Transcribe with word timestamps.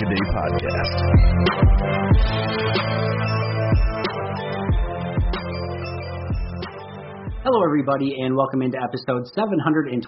is 0.00 0.08
the 0.08 0.14
Day 0.14 0.22
Podcast. 2.82 3.07
Hello, 7.44 7.62
everybody, 7.62 8.18
and 8.18 8.34
welcome 8.34 8.62
into 8.62 8.76
episode 8.82 9.22
726 9.32 10.02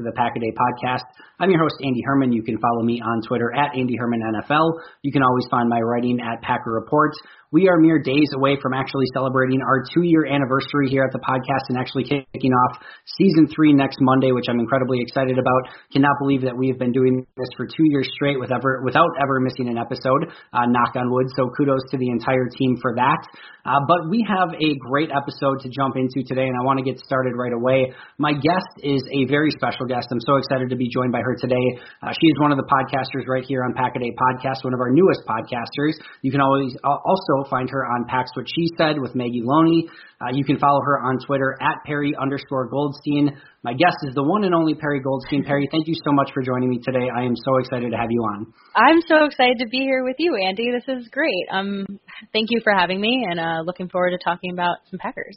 of 0.00 0.04
the 0.04 0.10
Pack 0.16 0.34
a 0.34 0.40
Day 0.40 0.50
podcast. 0.50 1.06
I'm 1.38 1.48
your 1.48 1.62
host, 1.62 1.76
Andy 1.78 2.02
Herman. 2.04 2.32
You 2.32 2.42
can 2.42 2.58
follow 2.58 2.82
me 2.82 3.00
on 3.00 3.22
Twitter 3.22 3.54
at 3.54 3.78
Andy 3.78 3.94
Herman 3.96 4.18
NFL. 4.18 4.82
You 5.02 5.12
can 5.12 5.22
always 5.22 5.46
find 5.48 5.68
my 5.68 5.78
writing 5.78 6.18
at 6.18 6.42
Packer 6.42 6.72
Reports. 6.72 7.16
We 7.52 7.68
are 7.68 7.76
mere 7.76 8.00
days 8.00 8.32
away 8.34 8.56
from 8.62 8.72
actually 8.72 9.04
celebrating 9.12 9.60
our 9.60 9.84
two 9.92 10.02
year 10.02 10.24
anniversary 10.24 10.88
here 10.88 11.04
at 11.04 11.12
the 11.12 11.20
podcast 11.20 11.68
and 11.68 11.76
actually 11.76 12.04
kicking 12.04 12.50
off 12.50 12.80
season 13.04 13.46
three 13.54 13.74
next 13.74 13.98
Monday, 14.00 14.32
which 14.32 14.46
I'm 14.48 14.58
incredibly 14.58 14.98
excited 15.04 15.38
about. 15.38 15.68
Cannot 15.92 16.16
believe 16.18 16.48
that 16.48 16.56
we 16.56 16.68
have 16.68 16.78
been 16.78 16.92
doing 16.92 17.26
this 17.36 17.52
for 17.54 17.66
two 17.66 17.84
years 17.92 18.08
straight 18.16 18.40
with 18.40 18.50
ever, 18.50 18.80
without 18.82 19.10
ever 19.22 19.38
missing 19.38 19.68
an 19.68 19.76
episode. 19.76 20.32
Uh, 20.50 20.64
knock 20.64 20.96
on 20.96 21.12
wood. 21.12 21.28
So 21.36 21.52
kudos 21.52 21.84
to 21.92 21.98
the 21.98 22.08
entire 22.08 22.48
team 22.48 22.80
for 22.80 22.96
that. 22.96 23.20
Uh, 23.68 23.84
but 23.86 24.08
we 24.08 24.24
have 24.26 24.56
a 24.56 24.74
great 24.88 25.10
episode 25.12 25.60
to 25.60 25.68
jump 25.68 25.94
into 25.94 26.24
today, 26.26 26.48
and 26.48 26.56
I 26.56 26.64
want 26.64 26.71
to 26.78 26.84
get 26.84 27.00
started 27.00 27.34
right 27.36 27.52
away. 27.52 27.92
My 28.18 28.32
guest 28.32 28.72
is 28.82 29.02
a 29.12 29.26
very 29.26 29.50
special 29.50 29.86
guest. 29.86 30.08
I'm 30.10 30.20
so 30.20 30.36
excited 30.36 30.70
to 30.70 30.76
be 30.76 30.88
joined 30.88 31.12
by 31.12 31.20
her 31.20 31.36
today. 31.36 31.66
Uh, 32.02 32.12
she 32.12 32.26
is 32.28 32.36
one 32.40 32.52
of 32.52 32.58
the 32.58 32.68
podcasters 32.68 33.26
right 33.26 33.44
here 33.44 33.64
on 33.64 33.74
Pack 33.74 33.96
a 33.96 34.00
Day 34.00 34.12
Podcast, 34.12 34.64
one 34.64 34.74
of 34.74 34.80
our 34.80 34.90
newest 34.90 35.22
podcasters. 35.26 35.94
You 36.22 36.30
can 36.30 36.40
always 36.40 36.74
also 36.84 37.48
find 37.50 37.68
her 37.70 37.84
on 37.86 38.06
Packs 38.08 38.30
What 38.34 38.46
She 38.48 38.68
Said 38.78 38.98
with 38.98 39.14
Maggie 39.14 39.42
Loney. 39.44 39.88
Uh, 40.22 40.30
you 40.32 40.44
can 40.44 40.58
follow 40.58 40.80
her 40.84 41.00
on 41.00 41.18
Twitter 41.26 41.56
at 41.60 41.82
Perry 41.84 42.14
underscore 42.20 42.68
Goldstein. 42.68 43.30
My 43.64 43.72
guest 43.72 43.96
is 44.02 44.14
the 44.14 44.22
one 44.22 44.44
and 44.44 44.54
only 44.54 44.74
Perry 44.74 45.00
Goldstein. 45.00 45.44
Perry, 45.44 45.68
thank 45.70 45.86
you 45.86 45.94
so 46.04 46.12
much 46.12 46.30
for 46.32 46.42
joining 46.42 46.70
me 46.70 46.78
today. 46.82 47.08
I 47.14 47.22
am 47.22 47.34
so 47.36 47.58
excited 47.58 47.90
to 47.90 47.96
have 47.96 48.10
you 48.10 48.22
on. 48.22 48.52
I'm 48.74 49.00
so 49.08 49.24
excited 49.24 49.58
to 49.58 49.66
be 49.66 49.78
here 49.78 50.04
with 50.04 50.16
you, 50.18 50.36
Andy. 50.36 50.70
This 50.70 50.84
is 50.88 51.08
great. 51.08 51.46
Um, 51.50 51.86
thank 52.32 52.48
you 52.50 52.60
for 52.62 52.72
having 52.72 53.00
me, 53.00 53.26
and 53.28 53.40
uh, 53.40 53.62
looking 53.64 53.88
forward 53.88 54.10
to 54.10 54.18
talking 54.18 54.52
about 54.52 54.78
some 54.90 54.98
Packers. 54.98 55.36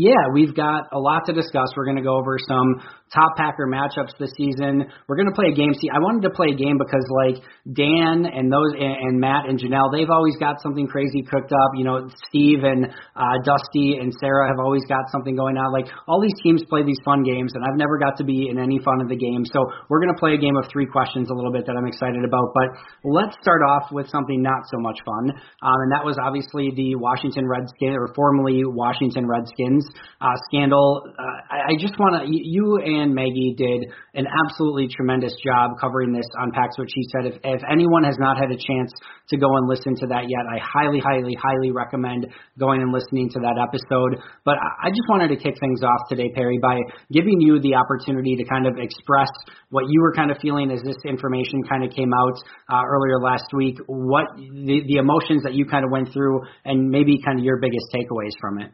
Yeah, 0.00 0.30
we've 0.32 0.54
got 0.54 0.92
a 0.92 0.98
lot 0.98 1.26
to 1.26 1.32
discuss. 1.32 1.70
We're 1.76 1.84
going 1.84 1.96
to 1.96 2.04
go 2.04 2.16
over 2.16 2.36
some 2.46 2.80
top 3.14 3.36
Packer 3.36 3.66
matchups 3.66 4.12
this 4.18 4.30
season. 4.36 4.84
We're 5.08 5.16
going 5.16 5.28
to 5.28 5.34
play 5.34 5.48
a 5.48 5.56
game. 5.56 5.72
See, 5.72 5.88
I 5.88 5.98
wanted 5.98 6.28
to 6.28 6.32
play 6.34 6.52
a 6.52 6.58
game 6.58 6.76
because 6.76 7.04
like 7.24 7.40
Dan 7.64 8.28
and 8.28 8.52
those 8.52 8.76
and, 8.76 9.16
Matt 9.18 9.48
and 9.48 9.58
Janelle, 9.58 9.88
they've 9.88 10.10
always 10.10 10.36
got 10.36 10.60
something 10.60 10.86
crazy 10.86 11.24
cooked 11.24 11.52
up. 11.52 11.70
You 11.76 11.84
know, 11.84 12.08
Steve 12.28 12.64
and 12.64 12.92
uh, 13.16 13.36
Dusty 13.44 13.96
and 13.96 14.12
Sarah 14.20 14.48
have 14.48 14.60
always 14.60 14.84
got 14.84 15.08
something 15.10 15.34
going 15.36 15.56
on. 15.56 15.72
Like 15.72 15.88
all 16.06 16.20
these 16.20 16.36
teams 16.42 16.62
play 16.68 16.84
these 16.84 17.00
fun 17.04 17.24
games, 17.24 17.52
and 17.56 17.64
I've 17.64 17.78
never 17.80 17.96
got 17.98 18.16
to 18.18 18.24
be 18.24 18.48
in 18.52 18.58
any 18.60 18.78
fun 18.84 19.00
of 19.00 19.08
the 19.08 19.16
game. 19.16 19.48
So 19.48 19.64
we're 19.88 20.00
going 20.00 20.12
to 20.12 20.20
play 20.20 20.34
a 20.36 20.40
game 20.40 20.56
of 20.56 20.68
three 20.68 20.86
questions 20.86 21.30
a 21.30 21.34
little 21.34 21.52
bit 21.52 21.64
that 21.66 21.76
I'm 21.76 21.86
excited 21.88 22.24
about. 22.24 22.52
But 22.52 22.68
let's 23.04 23.36
start 23.40 23.62
off 23.64 23.88
with 23.90 24.08
something 24.12 24.42
not 24.42 24.68
so 24.68 24.76
much 24.78 25.00
fun, 25.04 25.32
um, 25.32 25.78
and 25.88 25.90
that 25.96 26.04
was 26.04 26.20
obviously 26.20 26.76
the 26.76 27.00
Washington 27.00 27.48
Redskins 27.48 27.96
or 27.96 28.12
formerly 28.14 28.64
Washington 28.64 29.26
Redskins 29.26 29.88
uh, 30.20 30.36
scandal. 30.48 31.08
Uh, 31.08 31.56
I, 31.56 31.72
I 31.72 31.74
just 31.80 31.96
want 31.98 32.20
to 32.20 32.28
you 32.28 32.78
and 32.84 32.97
and 32.98 33.14
Maggie 33.14 33.54
did 33.56 33.90
an 34.14 34.26
absolutely 34.26 34.88
tremendous 34.88 35.34
job 35.44 35.72
covering 35.80 36.12
this 36.12 36.26
on 36.40 36.52
Packs 36.52 36.78
What 36.78 36.88
She 36.90 37.02
Said. 37.10 37.26
If, 37.26 37.34
if 37.42 37.62
anyone 37.70 38.04
has 38.04 38.16
not 38.18 38.36
had 38.36 38.50
a 38.50 38.56
chance 38.56 38.92
to 39.30 39.36
go 39.36 39.46
and 39.56 39.68
listen 39.68 39.94
to 39.96 40.06
that 40.08 40.28
yet, 40.28 40.44
I 40.46 40.58
highly, 40.58 41.00
highly, 41.00 41.36
highly 41.40 41.70
recommend 41.70 42.26
going 42.58 42.82
and 42.82 42.92
listening 42.92 43.30
to 43.30 43.40
that 43.40 43.56
episode. 43.56 44.22
But 44.44 44.56
I 44.58 44.90
just 44.90 45.08
wanted 45.08 45.28
to 45.28 45.36
kick 45.36 45.54
things 45.60 45.82
off 45.82 46.08
today, 46.08 46.30
Perry, 46.34 46.58
by 46.60 46.78
giving 47.12 47.40
you 47.40 47.60
the 47.60 47.74
opportunity 47.74 48.36
to 48.36 48.44
kind 48.44 48.66
of 48.66 48.78
express 48.78 49.30
what 49.70 49.84
you 49.88 50.00
were 50.00 50.14
kind 50.14 50.30
of 50.30 50.38
feeling 50.40 50.70
as 50.70 50.82
this 50.82 50.98
information 51.04 51.62
kind 51.68 51.84
of 51.84 51.90
came 51.92 52.12
out 52.12 52.36
uh, 52.72 52.82
earlier 52.86 53.20
last 53.20 53.46
week, 53.52 53.78
what 53.86 54.26
the, 54.36 54.82
the 54.86 54.96
emotions 54.96 55.42
that 55.44 55.54
you 55.54 55.66
kind 55.66 55.84
of 55.84 55.90
went 55.90 56.12
through, 56.12 56.40
and 56.64 56.88
maybe 56.90 57.20
kind 57.24 57.38
of 57.38 57.44
your 57.44 57.58
biggest 57.60 57.86
takeaways 57.94 58.32
from 58.40 58.60
it. 58.60 58.70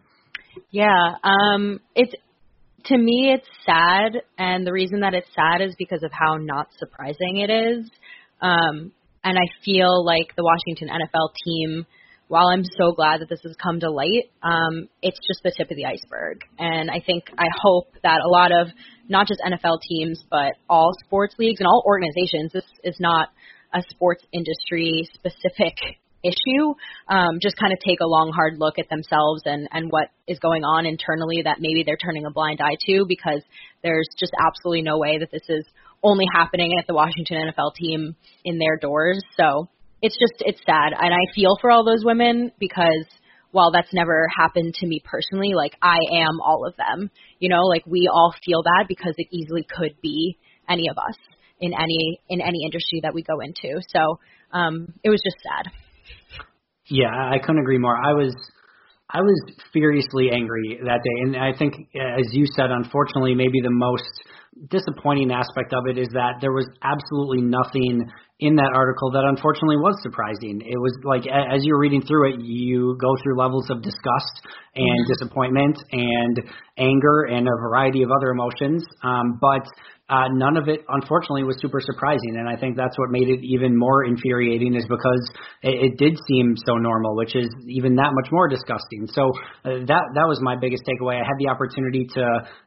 Yeah, 0.71 1.15
um, 1.25 1.81
it's 1.95 2.15
to 2.87 2.99
me 2.99 3.33
it's 3.35 3.49
sad 3.65 4.23
and 4.39 4.67
the 4.67 4.73
reason 4.73 5.01
that 5.01 5.15
it's 5.15 5.29
sad 5.35 5.61
is 5.61 5.75
because 5.79 6.03
of 6.03 6.11
how 6.13 6.37
not 6.37 6.69
surprising 6.79 7.39
it 7.39 7.51
is. 7.51 7.91
Um 8.41 8.93
and 9.25 9.39
i 9.39 9.49
feel 9.65 10.05
like 10.05 10.37
the 10.37 10.45
washington 10.45 10.89
nfl 10.89 11.31
team 11.45 11.87
while 12.29 12.47
i'm 12.49 12.63
so 12.79 12.93
glad 12.93 13.21
that 13.21 13.29
this 13.29 13.41
has 13.43 13.57
come 13.61 13.81
to 13.81 13.91
light 13.91 14.31
um 14.43 14.89
it's 15.03 15.19
just 15.27 15.43
the 15.43 15.53
tip 15.57 15.71
of 15.71 15.77
the 15.77 15.87
iceberg. 15.87 16.43
And 16.59 16.91
i 16.91 17.01
think 17.05 17.25
i 17.39 17.49
hope 17.61 17.89
that 18.03 18.21
a 18.25 18.29
lot 18.29 18.53
of 18.53 18.69
not 19.09 19.27
just 19.27 19.41
nfl 19.41 19.79
teams 19.89 20.23
but 20.31 20.53
all 20.69 20.93
sports 21.05 21.35
leagues 21.39 21.61
and 21.61 21.67
all 21.67 21.83
organizations 21.87 22.53
this 22.53 22.65
is 22.85 22.97
not 23.01 23.31
a 23.73 23.83
sports 23.91 24.25
industry 24.33 25.09
specific 25.15 25.75
issue, 26.25 26.75
um, 27.09 27.39
just 27.41 27.57
kind 27.57 27.73
of 27.73 27.79
take 27.87 28.01
a 28.01 28.09
long, 28.09 28.33
hard 28.35 28.55
look 28.59 28.79
at 28.79 28.89
themselves 28.89 29.43
and, 29.45 29.69
and 29.71 29.91
what 29.91 30.09
is 30.27 30.39
going 30.39 30.65
on 30.65 30.87
internally 30.87 31.43
that 31.45 31.59
maybe 31.61 31.85
they're 31.85 32.01
turning 32.01 32.25
a 32.27 32.31
blind 32.31 32.61
eye 32.61 32.77
to 32.87 33.05
because 33.07 33.43
there's 33.83 34.09
just 34.19 34.33
absolutely 34.41 34.83
no 34.83 34.99
way 34.99 35.19
that 35.19 35.31
this 35.31 35.45
is 35.49 35.65
only 36.03 36.25
happening 36.33 36.73
at 36.79 36.87
the 36.87 36.95
Washington 36.95 37.37
NFL 37.37 37.75
team 37.75 38.17
in 38.45 38.59
their 38.59 38.77
doors. 38.77 39.23
So 39.39 39.69
it's 40.03 40.17
just 40.19 40.35
it's 40.41 40.61
sad, 40.67 40.93
and 40.93 41.15
I 41.15 41.33
feel 41.35 41.57
for 41.61 41.71
all 41.71 41.85
those 41.85 42.05
women 42.05 42.53
because 42.59 43.07
while 43.53 43.71
that's 43.71 43.95
never 43.95 44.27
happened 44.37 44.75
to 44.75 44.87
me 44.87 45.01
personally, 45.05 45.53
like 45.55 45.77
I 45.81 45.99
am 46.13 46.41
all 46.45 46.67
of 46.67 46.75
them. 46.77 47.11
You 47.39 47.49
know, 47.49 47.63
like 47.63 47.87
we 47.87 48.11
all 48.13 48.35
feel 48.45 48.63
that 48.65 48.87
because 48.89 49.15
it 49.17 49.29
easily 49.31 49.65
could 49.65 49.95
be 50.03 50.37
any 50.69 50.89
of 50.91 50.99
us 50.99 51.17
in 51.61 51.73
any 51.73 52.21
in 52.29 52.41
any 52.41 52.65
industry 52.65 53.01
that 53.03 53.15
we 53.15 53.23
go 53.23 53.41
into. 53.41 53.81
So 53.95 54.19
um, 54.53 54.93
it 55.03 55.09
was 55.11 55.23
just 55.25 55.43
sad. 55.43 55.73
Yeah, 56.89 57.09
I 57.09 57.39
couldn't 57.39 57.61
agree 57.61 57.79
more. 57.79 57.97
I 57.97 58.13
was 58.13 58.35
I 59.11 59.21
was 59.21 59.55
furiously 59.73 60.31
angry 60.33 60.81
that 60.85 61.01
day, 61.05 61.17
and 61.23 61.37
I 61.37 61.57
think, 61.57 61.75
as 61.95 62.27
you 62.33 62.47
said, 62.57 62.71
unfortunately, 62.71 63.35
maybe 63.35 63.61
the 63.63 63.71
most 63.71 64.11
disappointing 64.71 65.31
aspect 65.31 65.73
of 65.73 65.85
it 65.89 65.99
is 65.99 66.09
that 66.13 66.39
there 66.41 66.53
was 66.53 66.67
absolutely 66.83 67.43
nothing 67.43 68.07
in 68.41 68.57
that 68.57 68.71
article 68.75 69.11
that 69.13 69.25
unfortunately 69.25 69.77
was 69.77 69.95
surprising. 70.03 70.61
It 70.65 70.79
was 70.79 70.95
like 71.05 71.23
as 71.27 71.63
you're 71.63 71.79
reading 71.79 72.03
through 72.03 72.35
it, 72.35 72.41
you 72.41 72.97
go 73.01 73.15
through 73.23 73.39
levels 73.39 73.71
of 73.71 73.83
disgust 73.83 74.35
and 74.75 74.85
mm-hmm. 74.85 75.13
disappointment 75.13 75.79
and 75.93 76.43
anger 76.77 77.31
and 77.31 77.47
a 77.47 77.57
variety 77.63 78.03
of 78.03 78.11
other 78.11 78.31
emotions. 78.31 78.85
Um, 79.03 79.39
but 79.41 79.63
uh, 80.11 80.29
none 80.29 80.59
of 80.59 80.69
it, 80.69 80.85
unfortunately, 80.89 81.45
was 81.45 81.57
super 81.61 81.81
surprising, 81.81 82.37
and 82.37 82.47
I 82.47 82.61
think 82.61 82.77
that's 82.77 82.93
what 82.99 83.09
made 83.09 83.29
it 83.29 83.41
even 83.41 83.73
more 83.73 84.05
infuriating, 84.05 84.77
is 84.77 84.85
because 84.85 85.25
it, 85.63 85.93
it 85.93 85.93
did 85.97 86.13
seem 86.29 86.55
so 86.61 86.77
normal, 86.77 87.17
which 87.17 87.35
is 87.35 87.49
even 87.69 87.97
that 87.97 88.13
much 88.13 88.29
more 88.31 88.47
disgusting. 88.47 89.09
So 89.09 89.33
uh, 89.65 89.81
that 89.89 90.05
that 90.13 90.27
was 90.29 90.45
my 90.45 90.57
biggest 90.61 90.85
takeaway. 90.85 91.17
I 91.17 91.25
had 91.25 91.41
the 91.41 91.49
opportunity 91.49 92.05
to 92.21 92.25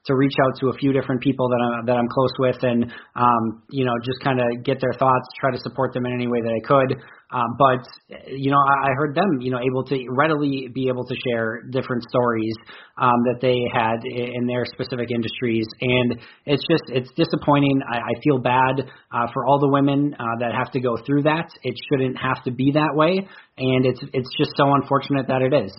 to 0.10 0.16
reach 0.16 0.34
out 0.42 0.58
to 0.62 0.70
a 0.70 0.76
few 0.82 0.92
different 0.94 1.22
people 1.22 1.48
that 1.50 1.62
I'm 1.62 1.86
that 1.86 1.98
I'm 2.02 2.10
close 2.10 2.34
with, 2.40 2.64
and 2.64 2.90
um, 3.14 3.62
you 3.70 3.86
know, 3.86 3.94
just 4.02 4.18
kind 4.26 4.42
of 4.42 4.66
get 4.66 4.82
their 4.82 4.98
thoughts, 4.98 5.30
try 5.40 5.52
to 5.52 5.60
support 5.62 5.94
them 5.94 6.08
in 6.08 6.14
any 6.14 6.26
way 6.26 6.42
that 6.42 6.54
I 6.58 6.62
could. 6.66 6.98
Um, 7.30 7.58
but 7.60 7.84
you 8.28 8.52
know, 8.52 8.58
I, 8.58 8.92
heard 8.96 9.14
them, 9.14 9.42
you 9.42 9.52
know, 9.52 9.60
able 9.60 9.84
to 9.84 10.06
readily 10.10 10.70
be 10.74 10.88
able 10.88 11.06
to 11.06 11.16
share 11.28 11.62
different 11.70 12.04
stories 12.08 12.56
um, 12.98 13.20
that 13.26 13.40
they 13.42 13.60
had 13.74 14.00
in, 14.06 14.32
in 14.34 14.48
their 14.48 14.64
specific 14.64 15.12
industries, 15.12 15.68
and 15.82 16.22
it's 16.46 16.64
just 16.72 16.84
it's 16.88 17.12
disappointing. 17.18 17.82
I, 17.92 17.98
I 17.98 18.22
feel 18.24 18.40
bad 18.40 18.90
uh, 19.12 19.28
for 19.34 19.46
all 19.46 19.60
the 19.60 19.68
women 19.68 20.16
uh, 20.18 20.24
that 20.40 20.54
have 20.54 20.72
to 20.72 20.80
go 20.80 20.96
through 21.06 21.24
that. 21.24 21.50
It 21.64 21.76
shouldn't 21.92 22.18
have 22.18 22.46
to 22.46 22.52
be 22.52 22.72
that 22.72 22.92
way, 22.94 23.28
and 23.58 23.86
it's 23.86 24.00
it's 24.14 24.30
just 24.38 24.52
so 24.56 24.74
unfortunate 24.74 25.28
that 25.28 25.42
it 25.42 25.54
is. 25.54 25.74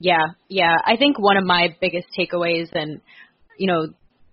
Yeah, 0.00 0.26
yeah. 0.48 0.76
I 0.84 0.96
think 0.96 1.18
one 1.18 1.38
of 1.38 1.44
my 1.44 1.74
biggest 1.80 2.08
takeaways, 2.18 2.68
and 2.74 3.00
you 3.56 3.68
know, 3.68 3.86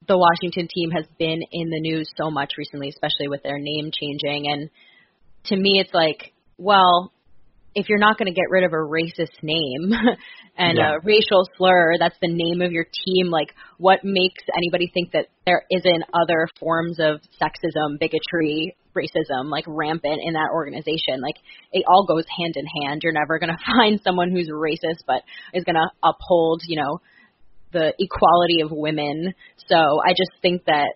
the 0.06 0.18
Washington 0.18 0.68
team 0.68 0.92
has 0.92 1.06
been 1.18 1.42
in 1.50 1.70
the 1.70 1.80
news 1.80 2.12
so 2.18 2.30
much 2.30 2.52
recently, 2.58 2.90
especially 2.90 3.30
with 3.30 3.42
their 3.42 3.58
name 3.58 3.90
changing 3.94 4.52
and 4.52 4.70
to 5.47 5.56
me 5.56 5.80
it's 5.80 5.94
like, 5.94 6.33
well, 6.57 7.12
if 7.75 7.89
you're 7.89 8.00
not 8.00 8.18
going 8.18 8.27
to 8.27 8.33
get 8.33 8.50
rid 8.50 8.63
of 8.63 8.71
a 8.71 8.77
racist 8.77 9.44
name 9.44 9.92
and 10.57 10.77
yeah. 10.77 10.95
a 10.95 11.00
racial 11.03 11.44
slur, 11.57 11.95
that's 12.00 12.15
the 12.21 12.31
name 12.31 12.62
of 12.62 12.71
your 12.71 12.86
team. 12.86 13.27
Like, 13.27 13.53
what 13.77 14.00
makes 14.03 14.44
anybody 14.56 14.89
think 14.94 15.12
that 15.12 15.27
there 15.45 15.63
isn't 15.69 16.03
other 16.13 16.47
forms 16.57 17.00
of 17.00 17.19
sexism, 17.42 18.00
bigotry, 18.00 18.77
racism, 18.95 19.51
like 19.51 19.65
rampant 19.68 20.21
in 20.24 20.33
that 20.33 20.51
organization? 20.53 21.21
Like, 21.21 21.36
it 21.74 21.83
all 21.86 22.06
goes 22.07 22.24
hand 22.39 22.56
in 22.56 22.65
hand. 22.81 23.01
You're 23.03 23.12
never 23.12 23.39
going 23.39 23.51
to 23.57 23.77
find 23.77 24.00
someone 24.03 24.31
who's 24.31 24.50
racist, 24.50 25.03
but 25.06 25.24
is 25.53 25.65
going 25.65 25.75
to 25.75 25.89
uphold, 26.01 26.62
you 26.65 26.81
know, 26.81 27.01
the 27.74 27.94
equality 28.00 28.62
of 28.62 28.71
women. 28.71 29.33
So 29.68 29.75
I 29.75 30.12
just 30.12 30.31
think 30.41 30.63
that 30.65 30.94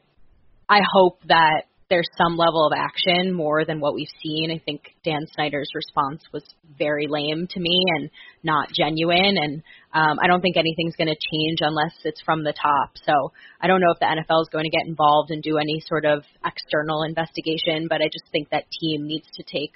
I 0.69 0.80
hope 0.94 1.19
that 1.28 1.63
there's 1.90 2.08
some 2.18 2.38
level 2.38 2.68
of 2.68 2.74
action 2.78 3.34
more 3.34 3.66
than 3.66 3.80
what 3.80 3.96
we've 3.96 4.14
seen. 4.22 4.52
I 4.52 4.62
think 4.64 4.82
Dan 5.04 5.26
Snyder's 5.34 5.72
response 5.74 6.22
was 6.32 6.44
very 6.78 7.08
lame 7.08 7.48
to 7.50 7.60
me 7.60 7.84
and 7.98 8.10
not 8.44 8.70
genuine. 8.72 9.36
And 9.38 9.64
um, 9.94 10.20
I 10.22 10.28
don't 10.28 10.42
think 10.42 10.56
anything's 10.56 10.96
going 10.96 11.08
to 11.08 11.16
change 11.16 11.60
unless 11.62 11.94
it's 12.04 12.22
from 12.22 12.44
the 12.44 12.54
top. 12.54 12.92
So 13.04 13.32
I 13.60 13.68
don't 13.68 13.82
know 13.82 13.92
if 13.92 14.00
the 14.00 14.06
NFL 14.06 14.44
is 14.44 14.50
going 14.52 14.66
to 14.66 14.78
get 14.78 14.88
involved 14.88 15.32
and 15.32 15.42
do 15.42 15.58
any 15.58 15.82
sort 15.88 16.06
of 16.06 16.24
external 16.46 17.04
investigation, 17.04 17.88
but 17.90 18.02
I 18.02 18.06
just 18.06 18.32
think 18.32 18.50
that 18.52 18.66
team 18.80 19.08
needs 19.08 19.28
to 19.36 19.44
take 19.44 19.74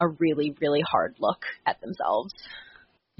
a 0.00 0.08
really, 0.08 0.56
really 0.60 0.82
hard 0.90 1.14
look 1.20 1.44
at 1.64 1.80
themselves. 1.80 2.34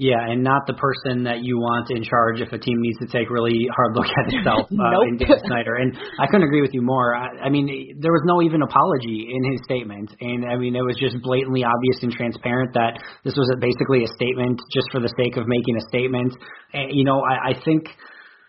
Yeah, 0.03 0.19
and 0.19 0.43
not 0.43 0.67
the 0.67 0.75
person 0.75 1.23
that 1.31 1.47
you 1.47 1.55
want 1.55 1.87
in 1.87 2.03
charge 2.03 2.43
if 2.43 2.51
a 2.51 2.59
team 2.59 2.75
needs 2.83 2.99
to 2.99 3.07
take 3.07 3.31
really 3.31 3.71
hard 3.71 3.95
look 3.95 4.11
at 4.11 4.35
itself 4.35 4.67
uh, 4.67 4.91
nope. 4.91 5.07
in 5.07 5.15
Dan 5.15 5.39
Snyder. 5.47 5.79
And 5.79 5.95
I 6.19 6.27
couldn't 6.27 6.43
agree 6.43 6.59
with 6.59 6.75
you 6.75 6.83
more. 6.83 7.15
I, 7.15 7.47
I 7.47 7.49
mean, 7.49 7.71
there 8.03 8.11
was 8.11 8.19
no 8.27 8.43
even 8.43 8.67
apology 8.67 9.31
in 9.31 9.41
his 9.47 9.63
statement, 9.63 10.11
and 10.19 10.43
I 10.43 10.59
mean, 10.59 10.75
it 10.75 10.83
was 10.83 10.99
just 10.99 11.15
blatantly 11.23 11.63
obvious 11.63 12.03
and 12.03 12.11
transparent 12.11 12.75
that 12.75 12.99
this 13.23 13.31
was 13.39 13.47
basically 13.63 14.03
a 14.03 14.11
statement 14.19 14.59
just 14.75 14.91
for 14.91 14.99
the 14.99 15.07
sake 15.15 15.39
of 15.39 15.47
making 15.47 15.79
a 15.79 15.83
statement. 15.87 16.35
And, 16.75 16.91
you 16.91 17.07
know, 17.07 17.23
I, 17.23 17.55
I 17.55 17.63
think 17.63 17.87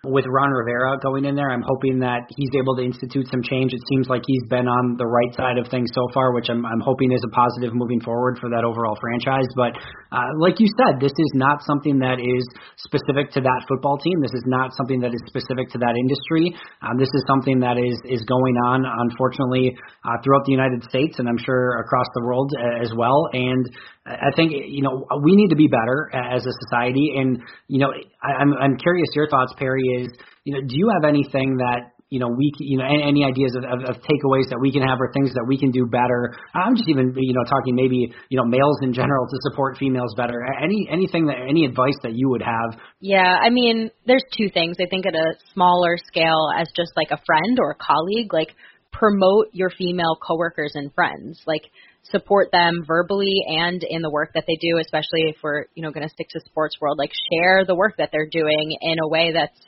with 0.04 0.24
Ron 0.28 0.50
Rivera 0.52 0.98
going 1.02 1.24
in 1.24 1.34
there, 1.34 1.50
I'm 1.50 1.64
hoping 1.66 1.98
that 2.00 2.28
he's 2.36 2.52
able 2.54 2.76
to 2.76 2.82
institute 2.82 3.26
some 3.30 3.42
change. 3.42 3.72
It 3.72 3.82
seems 3.88 4.08
like 4.08 4.22
he's 4.26 4.44
been 4.48 4.68
on 4.68 4.96
the 4.96 5.06
right 5.06 5.32
side 5.34 5.58
of 5.58 5.66
things 5.68 5.90
so 5.94 6.06
far, 6.12 6.32
which 6.32 6.46
I'm, 6.48 6.64
I'm 6.64 6.80
hoping 6.80 7.10
is 7.12 7.24
a 7.24 7.32
positive 7.32 7.74
moving 7.74 8.00
forward 8.00 8.38
for 8.38 8.48
that 8.50 8.62
overall 8.62 8.96
franchise. 9.00 9.48
But 9.56 9.74
uh, 10.12 10.30
like 10.38 10.60
you 10.60 10.68
said, 10.78 11.00
this 11.00 11.14
is 11.16 11.32
not 11.34 11.64
something 11.64 11.98
that 11.98 12.20
is 12.20 12.44
specific 12.78 13.32
to 13.34 13.40
that 13.40 13.60
football 13.66 13.98
team. 13.98 14.20
This 14.20 14.36
is 14.36 14.44
not 14.46 14.76
something 14.76 15.00
that 15.00 15.10
is 15.10 15.22
specific 15.26 15.72
to 15.74 15.78
that 15.82 15.96
industry. 15.96 16.52
Um, 16.84 17.00
this 17.00 17.10
is 17.10 17.24
something 17.26 17.58
that 17.60 17.80
is 17.80 17.96
is 18.04 18.22
going 18.28 18.56
on, 18.68 18.84
unfortunately, 18.84 19.72
uh, 20.04 20.20
throughout 20.22 20.44
the 20.44 20.52
United 20.52 20.84
States 20.84 21.18
and 21.18 21.28
I'm 21.28 21.38
sure 21.38 21.80
across 21.80 22.06
the 22.14 22.22
world 22.24 22.52
uh, 22.54 22.82
as 22.82 22.92
well. 22.96 23.28
And 23.32 23.64
I 24.06 24.36
think 24.36 24.52
you 24.52 24.82
know 24.82 25.06
we 25.22 25.34
need 25.34 25.48
to 25.48 25.56
be 25.56 25.66
better 25.66 26.10
as 26.12 26.44
a 26.44 26.52
society, 26.68 27.16
and 27.16 27.40
you 27.68 27.78
know 27.78 27.88
I, 28.22 28.32
I'm 28.42 28.52
I'm 28.52 28.76
curious 28.76 29.08
your 29.14 29.28
thoughts, 29.28 29.54
Perry. 29.56 29.82
Is 29.82 30.12
you 30.44 30.52
know 30.52 30.60
do 30.60 30.76
you 30.76 30.90
have 30.92 31.08
anything 31.08 31.56
that 31.56 31.92
you 32.10 32.20
know 32.20 32.28
we 32.28 32.52
you 32.58 32.76
know 32.76 32.84
any, 32.84 33.24
ideas 33.24 33.56
of, 33.56 33.64
of, 33.64 33.80
of 33.88 34.02
takeaways 34.04 34.52
that 34.52 34.60
we 34.60 34.70
can 34.70 34.82
have 34.82 35.00
or 35.00 35.10
things 35.14 35.32
that 35.32 35.46
we 35.48 35.56
can 35.56 35.70
do 35.70 35.86
better? 35.86 36.36
I'm 36.52 36.76
just 36.76 36.86
even 36.90 37.14
you 37.16 37.32
know 37.32 37.44
talking 37.48 37.74
maybe 37.74 38.12
you 38.28 38.36
know 38.36 38.44
males 38.44 38.76
in 38.82 38.92
general 38.92 39.24
to 39.24 39.36
support 39.48 39.78
females 39.78 40.12
better. 40.18 40.44
Any 40.62 40.86
anything 40.92 41.24
that 41.26 41.38
any 41.48 41.64
advice 41.64 41.96
that 42.02 42.12
you 42.12 42.28
would 42.28 42.42
have? 42.42 42.78
Yeah, 43.00 43.40
I 43.40 43.48
mean 43.48 43.90
there's 44.06 44.24
two 44.36 44.50
things. 44.52 44.76
I 44.80 44.84
think 44.84 45.06
at 45.06 45.14
a 45.14 45.32
smaller 45.54 45.96
scale 45.96 46.52
as 46.54 46.68
just 46.76 46.92
like 46.94 47.08
a 47.10 47.20
friend 47.24 47.56
or 47.58 47.70
a 47.70 47.78
colleague, 47.80 48.34
like 48.34 48.52
promote 48.92 49.48
your 49.52 49.70
female 49.70 50.16
coworkers 50.20 50.72
and 50.74 50.92
friends. 50.94 51.40
Like 51.46 51.62
support 52.10 52.50
them 52.52 52.84
verbally 52.86 53.44
and 53.46 53.82
in 53.82 54.02
the 54.02 54.10
work 54.10 54.32
that 54.34 54.44
they 54.46 54.56
do, 54.60 54.78
especially 54.80 55.22
if 55.28 55.36
we're, 55.42 55.66
you 55.74 55.82
know, 55.82 55.90
going 55.90 56.06
to 56.06 56.12
stick 56.12 56.28
to 56.30 56.40
sports 56.44 56.76
world, 56.80 56.98
like 56.98 57.12
share 57.32 57.64
the 57.64 57.74
work 57.74 57.94
that 57.98 58.10
they're 58.12 58.28
doing 58.30 58.76
in 58.80 58.98
a 58.98 59.08
way 59.08 59.32
that's 59.32 59.58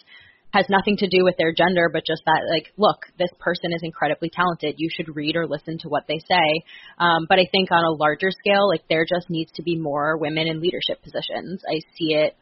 has 0.52 0.66
nothing 0.70 0.96
to 0.96 1.08
do 1.08 1.22
with 1.22 1.36
their 1.36 1.52
gender, 1.52 1.90
but 1.92 2.06
just 2.06 2.22
that, 2.24 2.40
like, 2.48 2.72
look, 2.78 3.04
this 3.18 3.28
person 3.38 3.72
is 3.72 3.80
incredibly 3.82 4.30
talented. 4.30 4.76
You 4.78 4.88
should 4.94 5.14
read 5.14 5.36
or 5.36 5.46
listen 5.46 5.76
to 5.80 5.88
what 5.88 6.04
they 6.08 6.18
say. 6.18 6.62
Um, 6.98 7.26
but 7.28 7.38
I 7.38 7.46
think 7.50 7.70
on 7.70 7.84
a 7.84 7.90
larger 7.90 8.30
scale, 8.30 8.68
like, 8.68 8.82
there 8.88 9.04
just 9.04 9.28
needs 9.28 9.50
to 9.56 9.62
be 9.62 9.76
more 9.76 10.16
women 10.16 10.46
in 10.46 10.60
leadership 10.60 11.02
positions. 11.02 11.62
I 11.68 11.80
see 11.98 12.14
it 12.14 12.36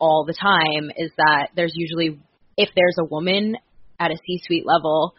all 0.00 0.24
the 0.26 0.34
time 0.34 0.90
is 0.96 1.12
that 1.16 1.50
there's 1.54 1.74
usually, 1.74 2.18
if 2.56 2.70
there's 2.74 2.96
a 2.98 3.04
woman 3.04 3.56
at 4.00 4.10
a 4.10 4.16
C 4.16 4.40
suite 4.44 4.66
level, 4.66 5.14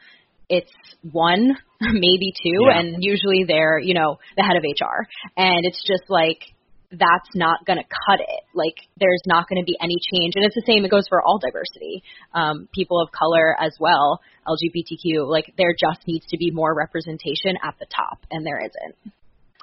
it's 0.51 0.71
one, 1.11 1.55
maybe 1.81 2.35
two, 2.35 2.67
yeah. 2.67 2.79
and 2.79 2.97
usually 2.99 3.45
they're, 3.47 3.79
you 3.79 3.95
know, 3.95 4.19
the 4.35 4.43
head 4.43 4.57
of 4.57 4.63
HR. 4.63 5.07
And 5.37 5.65
it's 5.65 5.81
just 5.87 6.03
like, 6.09 6.43
that's 6.91 7.31
not 7.33 7.65
going 7.65 7.79
to 7.79 7.87
cut 7.87 8.19
it. 8.19 8.43
Like, 8.53 8.75
there's 8.99 9.23
not 9.25 9.47
going 9.47 9.63
to 9.63 9.65
be 9.65 9.77
any 9.81 9.95
change. 10.11 10.35
And 10.35 10.43
it's 10.43 10.55
the 10.55 10.67
same, 10.67 10.83
it 10.83 10.91
goes 10.91 11.07
for 11.07 11.23
all 11.23 11.39
diversity, 11.39 12.03
um, 12.35 12.67
people 12.75 12.99
of 12.99 13.09
color 13.15 13.55
as 13.55 13.71
well, 13.79 14.19
LGBTQ. 14.43 15.23
Like, 15.25 15.53
there 15.57 15.71
just 15.71 16.05
needs 16.05 16.25
to 16.27 16.37
be 16.37 16.51
more 16.51 16.75
representation 16.75 17.55
at 17.63 17.79
the 17.79 17.87
top, 17.87 18.19
and 18.29 18.45
there 18.45 18.59
isn't. 18.59 19.15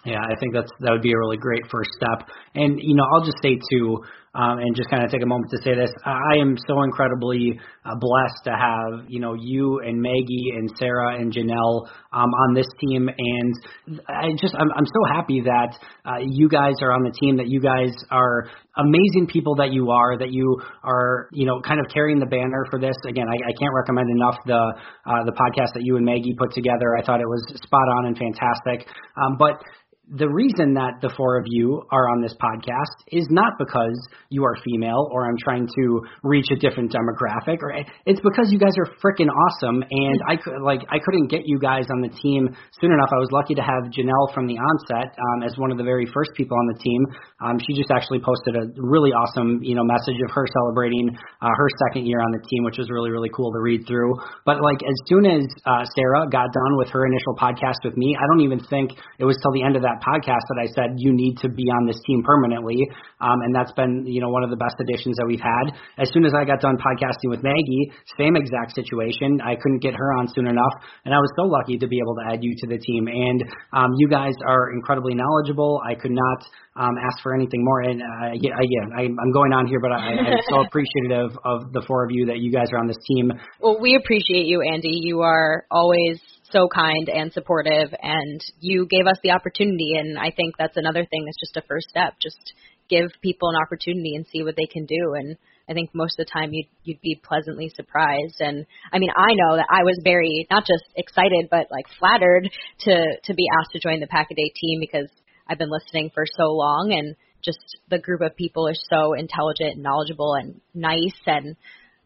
Yeah, 0.07 0.23
I 0.23 0.38
think 0.40 0.54
that's 0.54 0.71
that 0.80 0.92
would 0.92 1.02
be 1.02 1.12
a 1.12 1.18
really 1.18 1.37
great 1.37 1.66
first 1.71 1.90
step. 1.92 2.28
And 2.54 2.78
you 2.80 2.95
know, 2.95 3.04
I'll 3.12 3.25
just 3.25 3.42
say 3.42 3.59
too, 3.71 3.99
um, 4.35 4.58
and 4.58 4.76
just 4.76 4.90
kind 4.90 5.04
of 5.04 5.11
take 5.11 5.23
a 5.23 5.26
moment 5.26 5.50
to 5.50 5.58
say 5.62 5.75
this. 5.75 5.90
I 6.04 6.37
am 6.40 6.56
so 6.66 6.82
incredibly 6.82 7.58
uh, 7.85 7.94
blessed 7.99 8.44
to 8.44 8.50
have 8.50 9.08
you 9.08 9.20
know 9.20 9.35
you 9.35 9.80
and 9.80 10.00
Maggie 10.00 10.52
and 10.54 10.70
Sarah 10.78 11.16
and 11.16 11.32
Janelle 11.32 11.88
um, 12.12 12.30
on 12.30 12.54
this 12.54 12.66
team, 12.80 13.08
and 13.08 14.00
I 14.08 14.30
just 14.40 14.54
I'm, 14.54 14.70
I'm 14.76 14.87
so 14.87 15.14
happy 15.14 15.42
that 15.42 15.76
uh, 16.04 16.18
you 16.20 16.49
guys 16.49 16.75
are 16.82 16.92
on 16.92 17.02
the 17.02 17.12
team. 17.18 17.37
That 17.38 17.49
you 17.49 17.61
guys 17.61 17.92
are 18.11 18.50
amazing 18.76 19.28
people 19.32 19.56
that 19.56 19.73
you 19.73 19.90
are. 19.90 20.18
That 20.18 20.30
you 20.30 20.61
are 20.85 21.28
you 21.32 21.47
know 21.47 21.61
kind 21.61 21.80
of 21.80 21.87
carrying 21.92 22.18
the 22.18 22.26
banner 22.26 22.66
for 22.70 22.78
this. 22.78 22.97
Again, 23.08 23.26
I, 23.28 23.35
I 23.35 23.52
can't 23.58 23.75
recommend 23.75 24.08
enough 24.11 24.37
the 24.47 24.62
uh, 25.06 25.25
the 25.25 25.32
podcast 25.32 25.75
that 25.75 25.82
you 25.82 25.97
and 25.97 26.04
Maggie 26.04 26.35
put 26.38 26.52
together. 26.52 26.97
I 26.97 27.04
thought 27.04 27.20
it 27.20 27.28
was 27.28 27.42
spot 27.62 27.88
on 27.99 28.06
and 28.06 28.18
fantastic. 28.18 28.87
Um, 29.16 29.37
but 29.38 29.62
the 30.09 30.25
reason 30.25 30.73
that 30.73 31.05
the 31.05 31.12
four 31.12 31.37
of 31.37 31.45
you 31.45 31.85
are 31.93 32.09
on 32.09 32.25
this 32.25 32.33
podcast 32.41 32.97
is 33.12 33.29
not 33.29 33.61
because 33.61 33.93
you 34.33 34.41
are 34.41 34.57
female 34.65 35.05
or 35.12 35.29
I'm 35.29 35.37
trying 35.37 35.69
to 35.69 35.85
reach 36.25 36.49
a 36.49 36.57
different 36.57 36.88
demographic 36.88 37.61
or 37.61 37.77
it's 38.09 38.21
because 38.25 38.49
you 38.49 38.57
guys 38.57 38.73
are 38.81 38.88
freaking 39.05 39.29
awesome 39.29 39.85
and 39.85 40.19
I 40.25 40.41
could 40.41 40.65
like 40.65 40.81
I 40.88 40.97
couldn't 40.97 41.29
get 41.29 41.45
you 41.45 41.61
guys 41.61 41.85
on 41.93 42.00
the 42.00 42.09
team 42.09 42.49
soon 42.81 42.93
enough. 42.93 43.12
I 43.12 43.21
was 43.21 43.29
lucky 43.37 43.53
to 43.61 43.61
have 43.61 43.93
Janelle 43.93 44.33
from 44.33 44.49
the 44.49 44.57
onset 44.57 45.12
um, 45.12 45.45
as 45.45 45.53
one 45.61 45.69
of 45.69 45.77
the 45.77 45.85
very 45.85 46.09
first 46.09 46.33
people 46.33 46.57
on 46.57 46.67
the 46.73 46.79
team. 46.81 47.00
Um, 47.45 47.61
she 47.61 47.77
just 47.77 47.93
actually 47.93 48.25
posted 48.25 48.57
a 48.57 48.65
really 48.81 49.12
awesome 49.12 49.61
you 49.61 49.77
know 49.77 49.85
message 49.85 50.17
of 50.25 50.33
her 50.33 50.49
celebrating 50.49 51.12
uh, 51.45 51.53
her 51.53 51.69
second 51.85 52.09
year 52.09 52.25
on 52.25 52.33
the 52.33 52.41
team, 52.49 52.65
which 52.65 52.81
was 52.81 52.88
really 52.88 53.12
really 53.12 53.29
cool 53.37 53.53
to 53.53 53.61
read 53.61 53.85
through. 53.85 54.17
But 54.49 54.65
like 54.65 54.81
as 54.88 54.97
soon 55.05 55.29
as 55.29 55.45
uh, 55.69 55.85
Sarah 55.85 56.25
got 56.33 56.49
done 56.49 56.73
with 56.81 56.88
her 56.97 57.05
initial 57.05 57.37
podcast 57.37 57.85
with 57.85 57.97
me, 58.00 58.17
I 58.17 58.25
don't 58.33 58.41
even 58.41 58.65
think 58.73 58.97
it 59.21 59.29
was 59.29 59.37
till 59.45 59.53
the 59.53 59.61
end 59.61 59.77
of 59.77 59.85
that 59.85 59.98
podcast 60.00 60.45
that 60.50 60.59
I 60.62 60.67
said 60.73 60.97
you 60.97 61.12
need 61.12 61.37
to 61.43 61.49
be 61.49 61.64
on 61.71 61.87
this 61.87 61.99
team 62.07 62.23
permanently, 62.23 62.87
um, 63.21 63.38
and 63.45 63.55
that's 63.55 63.73
been 63.73 64.05
you 64.07 64.21
know 64.21 64.31
one 64.31 64.43
of 64.43 64.50
the 64.50 64.57
best 64.57 64.76
additions 64.81 65.17
that 65.19 65.26
we've 65.26 65.43
had. 65.43 65.75
As 65.99 66.09
soon 66.12 66.25
as 66.25 66.33
I 66.35 66.45
got 66.45 66.61
done 66.61 66.76
podcasting 66.78 67.31
with 67.31 67.43
Maggie, 67.43 67.93
same 68.19 68.37
exact 68.37 68.75
situation. 68.75 69.40
I 69.45 69.55
couldn't 69.57 69.83
get 69.83 69.95
her 69.95 70.12
on 70.19 70.28
soon 70.35 70.47
enough, 70.47 70.75
and 71.05 71.14
I 71.14 71.19
was 71.19 71.31
so 71.37 71.47
lucky 71.47 71.78
to 71.78 71.87
be 71.87 71.99
able 71.99 72.14
to 72.23 72.35
add 72.35 72.40
you 72.43 72.55
to 72.55 72.67
the 72.67 72.78
team. 72.78 73.09
And 73.09 73.45
um, 73.73 73.90
you 73.99 74.09
guys 74.09 74.35
are 74.47 74.73
incredibly 74.73 75.14
knowledgeable. 75.14 75.81
I 75.85 75.95
could 75.95 76.12
not 76.12 76.40
um, 76.78 76.95
ask 76.97 77.23
for 77.23 77.35
anything 77.35 77.64
more. 77.64 77.83
And 77.83 78.00
uh, 78.00 78.38
yeah, 78.38 78.55
again, 78.55 78.88
I, 78.97 79.02
I'm 79.02 79.33
going 79.33 79.52
on 79.52 79.67
here, 79.67 79.81
but 79.81 79.93
I, 79.93 80.14
I'm 80.14 80.43
so 80.49 80.61
appreciative 80.67 81.37
of 81.45 81.73
the 81.73 81.83
four 81.87 82.05
of 82.05 82.11
you 82.12 82.26
that 82.26 82.38
you 82.38 82.52
guys 82.52 82.69
are 82.73 82.78
on 82.78 82.87
this 82.87 82.99
team. 83.07 83.33
Well, 83.61 83.78
we 83.81 83.97
appreciate 83.97 84.47
you, 84.47 84.62
Andy. 84.62 84.95
You 85.02 85.21
are 85.23 85.67
always 85.71 86.21
so 86.50 86.69
kind 86.69 87.09
and 87.09 87.33
supportive 87.33 87.95
and 88.02 88.40
you 88.61 88.87
gave 88.87 89.07
us 89.07 89.19
the 89.23 89.33
opportunity 89.33 89.93
and 89.97 90.19
I 90.19 90.31
think 90.31 90.57
that's 90.59 90.76
another 90.76 91.05
thing 91.05 91.25
that's 91.25 91.40
just 91.40 91.57
a 91.57 91.67
first 91.69 91.88
step. 91.88 92.14
Just 92.23 92.55
give 92.88 93.11
people 93.23 93.50
an 93.50 93.61
opportunity 93.61 94.14
and 94.14 94.26
see 94.26 94.43
what 94.43 94.57
they 94.57 94.67
can 94.67 94.87
do 94.87 95.14
and 95.14 95.37
I 95.69 95.75
think 95.75 95.90
most 95.95 96.19
of 96.19 96.25
the 96.25 96.33
time 96.33 96.50
you'd 96.52 96.69
you'd 96.85 97.00
be 97.02 97.21
pleasantly 97.23 97.71
surprised 97.75 98.40
and 98.40 98.64
I 98.93 98.99
mean 98.99 99.11
I 99.14 99.35
know 99.35 99.57
that 99.57 99.69
I 99.71 99.85
was 99.85 100.00
very 100.02 100.47
not 100.50 100.64
just 100.67 100.85
excited 100.97 101.49
but 101.50 101.69
like 101.71 101.87
flattered 101.99 102.49
to 102.81 103.05
to 103.25 103.35
be 103.35 103.47
asked 103.59 103.73
to 103.73 103.81
join 103.81 104.00
the 104.00 104.07
Pack 104.07 104.28
a 104.31 104.35
Day 104.35 104.52
team 104.57 104.81
because 104.81 105.09
I've 105.49 105.59
been 105.59 105.71
listening 105.71 106.11
for 106.14 106.25
so 106.26 106.45
long 106.52 106.93
and 106.93 107.17
just 107.45 107.78
the 107.88 107.99
group 107.99 108.21
of 108.21 108.37
people 108.37 108.67
are 108.67 108.75
so 108.75 109.14
intelligent 109.14 109.75
and 109.75 109.83
knowledgeable 109.83 110.35
and 110.35 110.61
nice 110.75 111.21
and 111.26 111.57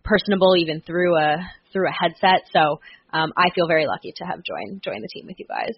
personable 0.05 0.57
even 0.57 0.81
through 0.81 1.17
a 1.17 1.37
through 1.73 1.89
a 1.89 1.93
headset. 1.93 2.43
So 2.53 2.81
um, 3.13 3.33
I 3.37 3.51
feel 3.55 3.67
very 3.67 3.87
lucky 3.87 4.13
to 4.17 4.25
have 4.25 4.43
joined 4.43 4.83
joined 4.83 5.05
the 5.05 5.09
team 5.09 5.27
with 5.27 5.39
you 5.39 5.47
guys. 5.47 5.75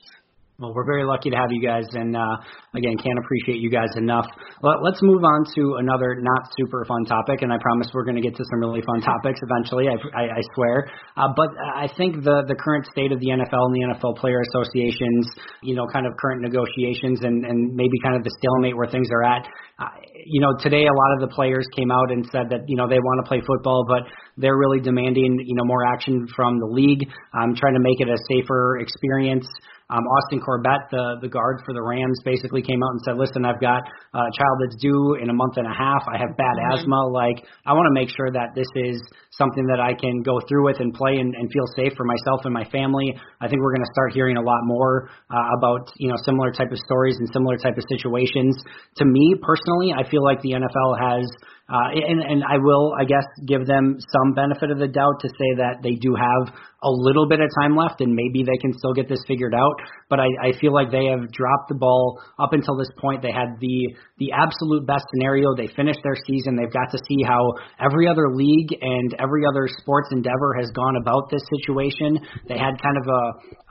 Well, 0.54 0.70
we're 0.72 0.86
very 0.86 1.02
lucky 1.02 1.30
to 1.30 1.36
have 1.36 1.50
you 1.50 1.58
guys, 1.58 1.82
and 1.98 2.14
uh, 2.14 2.36
again, 2.78 2.94
can't 3.02 3.18
appreciate 3.18 3.58
you 3.58 3.74
guys 3.74 3.90
enough. 3.96 4.24
Well, 4.62 4.78
let's 4.86 5.02
move 5.02 5.18
on 5.18 5.42
to 5.58 5.82
another 5.82 6.14
not 6.22 6.46
super 6.56 6.84
fun 6.86 7.04
topic, 7.06 7.42
and 7.42 7.52
I 7.52 7.58
promise 7.58 7.90
we're 7.92 8.04
going 8.04 8.14
to 8.14 8.22
get 8.22 8.36
to 8.36 8.44
some 8.54 8.60
really 8.60 8.78
fun 8.86 9.02
topics 9.02 9.40
eventually. 9.42 9.90
I, 9.90 9.98
I, 10.14 10.24
I 10.38 10.42
swear. 10.54 10.86
Uh, 11.16 11.26
but 11.34 11.50
I 11.58 11.90
think 11.98 12.22
the 12.22 12.46
the 12.46 12.54
current 12.54 12.86
state 12.86 13.10
of 13.10 13.18
the 13.18 13.34
NFL 13.34 13.66
and 13.66 13.74
the 13.74 13.98
NFL 13.98 14.14
player 14.22 14.38
associations, 14.54 15.26
you 15.60 15.74
know, 15.74 15.90
kind 15.90 16.06
of 16.06 16.14
current 16.22 16.40
negotiations, 16.46 17.18
and 17.26 17.44
and 17.44 17.74
maybe 17.74 17.98
kind 18.06 18.14
of 18.14 18.22
the 18.22 18.30
stalemate 18.38 18.76
where 18.76 18.86
things 18.86 19.08
are 19.10 19.24
at. 19.24 19.42
Uh, 19.82 19.90
you 20.24 20.38
know, 20.38 20.54
today 20.62 20.86
a 20.86 20.94
lot 20.94 21.18
of 21.18 21.28
the 21.28 21.34
players 21.34 21.66
came 21.74 21.90
out 21.90 22.12
and 22.14 22.30
said 22.30 22.46
that 22.54 22.62
you 22.70 22.76
know 22.76 22.86
they 22.86 23.02
want 23.02 23.18
to 23.18 23.28
play 23.28 23.42
football, 23.42 23.84
but 23.90 24.06
they're 24.38 24.56
really 24.56 24.78
demanding 24.78 25.34
you 25.34 25.56
know 25.58 25.64
more 25.66 25.82
action 25.82 26.28
from 26.30 26.60
the 26.60 26.70
league, 26.70 27.10
um, 27.34 27.58
trying 27.58 27.74
to 27.74 27.82
make 27.82 27.98
it 27.98 28.06
a 28.06 28.18
safer 28.30 28.78
experience. 28.78 29.50
Um, 29.90 30.00
Austin 30.00 30.40
Corbett, 30.40 30.88
the 30.90 31.20
the 31.20 31.28
guard 31.28 31.60
for 31.66 31.74
the 31.74 31.82
Rams, 31.82 32.16
basically 32.24 32.62
came 32.62 32.80
out 32.82 32.96
and 32.96 33.02
said, 33.04 33.16
"Listen, 33.20 33.44
I've 33.44 33.60
got 33.60 33.84
a 33.84 34.32
child 34.32 34.56
that's 34.64 34.80
due 34.80 35.20
in 35.20 35.28
a 35.28 35.36
month 35.36 35.60
and 35.60 35.68
a 35.68 35.76
half. 35.76 36.08
I 36.08 36.16
have 36.16 36.32
bad 36.40 36.56
mm-hmm. 36.56 36.80
asthma. 36.80 37.04
Like, 37.12 37.44
I 37.68 37.76
want 37.76 37.84
to 37.92 37.94
make 37.94 38.08
sure 38.08 38.32
that 38.32 38.56
this 38.56 38.68
is 38.80 38.96
something 39.36 39.66
that 39.68 39.84
I 39.84 39.92
can 39.92 40.24
go 40.24 40.40
through 40.48 40.64
with 40.64 40.80
and 40.80 40.88
play 40.94 41.20
and, 41.20 41.34
and 41.36 41.52
feel 41.52 41.68
safe 41.76 41.92
for 42.00 42.08
myself 42.08 42.48
and 42.48 42.54
my 42.54 42.64
family. 42.72 43.12
I 43.40 43.48
think 43.48 43.60
we're 43.60 43.76
going 43.76 43.84
to 43.84 43.92
start 43.92 44.16
hearing 44.16 44.40
a 44.40 44.42
lot 44.42 44.64
more 44.64 45.10
uh, 45.28 45.58
about 45.60 45.92
you 46.00 46.08
know 46.08 46.16
similar 46.24 46.50
type 46.50 46.72
of 46.72 46.78
stories 46.88 47.20
and 47.20 47.28
similar 47.32 47.60
type 47.60 47.76
of 47.76 47.84
situations. 47.92 48.56
To 48.96 49.04
me 49.04 49.36
personally, 49.36 49.92
I 49.92 50.08
feel 50.08 50.24
like 50.24 50.40
the 50.40 50.56
NFL 50.56 50.96
has 50.96 51.28
uh, 51.64 51.96
and, 51.96 52.20
and 52.20 52.44
I 52.44 52.58
will, 52.60 52.92
I 52.92 53.04
guess, 53.04 53.24
give 53.46 53.66
them 53.66 53.96
some 54.12 54.34
benefit 54.34 54.70
of 54.70 54.78
the 54.78 54.88
doubt 54.88 55.20
to 55.20 55.28
say 55.28 55.64
that 55.64 55.80
they 55.82 55.96
do 55.96 56.12
have 56.12 56.52
a 56.84 56.92
little 56.92 57.26
bit 57.26 57.40
of 57.40 57.48
time 57.60 57.74
left 57.74 58.00
and 58.00 58.14
maybe 58.14 58.44
they 58.44 58.58
can 58.60 58.76
still 58.76 58.92
get 58.92 59.08
this 59.08 59.20
figured 59.26 59.54
out. 59.54 59.74
But 60.08 60.20
I, 60.20 60.28
I 60.42 60.52
feel 60.60 60.72
like 60.72 60.92
they 60.92 61.06
have 61.06 61.32
dropped 61.32 61.68
the 61.68 61.74
ball 61.74 62.20
up 62.38 62.52
until 62.52 62.76
this 62.76 62.90
point. 63.00 63.22
They 63.22 63.32
had 63.32 63.56
the 63.60 63.96
the 64.18 64.30
absolute 64.30 64.86
best 64.86 65.04
scenario. 65.16 65.56
They 65.56 65.66
finished 65.74 66.00
their 66.04 66.16
season. 66.26 66.54
They've 66.54 66.72
got 66.72 66.92
to 66.92 66.98
see 67.08 67.24
how 67.26 67.42
every 67.80 68.06
other 68.06 68.30
league 68.30 68.70
and 68.80 69.16
every 69.18 69.42
other 69.48 69.66
sports 69.80 70.08
endeavor 70.12 70.54
has 70.60 70.70
gone 70.76 70.96
about 71.00 71.30
this 71.30 71.42
situation. 71.58 72.20
They 72.46 72.58
had 72.58 72.78
kind 72.78 72.96
of 73.00 73.06
a, 73.08 73.22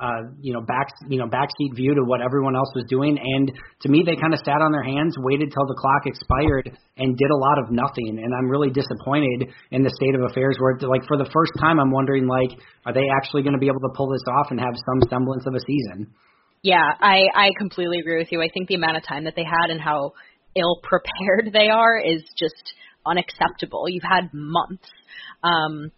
a 0.03 0.09
you 0.41 0.53
know 0.53 0.61
back 0.61 0.89
you 1.07 1.19
know 1.19 1.29
backseat 1.29 1.75
view 1.75 1.95
to 1.95 2.03
what 2.03 2.19
everyone 2.19 2.55
else 2.55 2.73
was 2.75 2.85
doing, 2.89 3.17
and 3.21 3.51
to 3.83 3.89
me, 3.89 4.03
they 4.05 4.15
kind 4.15 4.33
of 4.33 4.39
sat 4.45 4.63
on 4.63 4.71
their 4.71 4.83
hands, 4.83 5.15
waited 5.19 5.51
till 5.51 5.67
the 5.67 5.75
clock 5.75 6.07
expired, 6.07 6.71
and 6.97 7.17
did 7.17 7.31
a 7.31 7.35
lot 7.35 7.59
of 7.59 7.69
nothing. 7.69 8.15
And 8.15 8.31
I'm 8.33 8.49
really 8.49 8.71
disappointed 8.71 9.51
in 9.71 9.83
the 9.83 9.91
state 9.91 10.15
of 10.15 10.23
affairs 10.23 10.55
where, 10.59 10.79
like, 10.87 11.05
for 11.07 11.17
the 11.17 11.29
first 11.33 11.51
time, 11.59 11.79
I'm 11.79 11.91
wondering, 11.91 12.27
like, 12.27 12.51
are 12.85 12.93
they 12.93 13.02
actually 13.09 13.43
going 13.43 13.53
to 13.53 13.59
be 13.59 13.67
able 13.67 13.81
to 13.81 13.93
pull 13.95 14.09
this 14.09 14.23
off 14.27 14.47
and 14.51 14.59
have 14.59 14.75
some 14.85 15.09
semblance 15.09 15.45
of 15.47 15.55
a 15.55 15.59
season? 15.59 16.13
Yeah, 16.61 16.83
I 16.99 17.23
I 17.35 17.49
completely 17.57 17.99
agree 17.99 18.17
with 18.17 18.31
you. 18.31 18.41
I 18.41 18.49
think 18.53 18.69
the 18.69 18.75
amount 18.75 18.97
of 18.97 19.03
time 19.05 19.25
that 19.25 19.35
they 19.35 19.43
had 19.43 19.69
and 19.69 19.81
how 19.81 20.13
ill 20.55 20.79
prepared 20.81 21.51
they 21.51 21.69
are 21.69 21.99
is 21.99 22.23
just 22.37 22.73
unacceptable. 23.05 23.89
You've 23.89 24.03
had 24.03 24.29
months. 24.33 24.87
Um, 25.43 25.91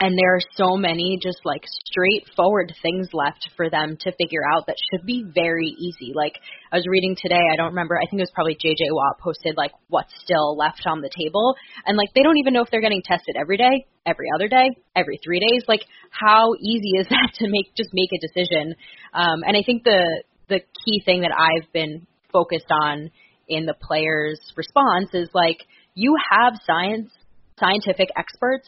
and 0.00 0.16
there 0.16 0.34
are 0.34 0.40
so 0.56 0.76
many 0.76 1.18
just 1.22 1.40
like 1.44 1.62
straightforward 1.84 2.72
things 2.82 3.08
left 3.12 3.50
for 3.54 3.68
them 3.68 3.98
to 4.00 4.12
figure 4.12 4.40
out 4.50 4.66
that 4.66 4.76
should 4.90 5.04
be 5.04 5.22
very 5.22 5.76
easy. 5.76 6.12
Like 6.14 6.40
I 6.72 6.76
was 6.76 6.86
reading 6.88 7.16
today, 7.20 7.40
I 7.52 7.56
don't 7.56 7.76
remember, 7.76 7.98
I 7.98 8.08
think 8.08 8.18
it 8.18 8.24
was 8.24 8.32
probably 8.34 8.54
JJ 8.54 8.88
Watt 8.90 9.18
posted 9.20 9.58
like 9.58 9.72
what's 9.88 10.12
still 10.24 10.56
left 10.56 10.84
on 10.86 11.02
the 11.02 11.10
table. 11.10 11.54
And 11.84 11.98
like 11.98 12.08
they 12.14 12.22
don't 12.22 12.38
even 12.38 12.54
know 12.54 12.62
if 12.62 12.70
they're 12.70 12.80
getting 12.80 13.02
tested 13.04 13.36
every 13.38 13.58
day, 13.58 13.86
every 14.06 14.28
other 14.34 14.48
day, 14.48 14.70
every 14.96 15.20
three 15.22 15.38
days. 15.38 15.64
Like 15.68 15.84
how 16.10 16.54
easy 16.58 16.96
is 16.96 17.06
that 17.10 17.32
to 17.36 17.48
make 17.48 17.74
just 17.76 17.90
make 17.92 18.10
a 18.16 18.20
decision? 18.24 18.74
Um, 19.12 19.44
and 19.46 19.54
I 19.54 19.62
think 19.64 19.84
the 19.84 20.24
the 20.48 20.60
key 20.84 21.02
thing 21.04 21.20
that 21.20 21.32
I've 21.36 21.70
been 21.72 22.06
focused 22.32 22.70
on 22.70 23.10
in 23.48 23.66
the 23.66 23.74
players' 23.74 24.40
response 24.56 25.10
is 25.12 25.28
like 25.34 25.58
you 25.94 26.16
have 26.32 26.54
science 26.66 27.12
scientific 27.58 28.08
experts 28.16 28.66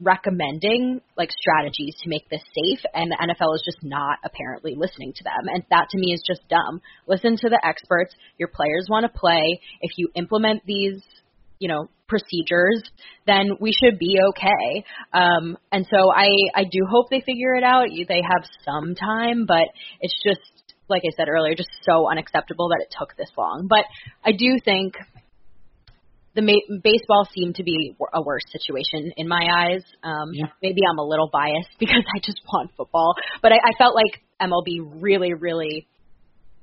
recommending 0.00 1.00
like 1.16 1.30
strategies 1.32 1.94
to 2.02 2.08
make 2.08 2.28
this 2.28 2.42
safe 2.54 2.80
and 2.94 3.10
the 3.10 3.16
NFL 3.16 3.54
is 3.54 3.62
just 3.64 3.78
not 3.82 4.18
apparently 4.24 4.74
listening 4.76 5.12
to 5.16 5.24
them 5.24 5.52
and 5.52 5.64
that 5.70 5.88
to 5.90 5.98
me 5.98 6.12
is 6.12 6.22
just 6.26 6.48
dumb. 6.48 6.80
Listen 7.06 7.36
to 7.36 7.48
the 7.48 7.60
experts. 7.64 8.14
Your 8.38 8.48
players 8.48 8.86
want 8.88 9.04
to 9.04 9.18
play. 9.18 9.60
If 9.80 9.92
you 9.96 10.08
implement 10.14 10.62
these, 10.66 11.02
you 11.58 11.68
know, 11.68 11.88
procedures, 12.06 12.82
then 13.26 13.50
we 13.60 13.72
should 13.72 13.98
be 13.98 14.18
okay. 14.30 14.84
Um 15.12 15.58
and 15.72 15.84
so 15.90 16.12
I 16.14 16.28
I 16.54 16.64
do 16.64 16.86
hope 16.88 17.10
they 17.10 17.20
figure 17.20 17.56
it 17.56 17.64
out. 17.64 17.88
They 17.90 18.22
have 18.22 18.48
some 18.64 18.94
time, 18.94 19.46
but 19.46 19.66
it's 20.00 20.14
just 20.24 20.40
like 20.88 21.02
I 21.04 21.10
said 21.16 21.28
earlier, 21.28 21.54
just 21.54 21.70
so 21.82 22.10
unacceptable 22.10 22.68
that 22.68 22.80
it 22.80 22.94
took 22.98 23.16
this 23.16 23.30
long. 23.36 23.66
But 23.68 23.84
I 24.24 24.32
do 24.32 24.58
think 24.64 24.94
the 26.38 26.46
ma- 26.46 26.78
baseball 26.84 27.26
seemed 27.34 27.56
to 27.56 27.64
be 27.64 27.96
a 28.14 28.22
worse 28.22 28.46
situation 28.52 29.10
in 29.16 29.26
my 29.26 29.42
eyes. 29.42 29.82
Um, 30.04 30.30
yeah. 30.32 30.46
Maybe 30.62 30.78
I'm 30.88 30.98
a 30.98 31.04
little 31.04 31.28
biased 31.32 31.74
because 31.80 32.04
I 32.14 32.20
just 32.22 32.40
want 32.46 32.70
football, 32.76 33.14
but 33.42 33.50
I, 33.50 33.56
I 33.56 33.72
felt 33.76 33.96
like 33.96 34.22
MLB 34.40 35.02
really, 35.02 35.34
really 35.34 35.88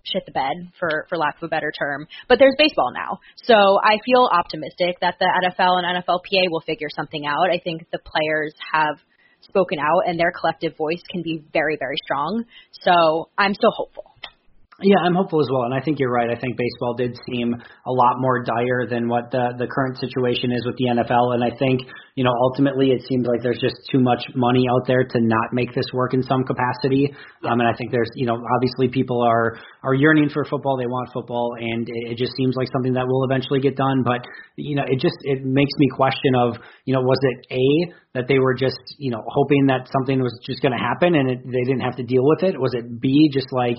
shit 0.03 0.24
the 0.25 0.32
bed 0.32 0.72
for 0.79 1.08
for 1.10 1.17
lack 1.17 1.36
of 1.38 1.44
a 1.44 1.50
better 1.50 1.74
term. 1.77 2.08
But 2.29 2.39
there's 2.39 2.55
baseball 2.58 2.94
now, 2.94 3.20
so 3.44 3.55
I 3.84 4.00
feel 4.05 4.29
optimistic 4.32 5.01
that 5.01 5.15
the 5.20 5.27
NFL 5.27 5.84
and 5.84 6.03
NFLPA 6.03 6.48
will 6.51 6.62
figure 6.62 6.89
something 6.96 7.25
out. 7.25 7.51
I 7.51 7.60
think 7.60 7.88
the 7.91 8.00
players 8.00 8.53
have 8.72 8.96
spoken 9.41 9.79
out, 9.79 10.08
and 10.08 10.17
their 10.17 10.32
collective 10.32 10.77
voice 10.77 11.01
can 11.12 11.22
be 11.22 11.44
very, 11.51 11.75
very 11.77 11.98
strong. 12.03 12.46
So 12.72 13.29
I'm 13.38 13.53
still 13.53 13.72
hopeful. 13.75 14.15
Yeah, 14.82 14.98
I'm 15.05 15.15
hopeful 15.15 15.39
as 15.39 15.48
well, 15.50 15.63
and 15.63 15.74
I 15.74 15.79
think 15.79 16.00
you're 16.00 16.12
right. 16.12 16.29
I 16.29 16.36
think 16.39 16.58
baseball 16.58 16.96
did 16.96 17.15
seem 17.25 17.55
a 17.55 17.91
lot 17.91 18.20
more 18.20 18.44
dire 18.44 18.86
than 18.89 19.08
what 19.08 19.32
the 19.32 19.53
the 19.58 19.67
current 19.67 19.98
situation 20.00 20.51
is 20.51 20.65
with 20.65 20.75
the 20.75 20.91
NFL, 20.91 21.34
and 21.34 21.44
I 21.44 21.55
think 21.58 21.82
you 22.16 22.24
know 22.24 22.32
ultimately 22.42 22.92
it 22.92 23.04
seems 23.08 23.28
like 23.28 23.44
there's 23.44 23.60
just 23.60 23.76
too 23.92 24.00
much 24.00 24.24
money 24.36 24.66
out 24.72 24.88
there 24.88 25.04
to 25.04 25.20
not 25.20 25.52
make 25.52 25.76
this 25.76 25.86
work 25.94 26.14
in 26.14 26.24
some 26.24 26.44
capacity. 26.44 27.14
Um, 27.44 27.60
and 27.60 27.68
I 27.68 27.76
think 27.78 27.92
there's 27.92 28.10
you 28.16 28.26
know 28.26 28.36
obviously 28.56 28.88
people 28.88 29.22
are 29.22 29.60
are 29.84 29.94
yearning 29.94 30.30
for 30.30 30.44
football, 30.46 30.78
they 30.78 30.88
want 30.88 31.10
football, 31.14 31.56
and 31.60 31.88
it, 31.88 32.14
it 32.14 32.18
just 32.18 32.32
seems 32.38 32.56
like 32.56 32.70
something 32.72 32.94
that 32.94 33.06
will 33.06 33.26
eventually 33.26 33.60
get 33.60 33.76
done. 33.76 34.04
But 34.04 34.26
you 34.56 34.76
know, 34.76 34.84
it 34.88 35.00
just 35.00 35.18
it 35.24 35.44
makes 35.44 35.74
me 35.78 35.88
question 35.94 36.34
of 36.36 36.56
you 36.86 36.94
know 36.94 37.02
was 37.02 37.20
it 37.22 37.54
a 37.54 37.94
that 38.16 38.28
they 38.28 38.40
were 38.40 38.56
just 38.56 38.80
you 38.98 39.12
know 39.12 39.22
hoping 39.28 39.68
that 39.68 39.90
something 39.92 40.22
was 40.22 40.40
just 40.48 40.62
going 40.62 40.72
to 40.72 40.80
happen 40.80 41.16
and 41.16 41.30
it, 41.30 41.44
they 41.44 41.64
didn't 41.68 41.82
have 41.82 41.98
to 41.98 42.04
deal 42.04 42.24
with 42.24 42.44
it? 42.44 42.60
Was 42.60 42.74
it 42.74 43.02
b 43.02 43.30
just 43.32 43.52
like 43.52 43.78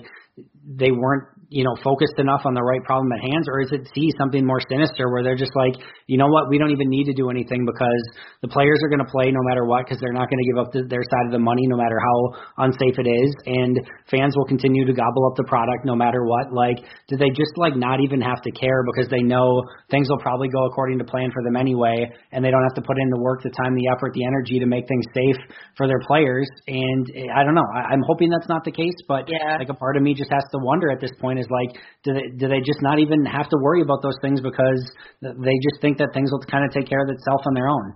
they 0.68 0.90
weren't 0.90 1.24
you 1.48 1.62
know, 1.62 1.74
focused 1.82 2.18
enough 2.18 2.42
on 2.44 2.54
the 2.54 2.62
right 2.62 2.82
problem 2.82 3.10
at 3.12 3.22
hand, 3.22 3.44
or 3.46 3.60
is 3.60 3.70
it 3.70 3.86
C, 3.94 4.10
something 4.18 4.44
more 4.44 4.60
sinister 4.68 5.10
where 5.10 5.22
they're 5.22 5.38
just 5.38 5.54
like, 5.54 5.78
you 6.06 6.18
know 6.18 6.26
what, 6.26 6.50
we 6.50 6.58
don't 6.58 6.70
even 6.70 6.88
need 6.88 7.04
to 7.06 7.14
do 7.14 7.30
anything 7.30 7.64
because 7.64 8.04
the 8.42 8.48
players 8.48 8.78
are 8.82 8.90
going 8.90 9.04
to 9.04 9.10
play 9.10 9.30
no 9.30 9.42
matter 9.46 9.64
what 9.64 9.86
because 9.86 10.00
they're 10.02 10.16
not 10.16 10.26
going 10.26 10.42
to 10.42 10.48
give 10.50 10.58
up 10.58 10.68
the, 10.74 10.82
their 10.90 11.06
side 11.06 11.26
of 11.26 11.32
the 11.32 11.42
money 11.42 11.66
no 11.70 11.76
matter 11.76 11.98
how 12.02 12.66
unsafe 12.66 12.98
it 12.98 13.06
is, 13.06 13.30
and 13.46 13.78
fans 14.10 14.34
will 14.34 14.46
continue 14.46 14.84
to 14.84 14.92
gobble 14.92 15.26
up 15.30 15.38
the 15.38 15.46
product 15.46 15.86
no 15.86 15.94
matter 15.94 16.26
what. 16.26 16.50
Like, 16.50 16.82
do 17.06 17.16
they 17.16 17.30
just 17.30 17.54
like 17.56 17.78
not 17.78 18.02
even 18.02 18.20
have 18.20 18.42
to 18.42 18.50
care 18.50 18.82
because 18.90 19.06
they 19.10 19.22
know 19.22 19.62
things 19.90 20.10
will 20.10 20.18
probably 20.18 20.48
go 20.48 20.66
according 20.66 20.98
to 20.98 21.06
plan 21.06 21.30
for 21.30 21.42
them 21.46 21.54
anyway, 21.54 22.10
and 22.32 22.42
they 22.42 22.50
don't 22.50 22.66
have 22.66 22.74
to 22.74 22.82
put 22.82 22.98
in 22.98 23.08
the 23.10 23.22
work, 23.22 23.42
the 23.46 23.54
time, 23.54 23.74
the 23.74 23.86
effort, 23.94 24.10
the 24.14 24.26
energy 24.26 24.58
to 24.58 24.66
make 24.66 24.86
things 24.88 25.06
safe 25.14 25.38
for 25.76 25.86
their 25.86 26.00
players? 26.06 26.48
And 26.66 27.06
eh, 27.14 27.30
I 27.30 27.44
don't 27.44 27.54
know. 27.54 27.66
I, 27.74 27.94
I'm 27.94 28.02
hoping 28.06 28.30
that's 28.30 28.48
not 28.48 28.64
the 28.64 28.72
case, 28.72 28.98
but 29.06 29.30
yeah. 29.30 29.58
like 29.58 29.70
a 29.70 29.78
part 29.78 29.96
of 29.96 30.02
me 30.02 30.14
just 30.14 30.32
has 30.32 30.42
to 30.50 30.58
wonder 30.58 30.90
at 30.90 31.00
this 31.00 31.12
point 31.20 31.35
is 31.38 31.46
like, 31.50 31.76
do 32.04 32.12
they 32.14 32.26
do 32.36 32.48
they 32.48 32.60
just 32.60 32.80
not 32.82 32.98
even 32.98 33.24
have 33.24 33.48
to 33.50 33.56
worry 33.60 33.82
about 33.82 34.02
those 34.02 34.16
things 34.22 34.40
because 34.40 34.80
they 35.22 35.56
just 35.62 35.80
think 35.80 35.98
that 35.98 36.10
things 36.14 36.30
will 36.30 36.42
kind 36.50 36.64
of 36.64 36.72
take 36.72 36.88
care 36.88 37.02
of 37.02 37.10
itself 37.10 37.42
on 37.46 37.54
their 37.54 37.68
own? 37.68 37.94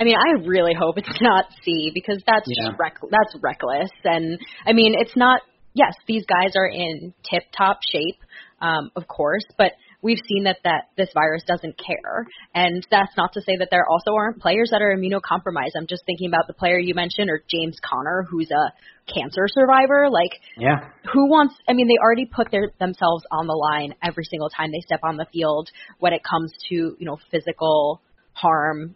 I 0.00 0.04
mean, 0.04 0.16
I 0.16 0.42
really 0.44 0.74
hope 0.74 0.98
it's 0.98 1.20
not 1.20 1.46
C 1.64 1.92
because 1.94 2.22
that's 2.26 2.46
Yeah. 2.48 2.70
just 2.70 2.80
reck- 2.80 2.98
that's 3.10 3.34
reckless. 3.42 3.90
And 4.04 4.38
I 4.66 4.72
mean, 4.72 4.94
it's 4.98 5.16
not. 5.16 5.40
Yes, 5.76 5.94
these 6.06 6.24
guys 6.26 6.54
are 6.56 6.68
in 6.68 7.12
tip 7.28 7.42
top 7.56 7.78
shape, 7.90 8.20
um, 8.60 8.90
of 8.94 9.08
course, 9.08 9.42
but 9.58 9.72
we've 10.04 10.20
seen 10.28 10.44
that 10.44 10.58
that 10.62 10.90
this 10.96 11.08
virus 11.14 11.42
doesn't 11.48 11.76
care. 11.78 12.26
And 12.54 12.86
that's 12.90 13.16
not 13.16 13.32
to 13.32 13.40
say 13.40 13.56
that 13.58 13.68
there 13.70 13.86
also 13.88 14.14
aren't 14.14 14.38
players 14.38 14.68
that 14.70 14.82
are 14.82 14.94
immunocompromised. 14.94 15.72
I'm 15.76 15.88
just 15.88 16.04
thinking 16.04 16.28
about 16.28 16.46
the 16.46 16.52
player 16.52 16.78
you 16.78 16.94
mentioned, 16.94 17.30
or 17.30 17.42
James 17.50 17.78
Conner, 17.82 18.26
who's 18.30 18.50
a 18.50 18.72
cancer 19.12 19.48
survivor. 19.48 20.08
Like, 20.10 20.32
Yeah. 20.58 20.90
who 21.12 21.28
wants 21.28 21.54
i 21.68 21.72
mean 21.72 21.88
they 21.88 21.98
already 22.02 22.26
put 22.26 22.50
their 22.50 22.70
themselves 22.78 23.24
on 23.30 23.46
the 23.46 23.52
line 23.52 23.94
every 24.02 24.24
single 24.24 24.48
time 24.48 24.70
they 24.70 24.80
step 24.80 25.00
on 25.02 25.16
the 25.16 25.26
field 25.32 25.68
when 25.98 26.12
it 26.12 26.22
comes 26.22 26.52
to 26.68 26.74
you 26.74 27.06
know 27.06 27.18
physical 27.30 28.00
harm 28.32 28.94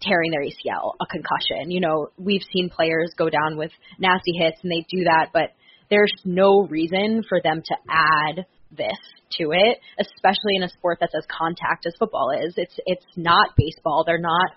tearing 0.00 0.30
their 0.30 0.42
ACL, 0.42 0.92
a 1.00 1.06
concussion. 1.06 1.70
You 1.70 1.80
know, 1.80 2.08
we've 2.18 2.42
seen 2.52 2.68
players 2.68 3.12
go 3.16 3.30
down 3.30 3.56
with 3.56 3.70
nasty 3.98 4.32
hits 4.38 4.58
and 4.62 4.70
they 4.70 4.84
do 4.90 5.04
that, 5.04 5.30
but 5.32 5.54
there's 5.88 6.12
no 6.24 6.66
reason 6.68 7.22
for 7.28 7.40
them 7.42 7.62
to 7.64 7.76
add 7.88 8.44
this 8.76 8.98
to 9.38 9.52
it, 9.52 9.78
especially 9.98 10.56
in 10.56 10.62
a 10.62 10.68
sport 10.68 10.98
that's 11.00 11.14
as 11.14 11.24
contact 11.30 11.86
as 11.86 11.94
football 11.98 12.30
is. 12.30 12.54
It's 12.56 12.74
it's 12.86 13.06
not 13.16 13.50
baseball. 13.56 14.04
They're 14.06 14.18
not 14.18 14.50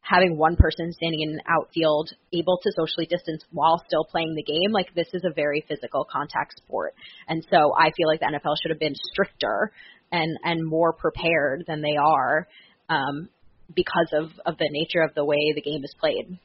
having 0.00 0.38
one 0.38 0.56
person 0.56 0.92
standing 0.92 1.20
in 1.20 1.30
an 1.30 1.40
outfield 1.48 2.10
able 2.32 2.58
to 2.62 2.72
socially 2.76 3.06
distance 3.06 3.42
while 3.50 3.82
still 3.86 4.04
playing 4.04 4.34
the 4.34 4.42
game. 4.42 4.70
Like 4.70 4.94
this 4.94 5.08
is 5.12 5.22
a 5.24 5.34
very 5.34 5.64
physical 5.68 6.06
contact 6.10 6.56
sport. 6.58 6.94
And 7.28 7.44
so 7.50 7.74
I 7.76 7.90
feel 7.96 8.06
like 8.06 8.20
the 8.20 8.26
NFL 8.26 8.54
should 8.62 8.70
have 8.70 8.78
been 8.78 8.94
stricter 9.12 9.72
and 10.12 10.38
and 10.44 10.64
more 10.64 10.92
prepared 10.92 11.64
than 11.66 11.82
they 11.82 11.96
are 11.96 12.46
um 12.88 13.28
because 13.74 14.08
of 14.12 14.30
of 14.44 14.56
the 14.58 14.68
nature 14.70 15.02
of 15.02 15.14
the 15.14 15.24
way 15.24 15.52
the 15.54 15.62
game 15.62 15.82
is 15.82 15.94
played. 15.98 16.38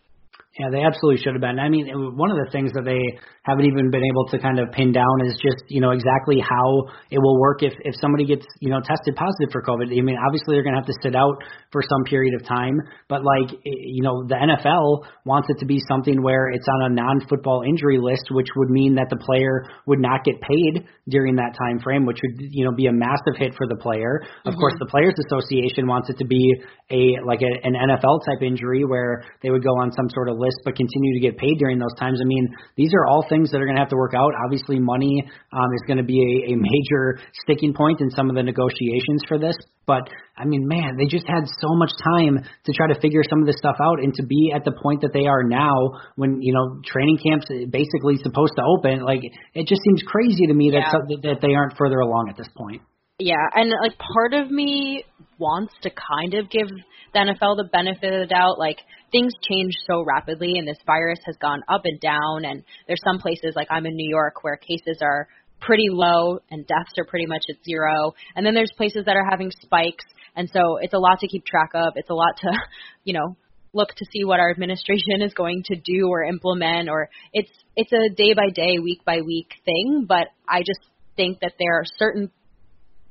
Yeah, 0.59 0.67
they 0.67 0.83
absolutely 0.83 1.23
should 1.23 1.31
have 1.31 1.39
been. 1.39 1.59
I 1.59 1.69
mean, 1.69 1.87
one 2.19 2.27
of 2.27 2.35
the 2.35 2.51
things 2.51 2.75
that 2.75 2.83
they 2.83 2.99
haven't 3.47 3.71
even 3.71 3.87
been 3.87 4.03
able 4.03 4.27
to 4.35 4.37
kind 4.37 4.59
of 4.59 4.67
pin 4.75 4.91
down 4.91 5.23
is 5.23 5.39
just, 5.39 5.63
you 5.71 5.79
know, 5.79 5.95
exactly 5.95 6.43
how 6.43 6.91
it 7.07 7.23
will 7.23 7.39
work 7.39 7.63
if, 7.63 7.71
if 7.87 7.95
somebody 8.03 8.27
gets, 8.27 8.43
you 8.59 8.69
know, 8.69 8.83
tested 8.83 9.15
positive 9.15 9.47
for 9.47 9.63
COVID. 9.63 9.87
I 9.87 10.03
mean, 10.03 10.19
obviously 10.19 10.59
they're 10.59 10.67
going 10.67 10.75
to 10.75 10.83
have 10.83 10.91
to 10.91 10.99
sit 11.01 11.15
out 11.15 11.39
for 11.71 11.79
some 11.79 12.03
period 12.03 12.35
of 12.35 12.45
time, 12.45 12.75
but 13.07 13.23
like, 13.23 13.55
eh, 13.63 13.95
you 13.95 14.03
know, 14.03 14.27
the 14.27 14.35
NFL 14.35 15.07
wants 15.23 15.47
it 15.47 15.57
to 15.63 15.65
be 15.65 15.79
something 15.87 16.21
where 16.21 16.51
it's 16.51 16.67
on 16.67 16.91
a 16.91 16.93
non-football 16.93 17.63
injury 17.63 17.97
list, 17.97 18.27
which 18.29 18.51
would 18.57 18.69
mean 18.69 18.95
that 18.95 19.07
the 19.09 19.23
player 19.23 19.63
would 19.87 20.03
not 20.03 20.25
get 20.27 20.35
paid 20.43 20.83
during 21.07 21.39
that 21.39 21.55
time 21.55 21.79
frame, 21.79 22.05
which 22.05 22.19
would, 22.21 22.43
you 22.51 22.65
know, 22.65 22.75
be 22.75 22.87
a 22.87 22.93
massive 22.93 23.39
hit 23.39 23.55
for 23.55 23.67
the 23.71 23.79
player. 23.79 24.19
Of 24.43 24.59
course, 24.59 24.75
mm-hmm. 24.75 24.83
the 24.83 24.91
Players 24.91 25.15
Association 25.31 25.87
wants 25.87 26.09
it 26.09 26.19
to 26.19 26.27
be 26.27 26.43
a, 26.91 27.23
like 27.25 27.39
a, 27.39 27.51
an 27.63 27.73
NFL 27.73 28.19
type 28.27 28.43
injury 28.43 28.83
where 28.83 29.23
they 29.41 29.49
would 29.49 29.63
go 29.63 29.79
on 29.79 29.93
some 29.95 30.09
sort 30.11 30.27
of 30.27 30.40
list 30.41 30.57
but 30.65 30.75
continue 30.75 31.13
to 31.13 31.21
get 31.21 31.37
paid 31.37 31.61
during 31.61 31.77
those 31.77 31.93
times. 32.01 32.19
I 32.19 32.25
mean, 32.25 32.49
these 32.75 32.91
are 32.97 33.05
all 33.05 33.23
things 33.29 33.51
that 33.51 33.61
are 33.61 33.65
going 33.65 33.77
to 33.77 33.81
have 33.85 33.93
to 33.93 34.01
work 34.01 34.13
out. 34.17 34.33
Obviously, 34.43 34.79
money 34.81 35.23
um, 35.53 35.69
is 35.77 35.83
going 35.85 36.01
to 36.01 36.03
be 36.03 36.17
a, 36.17 36.53
a 36.53 36.55
major 36.57 37.21
sticking 37.45 37.73
point 37.73 38.01
in 38.01 38.09
some 38.09 38.29
of 38.29 38.35
the 38.35 38.43
negotiations 38.43 39.21
for 39.27 39.37
this. 39.37 39.55
But 39.85 40.09
I 40.37 40.45
mean, 40.45 40.67
man, 40.67 40.97
they 40.97 41.05
just 41.05 41.27
had 41.27 41.45
so 41.45 41.69
much 41.77 41.91
time 42.03 42.41
to 42.65 42.71
try 42.73 42.87
to 42.93 42.99
figure 42.99 43.21
some 43.29 43.39
of 43.41 43.45
this 43.45 43.57
stuff 43.57 43.75
out, 43.81 43.99
and 44.01 44.13
to 44.15 44.23
be 44.23 44.51
at 44.55 44.63
the 44.65 44.71
point 44.71 45.01
that 45.01 45.13
they 45.13 45.25
are 45.25 45.43
now, 45.43 45.73
when 46.15 46.41
you 46.41 46.53
know 46.53 46.81
training 46.85 47.19
camps 47.21 47.47
basically 47.69 48.17
supposed 48.17 48.53
to 48.57 48.63
open, 48.63 49.01
like 49.03 49.21
it 49.53 49.67
just 49.67 49.81
seems 49.83 50.01
crazy 50.05 50.47
to 50.47 50.53
me 50.53 50.71
that 50.71 50.83
Yeah. 50.85 50.91
some- 50.91 51.21
that 51.23 51.39
they 51.41 51.53
aren't 51.53 51.77
further 51.77 51.99
along 51.99 52.29
at 52.29 52.37
this 52.37 52.47
point. 52.55 52.81
Yeah, 53.23 53.45
and 53.53 53.69
like 53.69 53.99
part 53.99 54.33
of 54.33 54.49
me 54.49 55.03
wants 55.37 55.73
to 55.83 55.91
kind 55.91 56.33
of 56.33 56.49
give 56.49 56.67
the 57.13 57.19
NFL 57.19 57.55
the 57.55 57.69
benefit 57.71 58.11
of 58.11 58.21
the 58.21 58.33
doubt. 58.33 58.57
Like 58.57 58.79
things 59.11 59.31
change 59.47 59.73
so 59.85 60.03
rapidly, 60.03 60.57
and 60.57 60.67
this 60.67 60.81
virus 60.87 61.19
has 61.27 61.37
gone 61.39 61.61
up 61.69 61.81
and 61.85 61.99
down. 61.99 62.45
And 62.45 62.63
there's 62.87 63.01
some 63.05 63.19
places 63.19 63.53
like 63.55 63.67
I'm 63.69 63.85
in 63.85 63.95
New 63.95 64.09
York 64.09 64.43
where 64.43 64.57
cases 64.57 65.03
are 65.03 65.27
pretty 65.59 65.85
low 65.91 66.39
and 66.49 66.65
deaths 66.65 66.97
are 66.97 67.05
pretty 67.05 67.27
much 67.27 67.43
at 67.47 67.63
zero. 67.63 68.13
And 68.35 68.43
then 68.43 68.55
there's 68.55 68.73
places 68.75 69.05
that 69.05 69.15
are 69.15 69.29
having 69.29 69.51
spikes, 69.61 70.05
and 70.35 70.49
so 70.51 70.77
it's 70.81 70.95
a 70.95 70.99
lot 70.99 71.19
to 71.19 71.27
keep 71.27 71.45
track 71.45 71.69
of. 71.75 71.93
It's 71.97 72.09
a 72.09 72.15
lot 72.15 72.37
to, 72.41 72.51
you 73.03 73.13
know, 73.13 73.37
look 73.71 73.89
to 73.89 74.05
see 74.11 74.25
what 74.25 74.39
our 74.39 74.49
administration 74.49 75.21
is 75.21 75.35
going 75.35 75.61
to 75.65 75.75
do 75.75 76.07
or 76.09 76.23
implement 76.23 76.89
or 76.89 77.07
it's 77.33 77.51
it's 77.75 77.93
a 77.93 78.13
day 78.15 78.33
by 78.33 78.49
day 78.53 78.79
week 78.83 79.05
by 79.05 79.21
week 79.25 79.47
thing 79.63 80.05
but 80.05 80.27
i 80.45 80.59
just 80.59 80.81
think 81.15 81.39
that 81.39 81.53
there 81.57 81.79
are 81.79 81.85
certain 81.97 82.29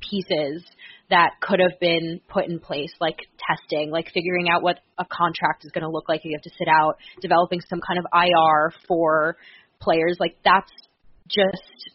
pieces 0.08 0.64
that 1.10 1.32
could 1.40 1.60
have 1.60 1.78
been 1.80 2.20
put 2.28 2.46
in 2.46 2.60
place, 2.60 2.92
like 3.00 3.18
testing, 3.38 3.90
like 3.90 4.06
figuring 4.14 4.48
out 4.48 4.62
what 4.62 4.78
a 4.98 5.04
contract 5.04 5.64
is 5.64 5.72
going 5.72 5.82
to 5.82 5.90
look 5.90 6.08
like 6.08 6.20
if 6.20 6.26
you 6.26 6.36
have 6.36 6.42
to 6.42 6.56
sit 6.58 6.68
out, 6.68 6.96
developing 7.20 7.60
some 7.68 7.80
kind 7.86 7.98
of 7.98 8.06
IR 8.14 8.72
for 8.86 9.36
players. 9.80 10.16
Like 10.20 10.36
that's 10.44 10.70
just 11.28 11.90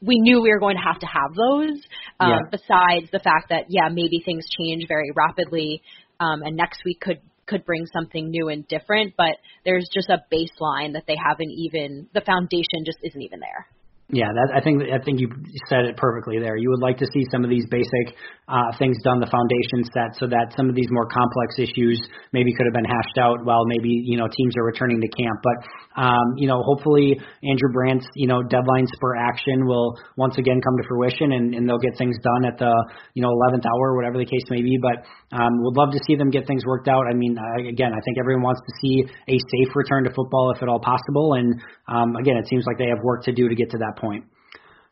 we 0.00 0.18
knew 0.20 0.40
we 0.40 0.50
were 0.50 0.60
going 0.60 0.76
to 0.76 0.82
have 0.82 1.00
to 1.00 1.06
have 1.06 1.34
those. 1.34 1.80
Um, 2.20 2.30
Yeah. 2.30 2.38
Besides 2.50 3.10
the 3.12 3.18
fact 3.18 3.50
that 3.50 3.66
yeah, 3.68 3.88
maybe 3.88 4.22
things 4.24 4.46
change 4.58 4.86
very 4.88 5.10
rapidly, 5.14 5.82
um, 6.20 6.42
and 6.42 6.56
next 6.56 6.80
week 6.84 7.00
could 7.00 7.20
could 7.46 7.64
bring 7.64 7.86
something 7.86 8.30
new 8.30 8.48
and 8.48 8.66
different. 8.68 9.14
But 9.16 9.36
there's 9.64 9.88
just 9.92 10.08
a 10.08 10.22
baseline 10.32 10.92
that 10.92 11.04
they 11.06 11.16
haven't 11.16 11.50
even 11.50 12.08
the 12.14 12.20
foundation 12.20 12.84
just 12.84 12.98
isn't 13.02 13.22
even 13.22 13.40
there. 13.40 13.66
Yeah, 14.08 14.32
that, 14.32 14.56
I 14.56 14.64
think 14.64 14.88
I 14.88 14.96
think 15.04 15.20
you 15.20 15.28
said 15.68 15.84
it 15.84 16.00
perfectly 16.00 16.40
there. 16.40 16.56
You 16.56 16.72
would 16.72 16.80
like 16.80 16.96
to 16.96 17.08
see 17.12 17.28
some 17.28 17.44
of 17.44 17.52
these 17.52 17.68
basic 17.68 18.16
uh, 18.48 18.72
things 18.80 18.96
done, 19.04 19.20
the 19.20 19.28
foundation 19.28 19.84
set, 19.92 20.16
so 20.16 20.24
that 20.32 20.56
some 20.56 20.72
of 20.72 20.74
these 20.74 20.88
more 20.88 21.04
complex 21.04 21.60
issues 21.60 22.00
maybe 22.32 22.48
could 22.56 22.64
have 22.64 22.72
been 22.72 22.88
hashed 22.88 23.20
out 23.20 23.44
while 23.44 23.68
maybe 23.68 23.92
you 23.92 24.16
know 24.16 24.24
teams 24.24 24.56
are 24.56 24.64
returning 24.64 24.96
to 25.04 25.08
camp. 25.12 25.44
But 25.44 25.58
um, 26.00 26.40
you 26.40 26.48
know, 26.48 26.64
hopefully 26.64 27.20
Andrew 27.44 27.68
Brandt's 27.68 28.08
you 28.16 28.24
know 28.24 28.40
deadline 28.40 28.88
spur 28.96 29.12
action 29.20 29.68
will 29.68 29.92
once 30.16 30.40
again 30.40 30.56
come 30.64 30.80
to 30.80 30.84
fruition, 30.88 31.36
and, 31.36 31.52
and 31.52 31.68
they'll 31.68 31.84
get 31.84 31.92
things 32.00 32.16
done 32.24 32.48
at 32.48 32.56
the 32.56 32.72
you 33.12 33.20
know 33.20 33.28
11th 33.28 33.68
hour, 33.68 33.92
whatever 33.92 34.16
the 34.16 34.24
case 34.24 34.48
may 34.48 34.64
be. 34.64 34.80
But 34.80 35.04
um, 35.36 35.52
would 35.68 35.76
love 35.76 35.92
to 35.92 36.00
see 36.08 36.16
them 36.16 36.32
get 36.32 36.48
things 36.48 36.64
worked 36.64 36.88
out. 36.88 37.04
I 37.04 37.12
mean, 37.12 37.36
uh, 37.36 37.68
again, 37.68 37.92
I 37.92 38.00
think 38.08 38.16
everyone 38.16 38.40
wants 38.40 38.64
to 38.64 38.72
see 38.80 39.04
a 39.04 39.36
safe 39.36 39.76
return 39.76 40.08
to 40.08 40.10
football 40.16 40.56
if 40.56 40.64
at 40.64 40.68
all 40.72 40.80
possible, 40.80 41.36
and 41.36 41.60
um, 41.92 42.16
again, 42.16 42.40
it 42.40 42.48
seems 42.48 42.64
like 42.64 42.80
they 42.80 42.88
have 42.88 43.04
work 43.04 43.28
to 43.28 43.36
do 43.36 43.52
to 43.52 43.54
get 43.54 43.68
to 43.76 43.76
that 43.84 43.97
point. 44.00 44.24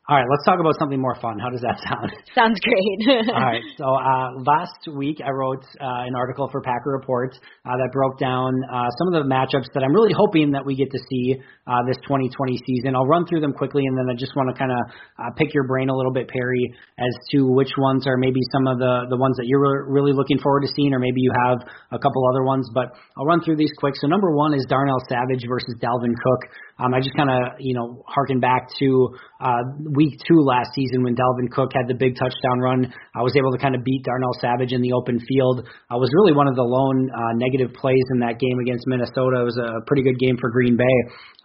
All 0.08 0.14
right, 0.14 0.26
let's 0.30 0.46
talk 0.46 0.62
about 0.62 0.78
something 0.78 1.02
more 1.02 1.18
fun. 1.18 1.42
How 1.42 1.50
does 1.50 1.66
that 1.66 1.82
sound? 1.82 2.14
Sounds 2.38 2.54
great. 2.62 3.26
All 3.34 3.42
right. 3.42 3.62
So 3.74 3.90
uh, 3.90 4.38
last 4.46 4.86
week 4.94 5.18
I 5.18 5.34
wrote 5.34 5.66
uh, 5.82 6.06
an 6.06 6.14
article 6.14 6.46
for 6.46 6.62
Packer 6.62 6.94
Report 6.94 7.34
uh, 7.66 7.74
that 7.74 7.90
broke 7.90 8.14
down 8.14 8.54
uh, 8.70 8.86
some 9.02 9.10
of 9.10 9.18
the 9.18 9.26
matchups 9.26 9.66
that 9.74 9.82
I'm 9.82 9.90
really 9.90 10.14
hoping 10.14 10.54
that 10.54 10.62
we 10.62 10.78
get 10.78 10.94
to 10.94 11.00
see 11.10 11.34
uh, 11.66 11.82
this 11.90 11.98
2020 12.06 12.30
season. 12.54 12.94
I'll 12.94 13.10
run 13.10 13.26
through 13.26 13.42
them 13.42 13.50
quickly, 13.50 13.82
and 13.82 13.98
then 13.98 14.06
I 14.06 14.14
just 14.14 14.30
want 14.38 14.46
to 14.46 14.54
kind 14.54 14.70
of 14.70 14.78
uh, 15.18 15.34
pick 15.34 15.50
your 15.50 15.66
brain 15.66 15.90
a 15.90 15.96
little 15.96 16.14
bit, 16.14 16.30
Perry, 16.30 16.70
as 17.02 17.14
to 17.34 17.50
which 17.50 17.74
ones 17.74 18.06
are 18.06 18.16
maybe 18.16 18.38
some 18.54 18.70
of 18.70 18.78
the 18.78 19.10
the 19.10 19.18
ones 19.18 19.34
that 19.42 19.50
you're 19.50 19.58
re- 19.58 19.90
really 19.90 20.14
looking 20.14 20.38
forward 20.38 20.62
to 20.62 20.70
seeing, 20.70 20.94
or 20.94 21.02
maybe 21.02 21.18
you 21.18 21.34
have 21.50 21.66
a 21.90 21.98
couple 21.98 22.22
other 22.30 22.46
ones. 22.46 22.70
But 22.70 22.94
I'll 23.18 23.26
run 23.26 23.42
through 23.42 23.58
these 23.58 23.74
quick. 23.82 23.98
So 23.98 24.06
number 24.06 24.30
one 24.30 24.54
is 24.54 24.62
Darnell 24.70 25.02
Savage 25.10 25.42
versus 25.50 25.74
Dalvin 25.82 26.14
Cook. 26.14 26.42
Um, 26.78 26.92
I 26.92 27.00
just 27.00 27.16
kind 27.16 27.32
of 27.32 27.56
you 27.58 27.72
know 27.72 28.04
harken 28.06 28.40
back 28.40 28.68
to 28.78 29.16
uh, 29.40 29.64
week 29.96 30.20
two 30.28 30.40
last 30.44 30.76
season 30.76 31.02
when 31.02 31.16
Dalvin 31.16 31.48
Cook 31.48 31.72
had 31.72 31.88
the 31.88 31.96
big 31.96 32.16
touchdown 32.20 32.60
run. 32.60 32.92
I 33.16 33.24
was 33.24 33.32
able 33.36 33.52
to 33.52 33.58
kind 33.58 33.74
of 33.74 33.84
beat 33.84 34.04
Darnell 34.04 34.36
Savage 34.40 34.72
in 34.72 34.84
the 34.84 34.92
open 34.92 35.16
field. 35.24 35.64
I 35.88 35.96
was 35.96 36.12
really 36.12 36.36
one 36.36 36.48
of 36.48 36.56
the 36.56 36.64
lone 36.64 37.08
uh, 37.08 37.32
negative 37.40 37.72
plays 37.72 38.04
in 38.12 38.20
that 38.20 38.36
game 38.36 38.60
against 38.60 38.84
Minnesota. 38.86 39.40
It 39.40 39.48
was 39.48 39.56
a 39.56 39.80
pretty 39.88 40.04
good 40.04 40.20
game 40.20 40.36
for 40.36 40.52
Green 40.52 40.76
Bay, 40.76 40.96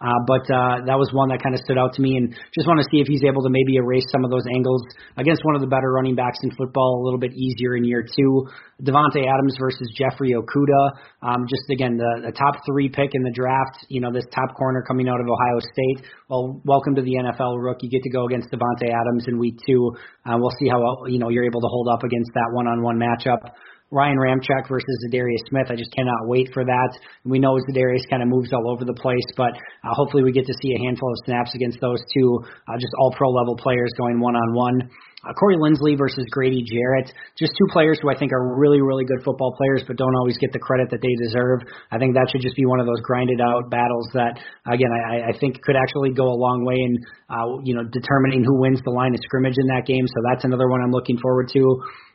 uh, 0.04 0.20
but 0.28 0.44
uh, 0.52 0.84
that 0.84 1.00
was 1.00 1.08
one 1.16 1.32
that 1.32 1.40
kind 1.40 1.56
of 1.56 1.64
stood 1.64 1.80
out 1.80 1.96
to 1.96 2.00
me, 2.04 2.20
and 2.20 2.36
just 2.52 2.68
want 2.68 2.84
to 2.84 2.86
see 2.92 3.00
if 3.00 3.08
he's 3.08 3.24
able 3.24 3.40
to 3.40 3.52
maybe 3.52 3.80
erase 3.80 4.04
some 4.12 4.24
of 4.24 4.30
those 4.30 4.44
angles 4.52 4.84
against 5.16 5.40
one 5.48 5.56
of 5.56 5.64
the 5.64 5.70
better 5.70 5.88
running 5.92 6.12
backs 6.12 6.40
in 6.44 6.52
football 6.52 7.00
a 7.00 7.02
little 7.08 7.20
bit 7.20 7.32
easier 7.32 7.72
in 7.76 7.88
year 7.88 8.04
two. 8.04 8.44
Davante 8.82 9.22
Adams 9.22 9.54
versus 9.58 9.92
Jeffrey 9.96 10.34
Okudah. 10.34 10.90
Um, 11.22 11.46
just 11.48 11.70
again, 11.70 11.96
the, 11.96 12.26
the 12.26 12.32
top 12.32 12.58
three 12.66 12.88
pick 12.88 13.10
in 13.14 13.22
the 13.22 13.32
draft. 13.32 13.86
You 13.88 14.00
know, 14.00 14.12
this 14.12 14.26
top 14.34 14.56
corner 14.56 14.82
coming 14.82 15.08
out 15.08 15.20
of 15.20 15.26
Ohio 15.26 15.60
State. 15.60 16.06
Well, 16.28 16.60
welcome 16.64 16.94
to 16.96 17.02
the 17.02 17.14
NFL, 17.14 17.62
Rook. 17.62 17.78
You 17.82 17.90
get 17.90 18.02
to 18.02 18.10
go 18.10 18.26
against 18.26 18.50
Davante 18.50 18.90
Adams 18.90 19.26
in 19.28 19.38
week 19.38 19.58
two. 19.64 19.92
Uh, 20.26 20.34
we'll 20.38 20.54
see 20.58 20.68
how 20.68 21.06
you 21.06 21.18
know 21.18 21.28
you're 21.28 21.46
able 21.46 21.60
to 21.60 21.70
hold 21.70 21.88
up 21.88 22.02
against 22.02 22.30
that 22.34 22.50
one-on-one 22.52 22.98
matchup. 22.98 23.54
Ryan 23.92 24.16
Ramczyk 24.16 24.68
versus 24.68 24.88
Za'Darius 25.06 25.44
Smith. 25.50 25.68
I 25.68 25.76
just 25.76 25.92
cannot 25.92 26.24
wait 26.24 26.48
for 26.54 26.64
that. 26.64 26.98
We 27.24 27.38
know 27.38 27.60
Za'Darius 27.68 28.08
kind 28.08 28.22
of 28.22 28.28
moves 28.28 28.50
all 28.52 28.72
over 28.72 28.86
the 28.86 28.96
place, 28.96 29.28
but 29.36 29.52
uh, 29.52 29.92
hopefully 29.92 30.24
we 30.24 30.32
get 30.32 30.46
to 30.46 30.54
see 30.62 30.72
a 30.74 30.80
handful 30.80 31.12
of 31.12 31.18
snaps 31.26 31.54
against 31.54 31.78
those 31.80 32.00
two, 32.16 32.40
uh, 32.66 32.80
just 32.80 32.92
all 32.98 33.12
pro 33.12 33.28
level 33.30 33.54
players 33.54 33.92
going 33.98 34.18
one 34.18 34.34
on 34.34 34.54
one. 34.54 34.90
Uh, 35.22 35.32
Corey 35.34 35.54
Linsley 35.54 35.96
versus 35.96 36.26
Grady 36.30 36.66
Jarrett, 36.66 37.14
just 37.38 37.52
two 37.54 37.68
players 37.70 37.98
who 38.02 38.10
I 38.10 38.18
think 38.18 38.32
are 38.32 38.58
really, 38.58 38.82
really 38.82 39.04
good 39.04 39.22
football 39.24 39.54
players, 39.56 39.84
but 39.86 39.96
don't 39.96 40.16
always 40.16 40.36
get 40.38 40.52
the 40.52 40.58
credit 40.58 40.90
that 40.90 40.98
they 40.98 41.14
deserve. 41.22 41.62
I 41.94 41.98
think 41.98 42.14
that 42.14 42.26
should 42.32 42.42
just 42.42 42.56
be 42.56 42.66
one 42.66 42.80
of 42.80 42.86
those 42.86 42.98
grinded 43.06 43.40
out 43.40 43.70
battles 43.70 44.10
that, 44.14 44.42
again, 44.66 44.90
I, 44.90 45.30
I 45.30 45.38
think 45.38 45.62
could 45.62 45.76
actually 45.78 46.10
go 46.10 46.26
a 46.26 46.34
long 46.34 46.66
way 46.66 46.74
in, 46.74 46.98
uh, 47.30 47.62
you 47.62 47.74
know, 47.74 47.86
determining 47.86 48.42
who 48.42 48.58
wins 48.58 48.82
the 48.82 48.90
line 48.90 49.14
of 49.14 49.20
scrimmage 49.22 49.54
in 49.56 49.66
that 49.70 49.86
game. 49.86 50.06
So 50.10 50.18
that's 50.26 50.42
another 50.42 50.66
one 50.68 50.82
I'm 50.82 50.90
looking 50.90 51.18
forward 51.22 51.48
to. 51.54 51.62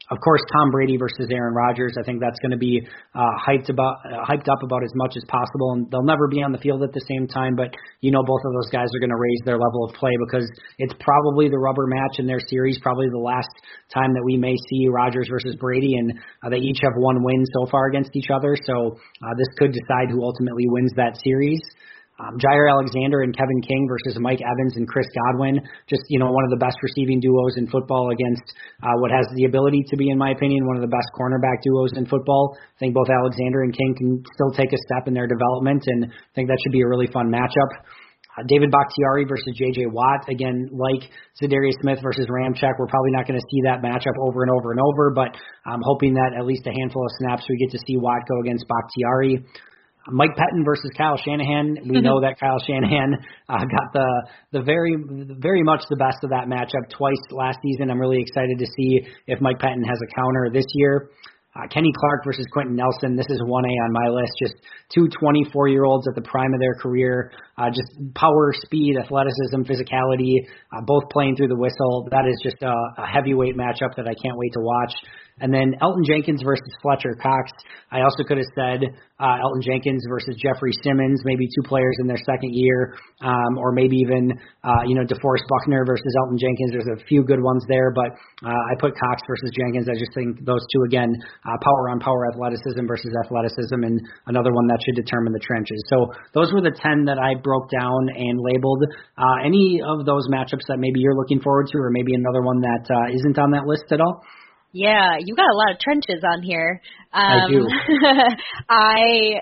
Of 0.10 0.20
course, 0.24 0.40
Tom 0.56 0.72
Brady 0.72 0.96
versus 0.96 1.28
Aaron 1.30 1.54
Rodgers. 1.54 1.96
I 2.00 2.04
think 2.04 2.22
that's 2.22 2.40
going 2.40 2.56
to 2.56 2.58
be 2.58 2.80
uh, 3.14 3.34
hyped 3.44 3.68
about, 3.68 4.00
uh, 4.08 4.24
hyped 4.24 4.48
up 4.48 4.64
about 4.64 4.84
as 4.84 4.92
much 4.96 5.18
as 5.18 5.24
possible, 5.28 5.76
and 5.76 5.92
they'll 5.92 6.08
never 6.08 6.30
be 6.32 6.42
on 6.42 6.54
the 6.54 6.58
field 6.64 6.82
at 6.84 6.94
the 6.94 7.04
same 7.12 7.28
time. 7.28 7.56
But 7.56 7.76
you 8.00 8.12
know, 8.12 8.24
both 8.24 8.40
of 8.48 8.54
those 8.56 8.72
guys 8.72 8.88
are 8.96 9.00
going 9.04 9.12
to 9.12 9.20
raise 9.20 9.42
their 9.44 9.60
level 9.60 9.84
of 9.84 9.96
play 9.96 10.16
because 10.24 10.48
it's 10.80 10.94
probably 11.04 11.50
the 11.50 11.60
rubber 11.60 11.88
match 11.88 12.20
in 12.20 12.26
their 12.26 12.40
series, 12.40 12.80
probably 12.80 13.10
the 13.12 13.20
last 13.20 13.52
time 13.94 14.14
that 14.14 14.24
we 14.24 14.38
may 14.38 14.56
see 14.72 14.88
Rodgers 14.88 15.28
versus 15.28 15.56
Brady, 15.60 15.96
and 16.00 16.16
uh, 16.40 16.50
they 16.50 16.64
each 16.64 16.80
have 16.82 16.96
one 16.96 17.22
win 17.22 17.44
so 17.52 17.68
far 17.70 17.88
against 17.88 18.16
each 18.16 18.32
other. 18.32 18.56
So 18.64 18.96
uh, 18.96 19.34
this 19.36 19.52
could 19.60 19.76
decide 19.76 20.08
who 20.08 20.24
ultimately 20.24 20.72
wins 20.72 20.94
that 20.96 21.20
series. 21.20 21.60
Um, 22.18 22.34
Jaire 22.42 22.66
Alexander 22.66 23.22
and 23.22 23.30
Kevin 23.38 23.62
King 23.62 23.86
versus 23.86 24.18
Mike 24.20 24.42
Evans 24.42 24.74
and 24.76 24.88
Chris 24.90 25.06
Godwin. 25.14 25.62
Just, 25.86 26.02
you 26.10 26.18
know, 26.18 26.34
one 26.34 26.44
of 26.46 26.50
the 26.50 26.58
best 26.58 26.78
receiving 26.82 27.22
duos 27.22 27.54
in 27.58 27.70
football 27.70 28.10
against 28.10 28.42
uh, 28.82 28.98
what 28.98 29.12
has 29.14 29.30
the 29.38 29.46
ability 29.46 29.86
to 29.94 29.96
be, 29.98 30.10
in 30.10 30.18
my 30.18 30.32
opinion, 30.32 30.66
one 30.66 30.76
of 30.76 30.82
the 30.82 30.90
best 30.90 31.06
cornerback 31.14 31.62
duos 31.62 31.94
in 31.94 32.10
football. 32.10 32.58
I 32.58 32.80
think 32.80 32.96
both 32.98 33.10
Alexander 33.14 33.62
and 33.62 33.70
King 33.70 33.94
can 33.98 34.10
still 34.34 34.50
take 34.58 34.74
a 34.74 34.82
step 34.90 35.06
in 35.06 35.14
their 35.14 35.30
development, 35.30 35.84
and 35.86 36.10
I 36.10 36.34
think 36.34 36.50
that 36.50 36.58
should 36.66 36.74
be 36.74 36.82
a 36.82 36.90
really 36.90 37.08
fun 37.14 37.30
matchup. 37.30 37.70
Uh, 38.38 38.44
David 38.46 38.70
Bakhtiari 38.70 39.26
versus 39.26 39.54
J.J. 39.54 39.86
Watt. 39.94 40.30
Again, 40.30 40.70
like 40.74 41.10
Za'Darius 41.42 41.78
Smith 41.82 42.00
versus 42.02 42.26
Ramczyk, 42.30 42.78
we're 42.78 42.90
probably 42.90 43.14
not 43.14 43.26
going 43.26 43.40
to 43.40 43.46
see 43.50 43.62
that 43.66 43.82
matchup 43.82 44.18
over 44.22 44.42
and 44.42 44.52
over 44.52 44.72
and 44.72 44.82
over, 44.82 45.14
but 45.14 45.38
I'm 45.66 45.82
hoping 45.82 46.14
that 46.14 46.34
at 46.38 46.46
least 46.46 46.66
a 46.66 46.74
handful 46.82 47.06
of 47.06 47.12
snaps 47.22 47.46
we 47.50 47.58
get 47.58 47.72
to 47.78 47.82
see 47.86 47.98
Watt 47.98 48.26
go 48.30 48.42
against 48.42 48.66
Bakhtiari. 48.70 49.46
Mike 50.12 50.32
Pettine 50.38 50.64
versus 50.66 50.92
Kyle 50.98 51.18
Shanahan. 51.18 51.78
We 51.88 52.02
know 52.02 52.22
that 52.22 52.40
Kyle 52.40 52.60
Shanahan 52.66 53.16
uh, 53.50 53.60
got 53.60 53.94
the 53.94 54.28
the 54.52 54.62
very 54.62 54.96
very 55.40 55.64
much 55.64 55.84
the 55.90 55.98
best 55.98 56.24
of 56.24 56.30
that 56.32 56.48
matchup 56.48 56.90
twice 56.90 57.22
last 57.32 57.60
season. 57.62 57.92
I'm 57.92 58.00
really 58.00 58.22
excited 58.22 58.60
to 58.60 58.66
see 58.66 59.02
if 59.28 59.42
Mike 59.42 59.60
Pettine 59.60 59.86
has 59.86 60.00
a 60.02 60.16
counter 60.16 60.50
this 60.52 60.66
year. 60.74 61.10
Uh, 61.58 61.66
Kenny 61.74 61.92
Clark 61.98 62.24
versus 62.24 62.46
Quenton 62.54 62.76
Nelson. 62.76 63.16
This 63.16 63.26
is 63.30 63.42
1A 63.42 63.74
on 63.86 63.92
my 63.92 64.10
list. 64.10 64.32
Just 64.40 64.54
two 64.94 65.08
24 65.20 65.70
year 65.70 65.86
olds 65.86 66.08
at 66.08 66.14
the 66.14 66.22
prime 66.22 66.54
of 66.54 66.60
their 66.60 66.76
career. 66.76 67.32
Uh, 67.58 67.70
just 67.70 67.90
power, 68.14 68.54
speed, 68.54 68.96
athleticism, 69.02 69.62
physicality, 69.66 70.36
uh, 70.72 70.82
both 70.86 71.10
playing 71.10 71.36
through 71.36 71.48
the 71.48 71.58
whistle. 71.58 72.08
That 72.12 72.26
is 72.30 72.38
just 72.44 72.62
a, 72.62 72.74
a 73.02 73.08
heavyweight 73.08 73.58
matchup 73.58 73.96
that 73.98 74.06
I 74.06 74.14
can't 74.14 74.38
wait 74.38 74.54
to 74.54 74.60
watch. 74.62 74.94
And 75.40 75.54
then 75.54 75.76
Elgton 75.82 76.06
Jenkins 76.06 76.42
versus 76.42 76.74
Fletcher 76.82 77.14
Cox. 77.22 77.52
I 77.92 78.02
also 78.02 78.24
could 78.26 78.38
have 78.38 78.52
said 78.58 78.90
uh, 79.20 79.38
Elgton 79.42 79.62
Jenkins 79.62 80.04
versus 80.10 80.36
Jeffrey 80.38 80.74
Simmons, 80.84 81.22
maybe 81.26 81.46
two 81.46 81.62
players 81.62 81.98
in 82.02 82.08
their 82.08 82.18
second 82.26 82.54
year, 82.54 82.98
um, 83.22 83.58
or 83.58 83.72
maybe 83.72 83.98
even 83.98 84.34
uh, 84.64 84.82
you 84.86 84.96
know 84.96 85.06
DeForest 85.06 85.46
Buckner 85.50 85.86
versus 85.86 86.10
Elgton 86.22 86.38
Jenkins. 86.38 86.72
There's 86.74 86.90
a 86.90 87.04
few 87.06 87.24
good 87.24 87.42
ones 87.42 87.64
there, 87.68 87.94
but 87.94 88.18
uh, 88.46 88.50
I 88.50 88.74
put 88.80 88.94
Cox 88.98 89.22
versus 89.28 89.54
Jenkins. 89.54 89.90
I 89.90 89.98
just 89.98 90.14
think 90.14 90.44
those 90.46 90.62
two 90.74 90.84
again, 90.86 91.14
uh, 91.46 91.58
power 91.62 91.90
on 91.90 92.00
power, 92.00 92.30
athleticism 92.34 92.86
versus 92.86 93.14
athleticism, 93.26 93.78
and 93.86 94.02
another 94.26 94.54
one 94.54 94.68
that 94.68 94.82
should 94.86 94.98
determine 94.98 95.34
the 95.34 95.42
trenches. 95.42 95.82
So 95.90 96.14
those 96.34 96.52
were 96.52 96.62
the 96.62 96.74
ten 96.74 97.06
that 97.06 97.18
I 97.22 97.38
broke 97.38 97.70
down 97.70 98.10
and 98.10 98.42
labeled. 98.42 98.86
Uh, 99.18 99.46
any 99.46 99.82
of 99.86 100.06
those 100.06 100.28
matchups 100.30 100.66
that 100.70 100.78
maybe 100.78 101.00
you're 101.00 101.18
looking 101.18 101.42
forward 101.42 101.68
to, 101.74 101.78
or 101.78 101.90
maybe 101.90 102.14
another 102.14 102.42
one 102.42 102.62
that 102.62 102.86
uh, 102.90 103.14
isn't 103.14 103.38
on 103.38 103.52
that 103.52 103.66
list 103.66 103.86
at 103.94 104.02
all? 104.02 104.22
Yeah, 104.78 105.18
you 105.20 105.36
got 105.36 105.50
a 105.50 105.58
lot 105.58 105.72
of 105.74 105.80
trenches 105.80 106.24
on 106.24 106.44
here. 106.44 106.82
Um, 107.12 107.24
I 107.24 107.48
do. 107.50 107.68
I 108.70 109.42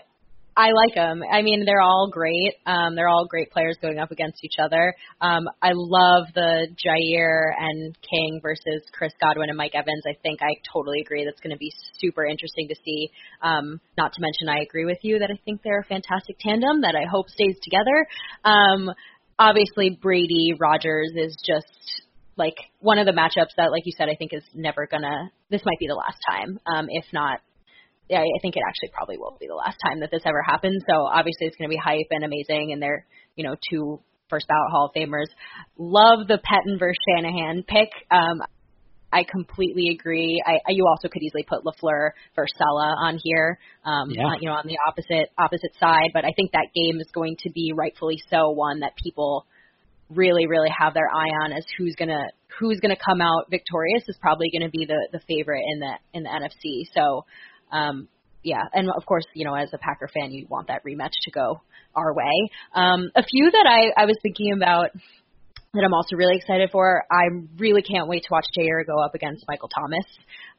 I 0.57 0.71
like 0.71 0.95
them. 0.95 1.21
I 1.29 1.41
mean, 1.41 1.65
they're 1.65 1.81
all 1.81 2.09
great. 2.09 2.53
Um, 2.65 2.95
they're 2.95 3.09
all 3.09 3.27
great 3.29 3.51
players 3.51 3.77
going 3.81 3.99
up 3.99 4.11
against 4.11 4.45
each 4.45 4.55
other. 4.57 4.95
Um, 5.19 5.43
I 5.61 5.71
love 5.73 6.27
the 6.33 6.67
Jaire 6.79 7.51
and 7.59 7.97
King 8.09 8.39
versus 8.41 8.81
Chris 8.93 9.11
Godwin 9.21 9.49
and 9.49 9.57
Mike 9.57 9.75
Evans. 9.75 10.03
I 10.07 10.15
think 10.23 10.41
I 10.41 10.55
totally 10.71 11.01
agree. 11.01 11.25
That's 11.25 11.41
going 11.41 11.51
to 11.53 11.59
be 11.59 11.73
super 11.99 12.25
interesting 12.25 12.69
to 12.69 12.75
see. 12.85 13.11
Um, 13.41 13.81
not 13.97 14.13
to 14.13 14.21
mention, 14.21 14.47
I 14.47 14.63
agree 14.63 14.85
with 14.85 14.99
you 15.01 15.19
that 15.19 15.29
I 15.29 15.37
think 15.43 15.61
they're 15.61 15.81
a 15.81 15.83
fantastic 15.83 16.37
tandem 16.39 16.81
that 16.81 16.95
I 16.95 17.03
hope 17.11 17.27
stays 17.27 17.57
together. 17.61 18.07
Um, 18.45 18.91
obviously, 19.37 19.99
Brady 20.01 20.53
Rodgers 20.57 21.11
is 21.17 21.35
just 21.45 22.04
like 22.37 22.55
one 22.79 22.97
of 22.97 23.05
the 23.05 23.13
matchups 23.13 23.55
that, 23.57 23.71
like 23.71 23.83
you 23.85 23.93
said, 23.97 24.09
I 24.09 24.15
think 24.15 24.33
is 24.33 24.43
never 24.53 24.87
gonna. 24.87 25.31
This 25.49 25.61
might 25.65 25.79
be 25.79 25.87
the 25.87 25.95
last 25.95 26.17
time, 26.29 26.59
um, 26.65 26.87
if 26.89 27.05
not. 27.13 27.39
Yeah, 28.09 28.19
I 28.19 28.39
think 28.41 28.55
it 28.55 28.61
actually 28.67 28.89
probably 28.93 29.17
will 29.17 29.35
be 29.39 29.47
the 29.47 29.55
last 29.55 29.77
time 29.83 30.01
that 30.01 30.11
this 30.11 30.21
ever 30.25 30.43
happens. 30.43 30.83
So 30.87 31.05
obviously 31.05 31.47
it's 31.47 31.55
going 31.55 31.69
to 31.69 31.73
be 31.73 31.81
hype 31.83 32.07
and 32.11 32.23
amazing, 32.23 32.71
and 32.71 32.81
they're 32.81 33.05
you 33.35 33.43
know 33.43 33.55
two 33.69 33.99
first 34.29 34.47
ballot 34.47 34.71
Hall 34.71 34.91
of 34.93 34.93
Famers. 34.93 35.29
Love 35.77 36.27
the 36.27 36.37
Pettine 36.37 36.77
versus 36.77 36.97
Shanahan 37.07 37.63
pick. 37.67 37.89
Um, 38.11 38.41
I 39.11 39.23
completely 39.23 39.95
agree. 39.97 40.43
I, 40.45 40.55
I 40.67 40.71
you 40.71 40.85
also 40.87 41.07
could 41.07 41.21
easily 41.23 41.45
put 41.47 41.63
LaFleur 41.63 42.11
versus 42.35 42.53
Saleh 42.57 42.95
on 42.99 43.19
here, 43.23 43.59
um, 43.85 44.09
yeah. 44.09 44.35
you 44.41 44.49
know, 44.49 44.55
on 44.55 44.67
the 44.67 44.77
opposite 44.85 45.31
opposite 45.37 45.71
side. 45.79 46.11
But 46.13 46.25
I 46.25 46.31
think 46.35 46.51
that 46.51 46.67
game 46.75 46.99
is 46.99 47.07
going 47.13 47.37
to 47.43 47.49
be 47.49 47.71
rightfully 47.73 48.19
so 48.29 48.49
one 48.49 48.81
that 48.81 48.91
people 49.01 49.45
really 50.09 50.47
really 50.47 50.69
have 50.77 50.93
their 50.93 51.09
eye 51.09 51.43
on 51.43 51.51
as 51.51 51.65
who's 51.77 51.95
gonna 51.97 52.25
who's 52.59 52.79
gonna 52.79 52.95
come 52.95 53.21
out 53.21 53.49
victorious 53.49 54.03
is 54.07 54.17
probably 54.21 54.49
gonna 54.53 54.69
be 54.69 54.85
the 54.85 55.07
the 55.11 55.19
favorite 55.27 55.63
in 55.73 55.79
the 55.79 55.93
in 56.13 56.23
the 56.23 56.29
NFC. 56.29 56.83
So 56.93 57.25
um 57.71 58.07
yeah, 58.43 58.61
and 58.73 58.89
of 58.95 59.05
course, 59.07 59.25
you 59.33 59.43
know, 59.43 59.55
as 59.55 59.69
a 59.73 59.79
Packer 59.79 60.07
fan, 60.07 60.31
you 60.31 60.45
want 60.47 60.67
that 60.67 60.83
rematch 60.85 61.13
to 61.23 61.31
go 61.31 61.61
our 61.95 62.13
way. 62.13 62.49
Um, 62.75 63.09
a 63.15 63.23
few 63.23 63.49
that 63.49 63.65
I, 63.67 64.03
I 64.03 64.05
was 64.05 64.17
thinking 64.21 64.53
about 64.53 64.91
that 65.73 65.83
I'm 65.83 65.93
also 65.93 66.15
really 66.15 66.37
excited 66.37 66.69
for. 66.71 67.03
I 67.11 67.25
really 67.57 67.81
can't 67.81 68.07
wait 68.07 68.23
to 68.23 68.29
watch 68.31 68.45
Jaire 68.57 68.85
go 68.85 69.03
up 69.03 69.15
against 69.15 69.45
Michael 69.47 69.69
Thomas. 69.69 70.05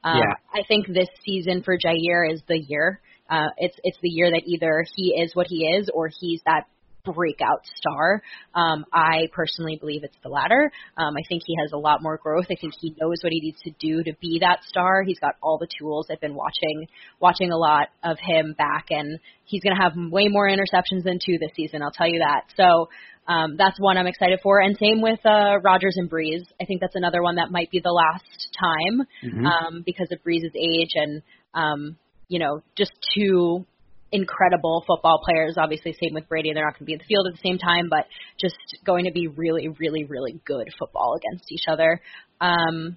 Um, 0.05 0.19
yeah. 0.19 0.35
I 0.53 0.63
think 0.67 0.89
this 0.89 1.09
season 1.25 1.63
for 1.63 1.79
Jaire 1.79 2.33
is 2.33 2.43
the 2.49 2.59
year. 2.59 3.01
Uh, 3.31 3.49
it's 3.57 3.77
it's 3.83 3.99
the 4.03 4.09
year 4.09 4.31
that 4.31 4.43
either 4.47 4.85
he 4.95 5.15
is 5.21 5.35
what 5.35 5.47
he 5.49 5.65
is 5.65 5.89
or 5.93 6.09
he's 6.09 6.41
that 6.47 6.65
breakout 7.13 7.63
star. 7.77 8.23
Um, 8.55 8.85
I 8.93 9.29
personally 9.33 9.77
believe 9.81 10.05
it's 10.05 10.17
the 10.23 10.29
latter. 10.29 10.71
Um, 10.97 11.15
I 11.17 11.23
think 11.29 11.43
he 11.47 11.55
has 11.63 11.73
a 11.73 11.79
lot 11.79 12.03
more 12.03 12.19
growth. 12.19 12.47
I 12.47 12.57
think 12.61 12.73
he 12.81 12.95
knows 13.01 13.19
what 13.23 13.33
he 13.33 13.41
needs 13.41 13.61
to 13.63 13.71
do 13.79 14.03
to 14.05 14.13
be 14.21 14.39
that 14.41 14.61
star. 14.67 15.03
He's 15.03 15.19
got 15.19 15.35
all 15.43 15.59
the 15.59 15.69
tools. 15.79 16.09
I've 16.11 16.21
been 16.21 16.35
watching 16.35 16.87
watching 17.21 17.51
a 17.51 17.57
lot 17.57 17.89
of 18.05 18.19
him 18.21 18.55
back, 18.57 18.87
and 18.91 19.19
he's 19.45 19.63
going 19.63 19.77
to 19.77 19.83
have 19.83 19.93
way 19.97 20.29
more 20.29 20.49
interceptions 20.49 21.05
than 21.05 21.19
two 21.25 21.39
this 21.39 21.51
season. 21.55 21.83
I'll 21.83 21.93
tell 21.93 22.09
you 22.09 22.21
that. 22.21 22.45
So. 22.57 22.89
Um, 23.29 23.57
that's 23.59 23.75
one 23.81 23.99
I'm 23.99 24.07
excited 24.07 24.39
for, 24.41 24.61
and 24.61 24.77
same 24.79 25.03
with 25.03 25.19
uh, 25.27 25.59
Rodgers 25.61 25.95
and 25.97 26.09
Brees. 26.09 26.43
I 26.63 26.65
think 26.65 26.81
that's 26.81 26.95
another 26.95 27.25
one 27.25 27.35
that 27.35 27.51
might 27.51 27.73
be 27.73 27.81
the 27.81 27.91
last 27.91 28.57
time 28.57 29.05
mm-hmm. 29.25 29.45
um, 29.45 29.83
because 29.85 30.07
of 30.13 30.21
Brees' 30.23 30.55
age 30.55 30.91
and 30.95 31.23
um, 31.53 31.97
you 32.29 32.39
know 32.39 32.63
just 32.77 32.93
two 33.17 33.67
incredible 34.13 34.85
football 34.87 35.21
players. 35.25 35.57
Obviously, 35.59 35.93
same 35.93 36.15
with 36.15 36.29
Brady. 36.29 36.53
They're 36.55 36.65
not 36.65 36.75
going 36.75 36.81
to 36.81 36.85
be 36.85 36.93
in 36.93 36.99
the 36.99 37.05
field 37.05 37.27
at 37.27 37.35
the 37.35 37.41
same 37.43 37.59
time, 37.59 37.89
but 37.91 38.07
just 38.41 38.57
going 38.85 39.05
to 39.07 39.13
be 39.13 39.29
really, 39.29 39.69
really, 39.69 40.05
really 40.05 40.41
good 40.45 40.69
football 40.79 41.17
against 41.17 41.51
each 41.51 41.65
other. 41.69 42.01
Um, 42.41 42.97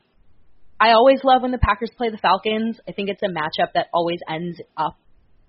I 0.79 0.91
always 0.91 1.19
love 1.23 1.41
when 1.41 1.51
the 1.51 1.57
Packers 1.57 1.91
play 1.97 2.09
the 2.09 2.17
Falcons. 2.17 2.79
I 2.87 2.93
think 2.93 3.09
it's 3.09 3.21
a 3.23 3.27
matchup 3.27 3.73
that 3.73 3.87
always 3.93 4.19
ends 4.29 4.59
up 4.77 4.97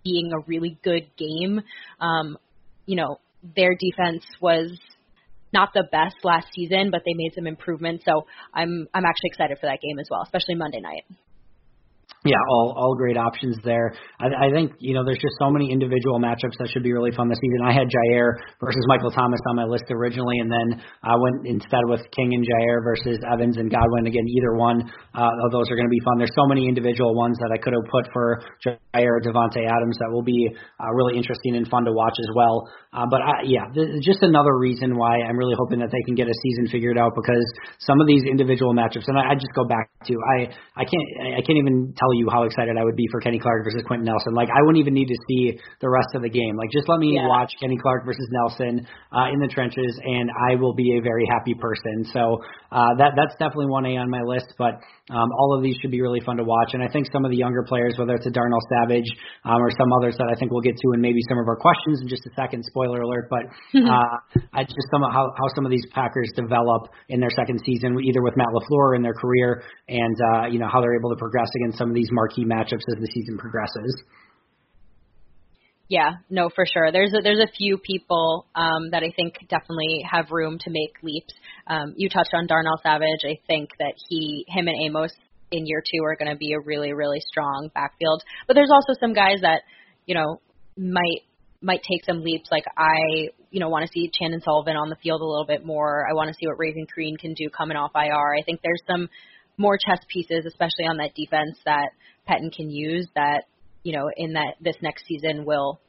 being 0.05 0.33
a 0.33 0.40
really 0.46 0.79
good 0.83 1.11
game. 1.16 1.61
Um, 2.01 2.37
you 2.87 2.96
know, 2.96 3.20
their 3.55 3.77
defense 3.79 4.25
was 4.40 4.77
not 5.53 5.70
the 5.75 5.85
best 5.90 6.16
last 6.25 6.49
season, 6.55 6.90
but 6.90 7.03
they 7.05 7.14
made 7.14 7.33
some 7.35 7.46
improvements. 7.46 8.05
So 8.05 8.27
I'm 8.55 8.88
I'm 8.94 9.05
actually 9.05 9.31
excited 9.33 9.59
for 9.61 9.66
that 9.66 9.81
game 9.81 9.99
as 9.99 10.07
well, 10.11 10.23
especially 10.23 10.55
Monday 10.55 10.81
night. 10.81 11.05
Yeah, 12.20 12.37
all 12.52 12.76
all 12.76 12.94
great 13.00 13.16
options 13.16 13.56
there. 13.64 13.96
I, 14.20 14.28
I 14.28 14.48
think 14.52 14.76
you 14.76 14.92
know 14.92 15.00
there's 15.09 15.24
just 15.24 15.40
so 15.40 15.48
many 15.48 15.72
individual 15.72 16.20
matchups 16.20 16.52
that 16.61 16.68
should 16.68 16.85
be 16.85 16.92
really 16.92 17.16
fun 17.16 17.33
this 17.33 17.40
season. 17.40 17.64
I 17.64 17.72
had 17.72 17.88
Jaire 17.88 18.37
versus 18.61 18.85
Michael 18.92 19.09
Thomas 19.09 19.40
on 19.48 19.56
my 19.56 19.64
list 19.64 19.88
originally, 19.88 20.37
and 20.37 20.52
then 20.52 20.85
I 21.02 21.16
went 21.16 21.48
instead 21.48 21.80
with 21.88 22.04
King 22.12 22.37
and 22.37 22.44
Jaire 22.44 22.85
versus 22.85 23.16
Evans 23.24 23.56
and 23.56 23.72
Godwin. 23.72 24.04
Again, 24.04 24.28
either 24.28 24.52
one 24.52 24.85
uh, 25.16 25.33
of 25.33 25.48
those 25.48 25.72
are 25.72 25.76
going 25.80 25.88
to 25.88 25.96
be 25.96 26.04
fun. 26.04 26.20
There's 26.20 26.37
so 26.37 26.44
many 26.44 26.68
individual 26.68 27.16
ones 27.16 27.40
that 27.40 27.56
I 27.56 27.56
could 27.56 27.72
have 27.72 27.88
put 27.88 28.04
for 28.12 28.44
Jaire 28.68 29.16
or 29.16 29.24
Davante 29.24 29.64
Adams 29.64 29.96
that 30.04 30.12
will 30.12 30.20
be 30.20 30.44
uh, 30.52 30.92
really 30.92 31.16
interesting 31.16 31.56
and 31.56 31.64
fun 31.72 31.88
to 31.88 31.92
watch 31.96 32.20
as 32.20 32.28
well. 32.37 32.68
Uh, 32.92 33.09
but 33.09 33.24
I, 33.24 33.48
yeah, 33.48 33.64
th- 33.72 34.04
just 34.04 34.20
another 34.20 34.61
reason 34.61 34.92
why 34.92 35.24
I'm 35.24 35.40
really 35.40 35.56
hoping 35.56 35.80
that 35.80 35.88
they 35.88 36.04
can 36.04 36.20
get 36.20 36.28
a 36.28 36.37
season 36.37 36.68
figured 36.68 36.98
out 37.00 37.16
because 37.16 37.48
some 37.80 37.96
of 37.96 38.06
these 38.06 38.28
individual 38.28 38.76
matchups, 38.76 39.09
and 39.09 39.16
I, 39.16 39.33
I 39.33 39.35
just 39.40 39.56
go 39.56 39.64
back 39.64 39.88
to 40.04 40.12
I 40.37 40.52
I 40.76 40.85
can't 40.85 41.09
I 41.33 41.40
can't 41.40 41.56
even 41.56 41.94
tell 41.96 42.10
tell 42.11 42.18
you 42.18 42.29
how 42.31 42.44
excited 42.44 42.77
I 42.77 42.85
would 42.85 42.96
be 42.96 43.07
for 43.11 43.20
Kenny 43.20 43.38
Clark 43.38 43.64
versus 43.64 43.83
Quenton 43.87 44.07
Nelson. 44.07 44.35
Like 44.35 44.49
I 44.49 44.62
wouldn't 44.62 44.81
even 44.81 44.94
need 44.94 45.09
to 45.09 45.18
see 45.29 45.59
the 45.81 45.88
rest 45.88 46.09
of 46.14 46.23
the 46.23 46.31
game. 46.31 46.57
Like 46.57 46.70
just 46.70 46.88
let 46.88 46.99
me 46.99 47.14
yeah. 47.14 47.27
watch 47.27 47.53
Kenny 47.61 47.79
Clark 47.81 48.05
versus 48.05 48.27
Nelson 48.31 48.87
uh, 49.12 49.33
in 49.33 49.38
the 49.40 49.49
trenches, 49.49 49.99
and 50.03 50.31
I 50.51 50.57
will 50.57 50.75
be 50.75 50.99
a 50.99 51.03
very 51.03 51.27
happy 51.31 51.55
person. 51.55 52.05
So 52.12 52.42
uh, 52.73 52.94
that 52.99 53.12
that's 53.16 53.35
definitely 53.38 53.66
one 53.66 53.87
A 53.87 53.96
on 53.99 54.11
my 54.11 54.23
list. 54.23 54.55
But 54.59 54.81
um, 55.11 55.29
all 55.38 55.57
of 55.57 55.62
these 55.62 55.77
should 55.83 55.90
be 55.90 56.01
really 56.01 56.20
fun 56.20 56.37
to 56.38 56.44
watch, 56.44 56.70
and 56.75 56.83
I 56.83 56.88
think 56.88 57.07
some 57.12 57.25
of 57.25 57.31
the 57.31 57.37
younger 57.37 57.62
players, 57.66 57.94
whether 57.99 58.14
it's 58.14 58.27
a 58.27 58.31
Darnell 58.31 58.62
Savage 58.70 59.11
um, 59.44 59.59
or 59.59 59.70
some 59.79 59.90
others 59.92 60.14
that 60.18 60.31
I 60.31 60.38
think 60.38 60.53
we'll 60.53 60.64
get 60.64 60.77
to, 60.77 60.88
and 60.94 61.03
maybe 61.03 61.20
some 61.29 61.38
of 61.38 61.46
our 61.49 61.57
questions 61.57 62.01
in 62.01 62.09
just 62.09 62.27
a 62.27 62.33
second. 62.35 62.64
Spoiler 62.64 63.03
alert, 63.03 63.29
but 63.31 63.44
uh, 63.79 64.40
I 64.55 64.64
just 64.64 64.88
some 64.90 65.03
how 65.03 65.35
how 65.37 65.49
some 65.55 65.66
of 65.66 65.70
these 65.70 65.85
Packers 65.92 66.31
develop 66.37 66.90
in 67.09 67.20
their 67.20 67.31
second 67.35 67.61
season, 67.64 67.99
either 67.99 68.23
with 68.23 68.37
Matt 68.37 68.49
LaFleur 68.55 68.96
in 68.96 69.03
their 69.03 69.14
career, 69.14 69.62
and 69.88 70.16
uh, 70.35 70.46
you 70.46 70.59
know 70.59 70.68
how 70.70 70.81
they're 70.81 70.96
able 70.96 71.11
to 71.11 71.18
progress 71.18 71.51
against 71.57 71.79
some 71.79 71.88
of 71.88 71.94
these 71.94 71.99
these 72.00 72.10
marquee 72.10 72.44
matchups 72.44 72.88
as 72.88 72.96
the 72.98 73.08
season 73.12 73.36
progresses. 73.36 74.02
Yeah, 75.88 76.22
no, 76.30 76.48
for 76.54 76.64
sure. 76.64 76.92
There's 76.92 77.12
a, 77.12 77.20
there's 77.20 77.40
a 77.40 77.50
few 77.50 77.76
people 77.76 78.46
um, 78.54 78.90
that 78.92 79.02
I 79.02 79.12
think 79.14 79.34
definitely 79.48 80.06
have 80.08 80.30
room 80.30 80.56
to 80.60 80.70
make 80.70 80.94
leaps. 81.02 81.34
Um, 81.66 81.94
you 81.96 82.08
touched 82.08 82.30
on 82.32 82.46
Darnell 82.46 82.78
Savage. 82.80 83.24
I 83.24 83.40
think 83.48 83.70
that 83.80 83.94
he, 84.08 84.44
him, 84.46 84.68
and 84.68 84.76
Amos 84.86 85.10
in 85.50 85.66
year 85.66 85.82
two 85.84 86.04
are 86.04 86.14
going 86.14 86.30
to 86.30 86.38
be 86.38 86.52
a 86.52 86.60
really, 86.64 86.92
really 86.92 87.18
strong 87.20 87.70
backfield. 87.74 88.22
But 88.46 88.54
there's 88.54 88.70
also 88.70 88.98
some 89.00 89.14
guys 89.14 89.40
that 89.42 89.62
you 90.06 90.14
know 90.14 90.40
might 90.78 91.26
might 91.60 91.82
take 91.82 92.04
some 92.06 92.22
leaps. 92.22 92.48
Like 92.52 92.64
I, 92.78 93.30
you 93.50 93.58
know, 93.58 93.68
want 93.68 93.84
to 93.84 93.90
see 93.92 94.10
Chandon 94.14 94.40
Sullivan 94.42 94.76
on 94.76 94.90
the 94.90 94.96
field 95.02 95.20
a 95.20 95.26
little 95.26 95.46
bit 95.46 95.64
more. 95.64 96.06
I 96.08 96.14
want 96.14 96.28
to 96.28 96.34
see 96.34 96.46
what 96.46 96.58
Raven 96.58 96.86
Greene 96.94 97.16
can 97.16 97.34
do 97.34 97.50
coming 97.50 97.76
off 97.76 97.90
IR. 97.96 98.34
I 98.38 98.42
think 98.46 98.60
there's 98.62 98.82
some 98.86 99.08
more 99.61 99.77
chess 99.77 100.01
pieces, 100.09 100.46
especially 100.46 100.87
on 100.88 100.96
that 100.96 101.14
defense 101.14 101.59
that 101.66 101.90
Pettine 102.27 102.51
can 102.51 102.70
use 102.70 103.07
that, 103.14 103.44
you 103.83 103.92
know, 103.92 104.11
in 104.16 104.33
that 104.33 104.55
this 104.61 104.77
next 104.83 105.05
season 105.07 105.44
will 105.44 105.81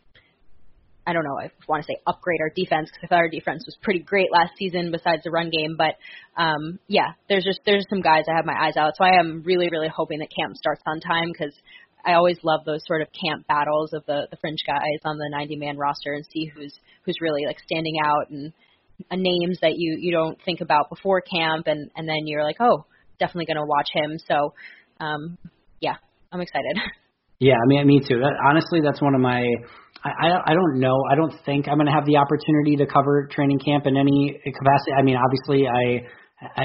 I 1.07 1.13
don't 1.13 1.23
know 1.23 1.39
I 1.39 1.49
want 1.67 1.81
to 1.83 1.87
say 1.87 1.97
upgrade 2.05 2.41
our 2.41 2.51
defense 2.55 2.89
because 2.91 3.03
I 3.03 3.07
thought 3.07 3.25
our 3.25 3.29
defense 3.29 3.63
was 3.65 3.75
pretty 3.81 4.01
great 4.01 4.31
last 4.31 4.51
season 4.57 4.91
besides 4.91 5.23
the 5.23 5.31
run 5.31 5.49
game. 5.49 5.75
But 5.77 5.95
um, 6.37 6.79
yeah, 6.87 7.13
there's 7.27 7.43
just 7.43 7.61
there's 7.65 7.87
some 7.89 8.01
guys 8.01 8.25
I 8.29 8.35
have 8.35 8.45
my 8.45 8.53
eyes 8.59 8.77
out. 8.77 8.93
So 8.97 9.03
I 9.03 9.19
am 9.19 9.41
really 9.43 9.69
really 9.71 9.89
hoping 9.89 10.19
that 10.19 10.35
camp 10.35 10.55
starts 10.57 10.83
on 10.85 10.99
time 10.99 11.31
because 11.31 11.55
I 12.05 12.13
always 12.13 12.37
love 12.43 12.61
those 12.65 12.81
sort 12.85 13.01
of 13.01 13.07
camp 13.13 13.47
battles 13.47 13.93
of 13.93 14.05
the 14.05 14.27
the 14.29 14.37
fringe 14.37 14.63
guys 14.67 15.01
on 15.03 15.17
the 15.17 15.29
90 15.31 15.55
man 15.55 15.77
roster 15.77 16.13
and 16.13 16.25
see 16.31 16.45
who's 16.45 16.73
who's 17.03 17.17
really 17.21 17.45
like 17.45 17.59
standing 17.65 17.95
out 18.03 18.29
and 18.29 18.53
uh, 19.09 19.15
names 19.15 19.57
that 19.61 19.77
you 19.77 19.97
you 19.99 20.11
don't 20.11 20.37
think 20.43 20.61
about 20.61 20.89
before 20.89 21.21
camp 21.21 21.67
and 21.67 21.89
and 21.95 22.07
then 22.07 22.27
you're 22.27 22.43
like 22.43 22.57
oh 22.59 22.85
definitely 23.21 23.45
going 23.45 23.61
to 23.61 23.69
watch 23.69 23.89
him. 23.93 24.17
So, 24.25 24.53
um, 24.99 25.37
yeah, 25.79 25.95
I'm 26.33 26.41
excited. 26.41 26.77
Yeah, 27.41 27.57
I 27.57 27.65
mean, 27.65 27.87
me 27.87 27.97
too. 27.97 28.21
That, 28.21 28.37
honestly, 28.45 28.85
that's 28.85 29.01
one 29.01 29.15
of 29.15 29.19
my. 29.19 29.41
I, 30.05 30.29
I 30.29 30.29
I 30.45 30.53
don't 30.53 30.77
know. 30.77 30.93
I 31.09 31.15
don't 31.15 31.33
think 31.43 31.67
I'm 31.67 31.81
going 31.81 31.89
to 31.89 31.91
have 31.91 32.05
the 32.05 32.21
opportunity 32.21 32.77
to 32.77 32.85
cover 32.85 33.27
training 33.33 33.57
camp 33.57 33.87
in 33.87 33.97
any 33.97 34.37
capacity. 34.45 34.93
I 34.93 35.01
mean, 35.01 35.17
obviously, 35.17 35.65
I 35.65 36.05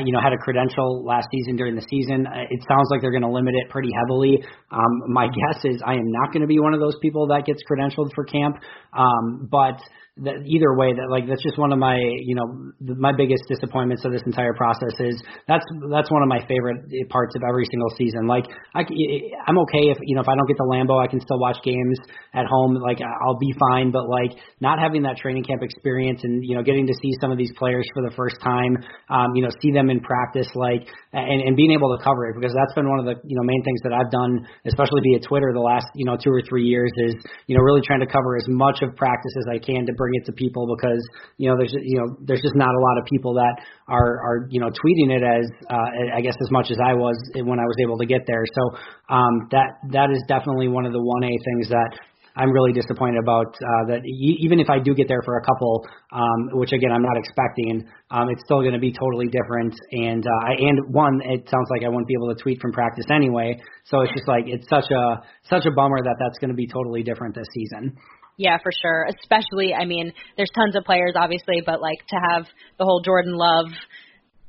you 0.05 0.12
know, 0.12 0.21
had 0.21 0.33
a 0.33 0.38
credential 0.38 1.05
last 1.05 1.29
season 1.31 1.57
during 1.57 1.75
the 1.77 1.85
season. 1.88 2.27
Uh, 2.27 2.49
it 2.49 2.61
sounds 2.69 2.88
like 2.90 3.01
they're 3.01 3.12
going 3.12 3.25
to 3.25 3.31
limit 3.31 3.55
it 3.57 3.69
pretty 3.71 3.90
heavily. 3.92 4.42
Um, 4.71 5.12
my 5.12 5.27
guess 5.33 5.64
is 5.64 5.83
I 5.85 5.92
am 5.92 6.11
not 6.12 6.33
going 6.33 6.40
to 6.40 6.47
be 6.47 6.59
one 6.59 6.73
of 6.75 6.81
those 6.81 6.97
people 7.03 7.29
that 7.29 7.45
gets 7.45 7.61
credentialed 7.71 8.12
for 8.14 8.25
camp. 8.25 8.57
Um, 8.97 9.49
but 9.51 9.81
that 10.24 10.40
either 10.48 10.72
way 10.72 10.96
that 10.96 11.12
like 11.12 11.29
that's 11.29 11.44
just 11.44 11.61
one 11.61 11.76
of 11.76 11.79
my 11.79 12.00
you 12.00 12.33
know 12.33 12.72
my 12.81 13.12
biggest 13.12 13.44
disappointments 13.52 14.00
of 14.00 14.16
this 14.16 14.24
entire 14.24 14.57
process 14.57 14.96
is 14.96 15.20
that's 15.44 15.64
that's 15.92 16.09
one 16.09 16.24
of 16.24 16.29
my 16.33 16.40
favorite 16.48 16.88
eh, 16.88 17.05
parts 17.12 17.37
of 17.37 17.44
every 17.44 17.68
single 17.68 17.92
season. 18.00 18.24
Like 18.24 18.48
I 18.72 18.81
eh, 18.81 18.96
eh, 18.96 19.37
I'm 19.44 19.61
okay 19.68 19.92
if 19.92 20.00
you 20.00 20.16
know 20.16 20.24
if 20.24 20.29
I 20.29 20.33
don't 20.33 20.48
get 20.48 20.57
the 20.57 20.64
Lambo 20.64 20.96
I 20.96 21.05
can 21.05 21.20
still 21.20 21.37
watch 21.37 21.61
games 21.61 22.00
at 22.33 22.48
home. 22.48 22.81
Like 22.81 23.05
I'll 23.05 23.37
be 23.37 23.52
fine. 23.61 23.92
But 23.92 24.09
like 24.09 24.40
not 24.64 24.81
having 24.81 25.05
that 25.05 25.20
training 25.20 25.44
camp 25.44 25.61
experience 25.61 26.24
and 26.24 26.40
you 26.40 26.57
know 26.57 26.64
getting 26.64 26.88
to 26.88 26.96
see 26.96 27.12
some 27.20 27.29
of 27.29 27.37
these 27.37 27.52
players 27.61 27.85
for 27.92 28.00
the 28.00 28.14
first 28.16 28.40
time 28.40 28.81
um 29.12 29.37
you 29.37 29.44
know 29.44 29.52
see 29.61 29.68
them 29.68 29.92
in 29.92 30.00
practice 30.00 30.48
like 30.57 30.88
and 31.12 31.44
and 31.44 31.61
being 31.61 31.76
able 31.76 31.92
to 31.92 32.00
cover 32.00 32.24
it 32.33 32.40
because 32.40 32.57
that's 32.57 32.72
been 32.72 32.88
one 32.88 33.00
of 33.00 33.05
the 33.05 33.20
you 33.29 33.37
know 33.37 33.44
main 33.44 33.61
things 33.68 33.85
that 33.85 33.92
I've 33.92 34.09
done 34.09 34.48
especially 34.64 35.05
via 35.12 35.20
Twitter 35.20 35.52
the 35.52 35.61
last 35.61 35.92
you 35.92 36.09
know 36.09 36.16
two 36.16 36.33
or 36.33 36.40
three 36.48 36.64
years 36.64 36.88
is 37.05 37.20
you 37.52 37.52
know 37.52 37.61
really 37.61 37.85
trying 37.85 38.00
to 38.00 38.09
cover 38.09 38.40
as 38.40 38.48
much 38.48 38.81
of 38.81 38.96
practice 38.96 39.37
as 39.44 39.52
I 39.52 39.61
can 39.61 39.85
to 39.85 39.92
bring 39.92 40.06
bring 40.07 40.23
it 40.23 40.25
to 40.27 40.33
people 40.33 40.71
because 40.71 41.03
you 41.37 41.51
know 41.51 41.57
there's 41.59 41.75
you 41.83 41.99
know 41.99 42.14
there's 42.23 42.42
just 42.42 42.55
not 42.55 42.71
a 42.71 42.83
lot 42.87 42.99
of 43.03 43.05
people 43.11 43.35
that 43.35 43.59
are 43.88 44.23
are 44.23 44.38
you 44.51 44.61
know 44.61 44.71
tweeting 44.71 45.11
it 45.11 45.27
as 45.27 45.45
uh, 45.66 46.14
I 46.14 46.21
guess 46.23 46.38
as 46.38 46.51
much 46.51 46.71
as 46.71 46.79
I 46.79 46.95
was 46.95 47.19
when 47.35 47.59
I 47.59 47.66
was 47.66 47.77
able 47.83 47.99
to 47.99 48.07
get 48.07 48.23
there. 48.27 48.45
So 48.55 48.62
um, 49.11 49.51
that 49.51 49.83
that 49.90 50.11
is 50.14 50.23
definitely 50.29 50.69
one 50.69 50.87
of 50.87 50.92
the 50.92 51.03
one 51.03 51.25
A 51.25 51.35
things 51.42 51.69
that 51.71 51.99
I'm 52.37 52.53
really 52.53 52.73
disappointed 52.73 53.19
about 53.19 53.57
uh, 53.57 53.85
that. 53.88 54.05
even 54.05 54.61
if 54.61 54.69
I 54.69 54.79
do 54.79 54.95
get 54.95 55.09
there 55.09 55.23
for 55.25 55.38
a 55.38 55.42
couple, 55.42 55.88
um, 56.12 56.53
which 56.53 56.73
again 56.73 56.92
I'm 56.92 57.03
not 57.03 57.16
expecting, 57.16 57.88
um, 58.11 58.29
it's 58.29 58.42
still 58.45 58.61
going 58.61 58.77
to 58.77 58.79
be 58.79 58.92
totally 58.92 59.27
different. 59.33 59.75
And 59.92 60.23
uh, 60.23 60.47
I, 60.47 60.53
and 60.61 60.92
one, 60.92 61.21
it 61.25 61.49
sounds 61.49 61.69
like 61.71 61.83
I 61.83 61.88
won't 61.88 62.07
be 62.07 62.14
able 62.14 62.33
to 62.35 62.40
tweet 62.40 62.61
from 62.61 62.73
practice 62.73 63.07
anyway. 63.11 63.57
So 63.85 64.03
it's 64.03 64.12
just 64.12 64.29
like 64.29 64.45
it's 64.47 64.69
such 64.69 64.90
a 64.92 65.25
such 65.49 65.64
a 65.64 65.73
bummer 65.73 65.99
that 66.05 66.16
that's 66.21 66.38
going 66.38 66.53
to 66.53 66.57
be 66.57 66.69
totally 66.69 67.03
different 67.03 67.35
this 67.35 67.49
season. 67.55 67.97
Yeah, 68.37 68.59
for 68.62 68.70
sure. 68.70 69.09
Especially, 69.20 69.72
I 69.72 69.87
mean, 69.87 70.12
there's 70.37 70.51
tons 70.55 70.77
of 70.77 70.85
players, 70.85 71.14
obviously, 71.16 71.62
but 71.64 71.81
like 71.81 71.99
to 72.09 72.16
have 72.31 72.46
the 72.79 72.85
whole 72.85 73.01
Jordan 73.01 73.35
Love, 73.35 73.72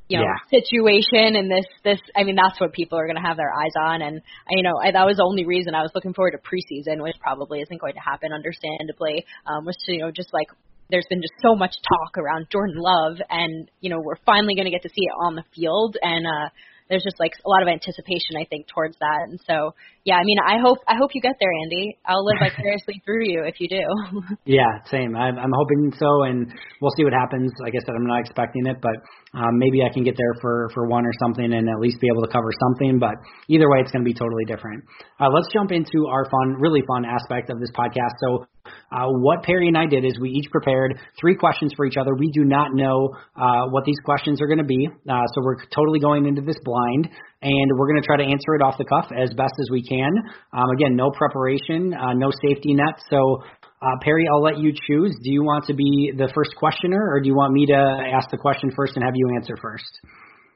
you 0.09 0.17
know, 0.17 0.23
yeah. 0.23 0.59
situation 0.59 1.35
and 1.35 1.51
this, 1.51 1.65
this, 1.83 1.99
I 2.15 2.23
mean, 2.23 2.35
that's 2.35 2.59
what 2.59 2.73
people 2.73 2.99
are 2.99 3.07
going 3.07 3.15
to 3.15 3.27
have 3.27 3.37
their 3.37 3.51
eyes 3.51 3.75
on. 3.79 4.01
And, 4.01 4.21
you 4.49 4.63
know, 4.63 4.75
I, 4.83 4.91
that 4.91 5.05
was 5.05 5.17
the 5.17 5.23
only 5.23 5.45
reason 5.45 5.75
I 5.75 5.81
was 5.81 5.91
looking 5.95 6.13
forward 6.13 6.31
to 6.31 6.39
preseason, 6.39 7.01
which 7.01 7.15
probably 7.19 7.59
isn't 7.59 7.79
going 7.79 7.93
to 7.93 8.03
happen, 8.03 8.31
understandably, 8.33 9.25
um, 9.45 9.65
was 9.65 9.77
to, 9.85 9.93
you 9.93 9.99
know, 9.99 10.11
just 10.11 10.33
like 10.33 10.47
there's 10.89 11.07
been 11.09 11.21
just 11.21 11.33
so 11.41 11.55
much 11.55 11.75
talk 11.87 12.17
around 12.17 12.47
Jordan 12.51 12.77
Love, 12.77 13.17
and 13.29 13.69
you 13.81 13.89
know 13.89 13.99
we're 13.99 14.19
finally 14.25 14.55
going 14.55 14.65
to 14.65 14.71
get 14.71 14.83
to 14.83 14.89
see 14.89 15.03
it 15.03 15.15
on 15.25 15.35
the 15.35 15.43
field, 15.53 15.97
and 16.01 16.25
uh, 16.25 16.49
there's 16.89 17.03
just 17.03 17.19
like 17.19 17.33
a 17.45 17.49
lot 17.49 17.61
of 17.61 17.67
anticipation 17.67 18.39
I 18.39 18.45
think 18.45 18.67
towards 18.67 18.97
that. 18.99 19.27
And 19.27 19.39
so 19.45 19.75
yeah, 20.07 20.15
I 20.15 20.23
mean 20.23 20.39
I 20.39 20.55
hope 20.63 20.79
I 20.87 20.95
hope 20.95 21.11
you 21.11 21.19
get 21.19 21.35
there, 21.35 21.51
Andy. 21.51 21.99
I'll 22.07 22.23
live 22.23 22.39
vicariously 22.39 23.01
through 23.05 23.27
you 23.27 23.43
if 23.43 23.59
you 23.59 23.67
do. 23.67 23.83
yeah, 24.45 24.79
same. 24.87 25.17
I'm, 25.19 25.35
I'm 25.37 25.51
hoping 25.51 25.91
so, 25.99 26.23
and 26.23 26.47
we'll 26.79 26.95
see 26.95 27.03
what 27.03 27.11
happens. 27.11 27.51
Like 27.59 27.75
I 27.75 27.83
said, 27.83 27.91
I'm 27.91 28.07
not 28.07 28.21
expecting 28.21 28.65
it, 28.67 28.77
but 28.79 28.95
um, 29.35 29.59
maybe 29.59 29.83
I 29.83 29.91
can 29.91 30.07
get 30.07 30.15
there 30.15 30.31
for 30.39 30.71
for 30.73 30.87
one 30.87 31.05
or 31.05 31.11
something, 31.19 31.51
and 31.51 31.67
at 31.67 31.79
least 31.83 31.99
be 31.99 32.07
able 32.07 32.23
to 32.23 32.31
cover 32.31 32.47
something. 32.55 32.99
But 33.03 33.19
either 33.51 33.67
way, 33.67 33.83
it's 33.83 33.91
going 33.91 34.05
to 34.05 34.07
be 34.07 34.15
totally 34.15 34.47
different. 34.47 34.87
Uh, 35.19 35.27
let's 35.27 35.51
jump 35.51 35.75
into 35.75 36.07
our 36.07 36.23
fun, 36.23 36.55
really 36.55 36.83
fun 36.87 37.03
aspect 37.03 37.51
of 37.51 37.59
this 37.59 37.71
podcast. 37.75 38.15
So 38.23 38.47
uh, 38.91 39.11
what 39.19 39.43
Perry 39.43 39.67
and 39.67 39.77
I 39.77 39.87
did 39.87 40.05
is 40.05 40.17
we 40.19 40.29
each 40.29 40.49
prepared 40.51 40.99
three 41.19 41.35
questions 41.35 41.73
for 41.75 41.85
each 41.85 41.97
other. 41.97 42.15
We 42.15 42.31
do 42.31 42.45
not 42.45 42.73
know 42.73 43.09
uh, 43.35 43.67
what 43.71 43.83
these 43.83 43.99
questions 44.05 44.41
are 44.41 44.47
going 44.47 44.59
to 44.59 44.63
be, 44.63 44.87
uh, 44.87 45.27
so 45.35 45.41
we're 45.43 45.59
totally 45.75 45.99
going 45.99 46.25
into 46.25 46.41
this 46.41 46.57
blind, 46.63 47.09
and 47.41 47.71
we're 47.77 47.87
going 47.87 48.01
to 48.01 48.05
try 48.05 48.17
to 48.17 48.23
answer 48.23 48.55
it 48.55 48.61
off 48.61 48.77
the 48.77 48.85
cuff 48.85 49.07
as 49.15 49.29
best 49.35 49.53
as 49.59 49.69
we 49.71 49.83
can. 49.83 50.11
Um, 50.53 50.69
again, 50.75 50.95
no 50.95 51.11
preparation, 51.11 51.93
uh, 51.93 52.13
no 52.13 52.31
safety 52.31 52.73
net. 52.73 52.99
So, 53.09 53.43
uh, 53.81 53.95
Perry, 54.01 54.25
I'll 54.31 54.41
let 54.41 54.57
you 54.57 54.73
choose. 54.73 55.15
Do 55.23 55.31
you 55.31 55.43
want 55.43 55.65
to 55.65 55.73
be 55.73 56.11
the 56.15 56.31
first 56.33 56.55
questioner, 56.57 56.99
or 56.99 57.21
do 57.21 57.27
you 57.27 57.35
want 57.35 57.53
me 57.53 57.65
to 57.67 58.11
ask 58.13 58.29
the 58.31 58.37
question 58.37 58.71
first 58.75 58.95
and 58.95 59.03
have 59.03 59.13
you 59.15 59.35
answer 59.35 59.55
first? 59.61 59.99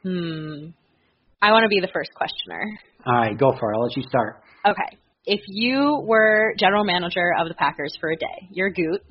Hmm. 0.04 0.72
I 1.42 1.52
want 1.52 1.64
to 1.64 1.70
be 1.70 1.80
the 1.80 1.90
first 1.94 2.12
questioner. 2.16 2.64
All 3.06 3.14
right, 3.14 3.38
go 3.38 3.54
for 3.60 3.72
it. 3.72 3.76
I'll 3.76 3.84
let 3.84 3.98
you 3.98 4.04
start. 4.04 4.42
Okay 4.66 4.98
if 5.26 5.42
you 5.48 6.02
were 6.04 6.56
general 6.58 6.84
manager 6.84 7.34
of 7.38 7.48
the 7.48 7.54
Packers 7.54 7.96
for 8.00 8.10
a 8.10 8.16
day, 8.16 8.50
you're 8.52 8.72
Goot. 8.72 9.02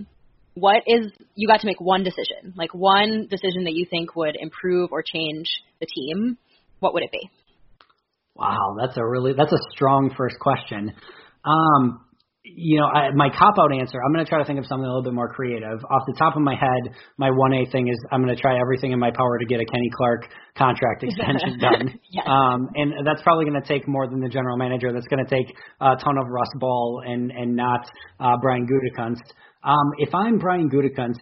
What 0.54 0.82
is 0.86 1.12
you 1.36 1.46
got 1.46 1.60
to 1.60 1.66
make 1.66 1.80
one 1.80 2.02
decision, 2.02 2.54
like 2.56 2.74
one 2.74 3.28
decision 3.30 3.64
that 3.64 3.74
you 3.74 3.86
think 3.88 4.16
would 4.16 4.36
improve 4.38 4.90
or 4.92 5.02
change 5.02 5.48
the 5.80 5.86
team? 5.86 6.36
What 6.80 6.94
would 6.94 7.04
it 7.04 7.12
be? 7.12 7.30
Wow, 8.34 8.76
that's 8.80 8.96
a 8.96 9.06
really 9.06 9.34
that's 9.36 9.52
a 9.52 9.58
strong 9.72 10.14
first 10.16 10.36
question. 10.40 10.92
Um, 11.44 12.00
you 12.42 12.80
know, 12.80 12.86
I, 12.86 13.10
my 13.14 13.28
cop 13.28 13.54
out 13.60 13.72
answer, 13.72 13.98
I'm 14.02 14.12
going 14.12 14.24
to 14.24 14.28
try 14.28 14.38
to 14.38 14.44
think 14.44 14.58
of 14.58 14.64
something 14.66 14.84
a 14.84 14.88
little 14.88 15.02
bit 15.02 15.12
more 15.12 15.28
creative. 15.28 15.84
Off 15.84 16.02
the 16.06 16.16
top 16.18 16.36
of 16.36 16.42
my 16.42 16.54
head, 16.54 16.94
my 17.18 17.28
1A 17.28 17.70
thing 17.70 17.88
is 17.88 17.98
I'm 18.10 18.22
going 18.22 18.34
to 18.34 18.40
try 18.40 18.58
everything 18.58 18.92
in 18.92 18.98
my 18.98 19.10
power 19.10 19.38
to 19.38 19.44
get 19.44 19.60
a 19.60 19.64
Kenny 19.66 19.90
Clark 19.94 20.24
contract 20.56 21.02
extension 21.02 21.58
done. 21.60 22.00
yes. 22.10 22.24
Um, 22.26 22.68
and 22.74 23.06
that's 23.06 23.22
probably 23.22 23.44
going 23.44 23.60
to 23.60 23.68
take 23.68 23.86
more 23.86 24.08
than 24.08 24.20
the 24.20 24.28
general 24.28 24.56
manager. 24.56 24.92
That's 24.92 25.06
going 25.06 25.24
to 25.24 25.30
take 25.30 25.54
a 25.80 25.96
ton 25.96 26.16
of 26.16 26.28
Russ 26.28 26.50
Ball 26.58 27.02
and, 27.06 27.30
and 27.30 27.56
not 27.56 27.90
uh, 28.18 28.36
Brian 28.40 28.66
Gutekunst. 28.66 29.22
Um, 29.62 29.92
if 29.98 30.14
I'm 30.14 30.38
Brian 30.38 30.70
Gutekunst, 30.70 31.20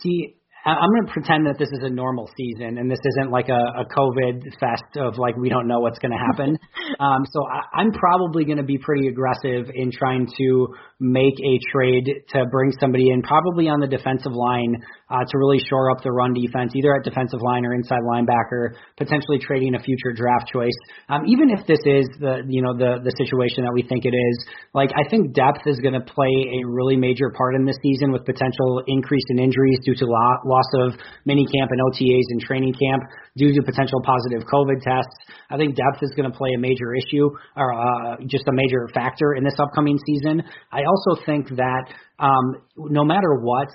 see, 0.00 0.36
I'm 0.64 0.90
going 0.90 1.06
to 1.06 1.12
pretend 1.12 1.46
that 1.46 1.58
this 1.58 1.70
is 1.72 1.80
a 1.82 1.88
normal 1.88 2.28
season 2.36 2.76
and 2.76 2.90
this 2.90 2.98
isn't 3.16 3.30
like 3.30 3.48
a, 3.48 3.80
a 3.80 3.84
COVID 3.86 4.44
fest 4.60 4.96
of 4.96 5.16
like 5.16 5.36
we 5.36 5.48
don't 5.48 5.66
know 5.66 5.80
what's 5.80 5.98
going 5.98 6.12
to 6.12 6.18
happen. 6.18 6.58
um, 7.00 7.24
so 7.32 7.46
I, 7.46 7.80
I'm 7.80 7.92
probably 7.92 8.44
going 8.44 8.58
to 8.58 8.62
be 8.62 8.76
pretty 8.76 9.08
aggressive 9.08 9.70
in 9.74 9.90
trying 9.90 10.28
to 10.36 10.68
make 11.00 11.34
a 11.40 11.58
trade 11.72 12.04
to 12.34 12.44
bring 12.50 12.72
somebody 12.78 13.10
in, 13.10 13.22
probably 13.22 13.68
on 13.68 13.80
the 13.80 13.86
defensive 13.86 14.32
line 14.32 14.76
uh, 15.10 15.26
to 15.26 15.34
really 15.38 15.58
shore 15.68 15.90
up 15.90 16.02
the 16.02 16.10
run 16.10 16.32
defense, 16.32 16.72
either 16.74 16.94
at 16.94 17.02
defensive 17.02 17.42
line 17.42 17.66
or 17.66 17.74
inside 17.74 18.00
linebacker, 18.06 18.78
potentially 18.96 19.38
trading 19.42 19.74
a 19.74 19.80
future 19.82 20.14
draft 20.14 20.46
choice. 20.46 20.78
Um, 21.10 21.26
even 21.26 21.50
if 21.50 21.66
this 21.66 21.82
is 21.84 22.06
the 22.22 22.46
you 22.46 22.62
know 22.62 22.72
the 22.78 23.02
the 23.02 23.10
situation 23.18 23.66
that 23.66 23.74
we 23.74 23.82
think 23.82 24.06
it 24.06 24.14
is, 24.14 24.36
like 24.72 24.90
I 24.94 25.02
think 25.10 25.34
depth 25.34 25.66
is 25.66 25.82
going 25.82 25.98
to 25.98 26.04
play 26.06 26.62
a 26.62 26.66
really 26.66 26.96
major 26.96 27.34
part 27.34 27.58
in 27.58 27.66
this 27.66 27.76
season 27.82 28.14
with 28.14 28.24
potential 28.24 28.82
increase 28.86 29.26
in 29.34 29.42
injuries 29.42 29.82
due 29.84 29.98
to 29.98 30.06
lo- 30.06 30.42
loss 30.46 30.70
of 30.86 30.94
mini 31.26 31.44
camp 31.44 31.74
and 31.74 31.80
OTAs 31.90 32.26
and 32.30 32.40
training 32.40 32.74
camp 32.78 33.02
due 33.36 33.52
to 33.52 33.60
potential 33.62 33.98
positive 34.06 34.46
COVID 34.46 34.78
tests. 34.80 35.18
I 35.50 35.56
think 35.56 35.74
depth 35.74 36.02
is 36.02 36.14
going 36.14 36.30
to 36.30 36.36
play 36.36 36.50
a 36.54 36.60
major 36.60 36.94
issue 36.94 37.28
or 37.56 37.74
uh, 37.74 38.16
just 38.26 38.46
a 38.46 38.54
major 38.54 38.86
factor 38.94 39.34
in 39.34 39.42
this 39.42 39.58
upcoming 39.58 39.98
season. 40.06 40.42
I 40.70 40.82
also 40.86 41.20
think 41.26 41.48
that 41.58 41.90
um, 42.20 42.62
no 42.76 43.04
matter 43.04 43.40
what, 43.40 43.68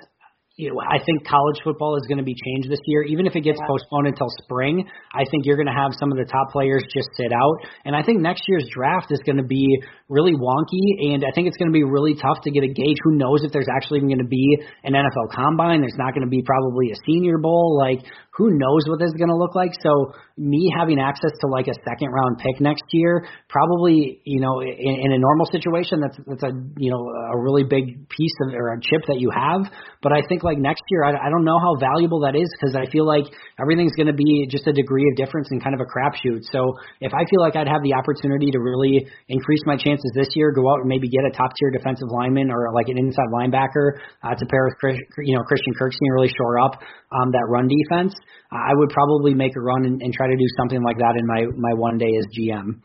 you 0.56 0.72
know, 0.72 0.80
I 0.80 0.96
think 1.04 1.28
college 1.28 1.60
football 1.62 2.00
is 2.00 2.08
going 2.08 2.16
to 2.16 2.24
be 2.24 2.32
changed 2.32 2.72
this 2.72 2.80
year. 2.86 3.02
Even 3.04 3.26
if 3.26 3.36
it 3.36 3.44
gets 3.44 3.60
postponed 3.68 4.08
until 4.08 4.28
spring, 4.40 4.88
I 5.12 5.28
think 5.30 5.44
you're 5.44 5.60
going 5.60 5.68
to 5.68 5.76
have 5.76 5.92
some 6.00 6.10
of 6.10 6.16
the 6.16 6.24
top 6.24 6.48
players 6.50 6.82
just 6.88 7.12
sit 7.12 7.28
out. 7.28 7.60
And 7.84 7.94
I 7.94 8.02
think 8.02 8.24
next 8.24 8.48
year's 8.48 8.64
draft 8.72 9.12
is 9.12 9.20
going 9.26 9.36
to 9.36 9.44
be 9.44 9.68
really 10.08 10.32
wonky, 10.32 11.12
and 11.12 11.28
I 11.28 11.30
think 11.34 11.48
it's 11.48 11.60
going 11.60 11.68
to 11.68 11.76
be 11.76 11.84
really 11.84 12.16
tough 12.16 12.40
to 12.44 12.50
get 12.50 12.64
a 12.64 12.72
gauge. 12.72 12.96
Who 13.04 13.20
knows 13.20 13.44
if 13.44 13.52
there's 13.52 13.68
actually 13.68 14.00
even 14.00 14.08
going 14.08 14.24
to 14.24 14.32
be 14.32 14.56
an 14.84 14.96
NFL 14.96 15.28
combine? 15.36 15.84
There's 15.84 16.00
not 16.00 16.16
going 16.16 16.24
to 16.24 16.32
be 16.32 16.40
probably 16.40 16.88
a 16.88 16.96
Senior 17.04 17.36
Bowl. 17.36 17.76
Like, 17.76 18.00
who 18.36 18.52
knows 18.52 18.84
what 18.84 19.00
this 19.00 19.08
is 19.08 19.16
going 19.16 19.32
to 19.32 19.36
look 19.36 19.56
like? 19.56 19.72
So 19.80 20.12
me 20.36 20.68
having 20.76 21.00
access 21.00 21.32
to 21.40 21.46
like 21.48 21.72
a 21.72 21.76
second 21.88 22.12
round 22.12 22.36
pick 22.36 22.60
next 22.60 22.84
year, 22.92 23.24
probably 23.48 24.20
you 24.24 24.40
know 24.44 24.60
in, 24.60 25.08
in 25.08 25.10
a 25.12 25.18
normal 25.18 25.48
situation, 25.48 26.04
that's 26.04 26.20
that's 26.28 26.44
a 26.44 26.52
you 26.76 26.92
know 26.92 27.00
a 27.00 27.36
really 27.40 27.64
big 27.64 28.08
piece 28.12 28.36
of 28.44 28.52
or 28.52 28.76
a 28.76 28.80
chip 28.84 29.08
that 29.08 29.16
you 29.16 29.32
have. 29.32 29.64
But 30.04 30.12
I 30.12 30.20
think 30.28 30.44
like 30.44 30.60
next 30.60 30.84
year, 30.92 31.08
I, 31.08 31.16
I 31.16 31.28
don't 31.32 31.48
know 31.48 31.56
how 31.56 31.80
valuable 31.80 32.20
that 32.28 32.36
is 32.36 32.46
because 32.52 32.76
I 32.76 32.84
feel 32.92 33.08
like 33.08 33.24
everything's 33.56 33.96
going 33.96 34.12
to 34.12 34.16
be 34.16 34.44
just 34.52 34.68
a 34.68 34.72
degree 34.76 35.08
of 35.08 35.16
difference 35.16 35.48
and 35.50 35.56
kind 35.64 35.72
of 35.72 35.80
a 35.80 35.88
crapshoot. 35.88 36.44
So 36.52 36.76
if 37.00 37.16
I 37.16 37.24
feel 37.32 37.40
like 37.40 37.56
I'd 37.56 37.72
have 37.72 37.80
the 37.80 37.96
opportunity 37.96 38.52
to 38.52 38.60
really 38.60 39.08
increase 39.32 39.64
my 39.64 39.80
chances 39.80 40.12
this 40.12 40.28
year, 40.36 40.52
go 40.52 40.68
out 40.68 40.84
and 40.84 40.88
maybe 40.92 41.08
get 41.08 41.24
a 41.24 41.32
top 41.32 41.56
tier 41.56 41.72
defensive 41.72 42.12
lineman 42.12 42.52
or 42.52 42.68
like 42.76 42.92
an 42.92 43.00
inside 43.00 43.32
linebacker 43.32 43.96
uh, 44.20 44.36
to 44.36 44.44
pair 44.44 44.68
with 44.68 44.76
Chris, 44.76 45.00
you 45.24 45.32
know 45.32 45.42
Christian 45.48 45.72
Kirksey 45.80 46.04
and 46.04 46.14
really 46.20 46.32
shore 46.36 46.60
up 46.60 46.76
um, 47.12 47.30
that 47.32 47.46
run 47.48 47.68
defense. 47.68 48.14
I 48.50 48.72
would 48.74 48.90
probably 48.90 49.34
make 49.34 49.52
a 49.56 49.60
run 49.60 49.84
and, 49.84 50.00
and 50.02 50.12
try 50.12 50.26
to 50.26 50.36
do 50.36 50.46
something 50.58 50.82
like 50.82 50.98
that 50.98 51.14
in 51.18 51.26
my 51.26 51.44
my 51.56 51.74
one 51.74 51.98
day 51.98 52.10
as 52.18 52.26
GM. 52.38 52.80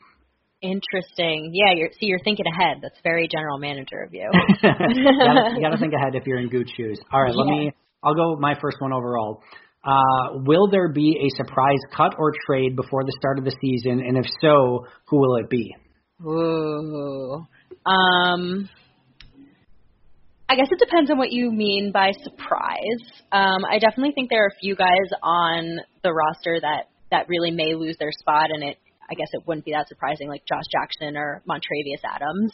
Interesting. 0.62 1.52
Yeah, 1.54 1.74
you're 1.76 1.90
see, 2.00 2.06
you're 2.06 2.24
thinking 2.24 2.46
ahead. 2.46 2.78
That's 2.82 3.00
very 3.04 3.28
general 3.28 3.58
manager 3.58 4.04
of 4.04 4.14
you. 4.14 4.30
you, 4.64 5.62
gotta, 5.62 5.78
think 5.80 5.94
ahead 5.94 6.14
if 6.16 6.28
you're 6.28 6.40
in 6.40 6.50
good 6.50 6.70
shoes. 6.78 7.00
All 7.12 7.22
right, 7.22 7.34
let 7.34 7.48
Yeah. 7.48 7.52
me. 7.66 7.72
I'll 8.04 8.16
go 8.16 8.32
with 8.32 8.40
my 8.40 8.56
first 8.60 8.78
one 8.80 8.94
overall. 8.94 9.42
Uh, 9.84 10.40
will 10.46 10.70
there 10.70 10.90
be 10.92 11.18
a 11.20 11.36
surprise 11.44 11.80
cut 11.96 12.14
or 12.20 12.32
trade 12.46 12.76
before 12.76 13.04
the 13.04 13.14
start 13.20 13.40
of 13.40 13.46
the 13.46 13.56
season, 13.62 14.00
and 14.00 14.18
if 14.18 14.26
so, 14.40 14.86
who 15.08 15.18
will 15.18 15.38
it 15.38 15.50
be? 15.50 15.76
Ooh. 16.24 17.46
Um. 17.86 18.70
I 20.52 20.56
guess 20.56 20.68
it 20.70 20.80
depends 20.80 21.10
on 21.10 21.18
what 21.18 21.32
you 21.32 21.50
mean 21.50 21.94
by 21.94 22.12
surprise. 22.24 23.24
Um, 23.32 23.64
I 23.64 23.80
definitely 23.80 24.12
think 24.14 24.30
there 24.30 24.44
are 24.44 24.52
a 24.52 24.60
few 24.60 24.76
guys 24.76 25.08
on 25.24 25.80
the 26.04 26.12
roster 26.12 26.60
that 26.60 26.90
that 27.10 27.30
really 27.30 27.52
may 27.52 27.74
lose 27.74 27.96
their 28.00 28.12
spot, 28.12 28.50
and 28.52 28.62
it 28.62 28.78
I 29.10 29.14
guess 29.14 29.30
it 29.32 29.44
wouldn't 29.48 29.64
be 29.64 29.72
that 29.72 29.88
surprising, 29.88 30.28
like 30.28 30.44
Josh 30.46 30.68
Jackson 30.70 31.16
or 31.16 31.42
Montravius 31.48 32.04
Adams. 32.04 32.52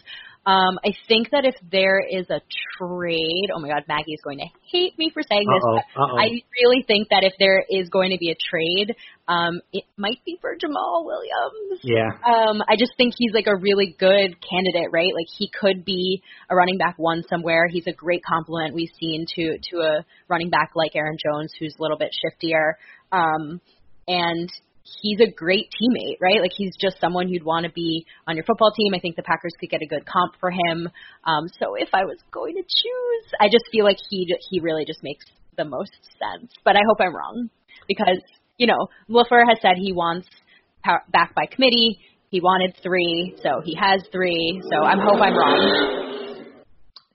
Um, 0.47 0.79
I 0.79 0.93
think 1.09 1.31
that 1.31 1.43
if 1.43 1.55
there 1.69 1.99
is 1.99 2.29
a 2.29 2.39
trade, 2.79 3.49
oh 3.53 3.59
my 3.59 3.67
God, 3.67 3.83
Maggie 3.89 4.13
is 4.13 4.21
going 4.23 4.37
to 4.37 4.47
hate 4.71 4.97
me 4.97 5.11
for 5.13 5.21
saying 5.21 5.43
this, 5.43 5.61
Uh-oh, 5.61 5.75
but 5.75 6.01
uh-oh. 6.01 6.17
I 6.17 6.39
really 6.63 6.85
think 6.87 7.09
that 7.09 7.25
if 7.25 7.33
there 7.37 7.65
is 7.69 7.89
going 7.89 8.11
to 8.11 8.17
be 8.17 8.31
a 8.31 8.37
trade, 8.49 8.95
um, 9.27 9.59
it 9.73 9.83
might 9.97 10.23
be 10.25 10.37
for 10.39 10.55
Jamaal 10.55 11.03
Williams. 11.03 11.81
Yeah. 11.83 12.15
Um, 12.23 12.61
I 12.65 12.77
just 12.79 12.93
think 12.95 13.13
he's 13.17 13.33
like 13.33 13.47
a 13.47 13.57
really 13.57 13.93
good 13.99 14.37
candidate, 14.39 14.89
right? 14.93 15.11
Like 15.13 15.27
he 15.37 15.51
could 15.51 15.83
be 15.83 16.23
a 16.49 16.55
running 16.55 16.77
back 16.77 16.95
one 16.95 17.23
somewhere. 17.29 17.67
He's 17.67 17.87
a 17.87 17.91
great 17.93 18.23
complement 18.23 18.73
we've 18.73 18.93
seen 18.97 19.25
to 19.35 19.57
to 19.71 19.77
a 19.81 20.05
running 20.29 20.49
back 20.49 20.71
like 20.75 20.95
Aaron 20.95 21.17
Jones, 21.21 21.51
who's 21.59 21.75
a 21.77 21.81
little 21.81 21.97
bit 21.97 22.15
shiftier. 22.15 22.75
Um, 23.11 23.59
and 24.07 24.49
he's 25.01 25.19
a 25.19 25.31
great 25.31 25.69
teammate, 25.71 26.17
right? 26.21 26.41
Like 26.41 26.51
he's 26.55 26.75
just 26.79 26.99
someone 26.99 27.29
you'd 27.29 27.43
want 27.43 27.65
to 27.65 27.71
be 27.71 28.05
on 28.27 28.35
your 28.35 28.45
football 28.45 28.71
team. 28.71 28.93
I 28.95 28.99
think 28.99 29.15
the 29.15 29.23
Packers 29.23 29.53
could 29.59 29.69
get 29.69 29.81
a 29.81 29.87
good 29.87 30.05
comp 30.05 30.33
for 30.39 30.51
him. 30.51 30.89
Um, 31.25 31.47
so 31.59 31.75
if 31.75 31.89
I 31.93 32.05
was 32.05 32.17
going 32.31 32.55
to 32.55 32.61
choose, 32.61 33.33
I 33.39 33.47
just 33.47 33.65
feel 33.71 33.85
like 33.85 33.97
he 34.09 34.27
he 34.49 34.59
really 34.59 34.85
just 34.85 35.03
makes 35.03 35.25
the 35.57 35.65
most 35.65 35.97
sense. 36.19 36.51
But 36.63 36.75
I 36.75 36.81
hope 36.87 36.97
I'm 36.99 37.15
wrong 37.15 37.49
because 37.87 38.21
you 38.57 38.67
know 38.67 38.87
LaFleur 39.09 39.47
has 39.47 39.59
said 39.61 39.73
he 39.77 39.93
wants 39.93 40.27
power, 40.83 41.03
back 41.11 41.35
by 41.35 41.45
committee. 41.45 41.99
He 42.29 42.41
wanted 42.41 42.75
three, 42.83 43.35
so 43.41 43.61
he 43.63 43.75
has 43.79 44.01
three. 44.11 44.61
So 44.69 44.83
I 44.83 44.95
hope 44.95 45.21
I'm 45.21 45.33
wrong. 45.33 46.27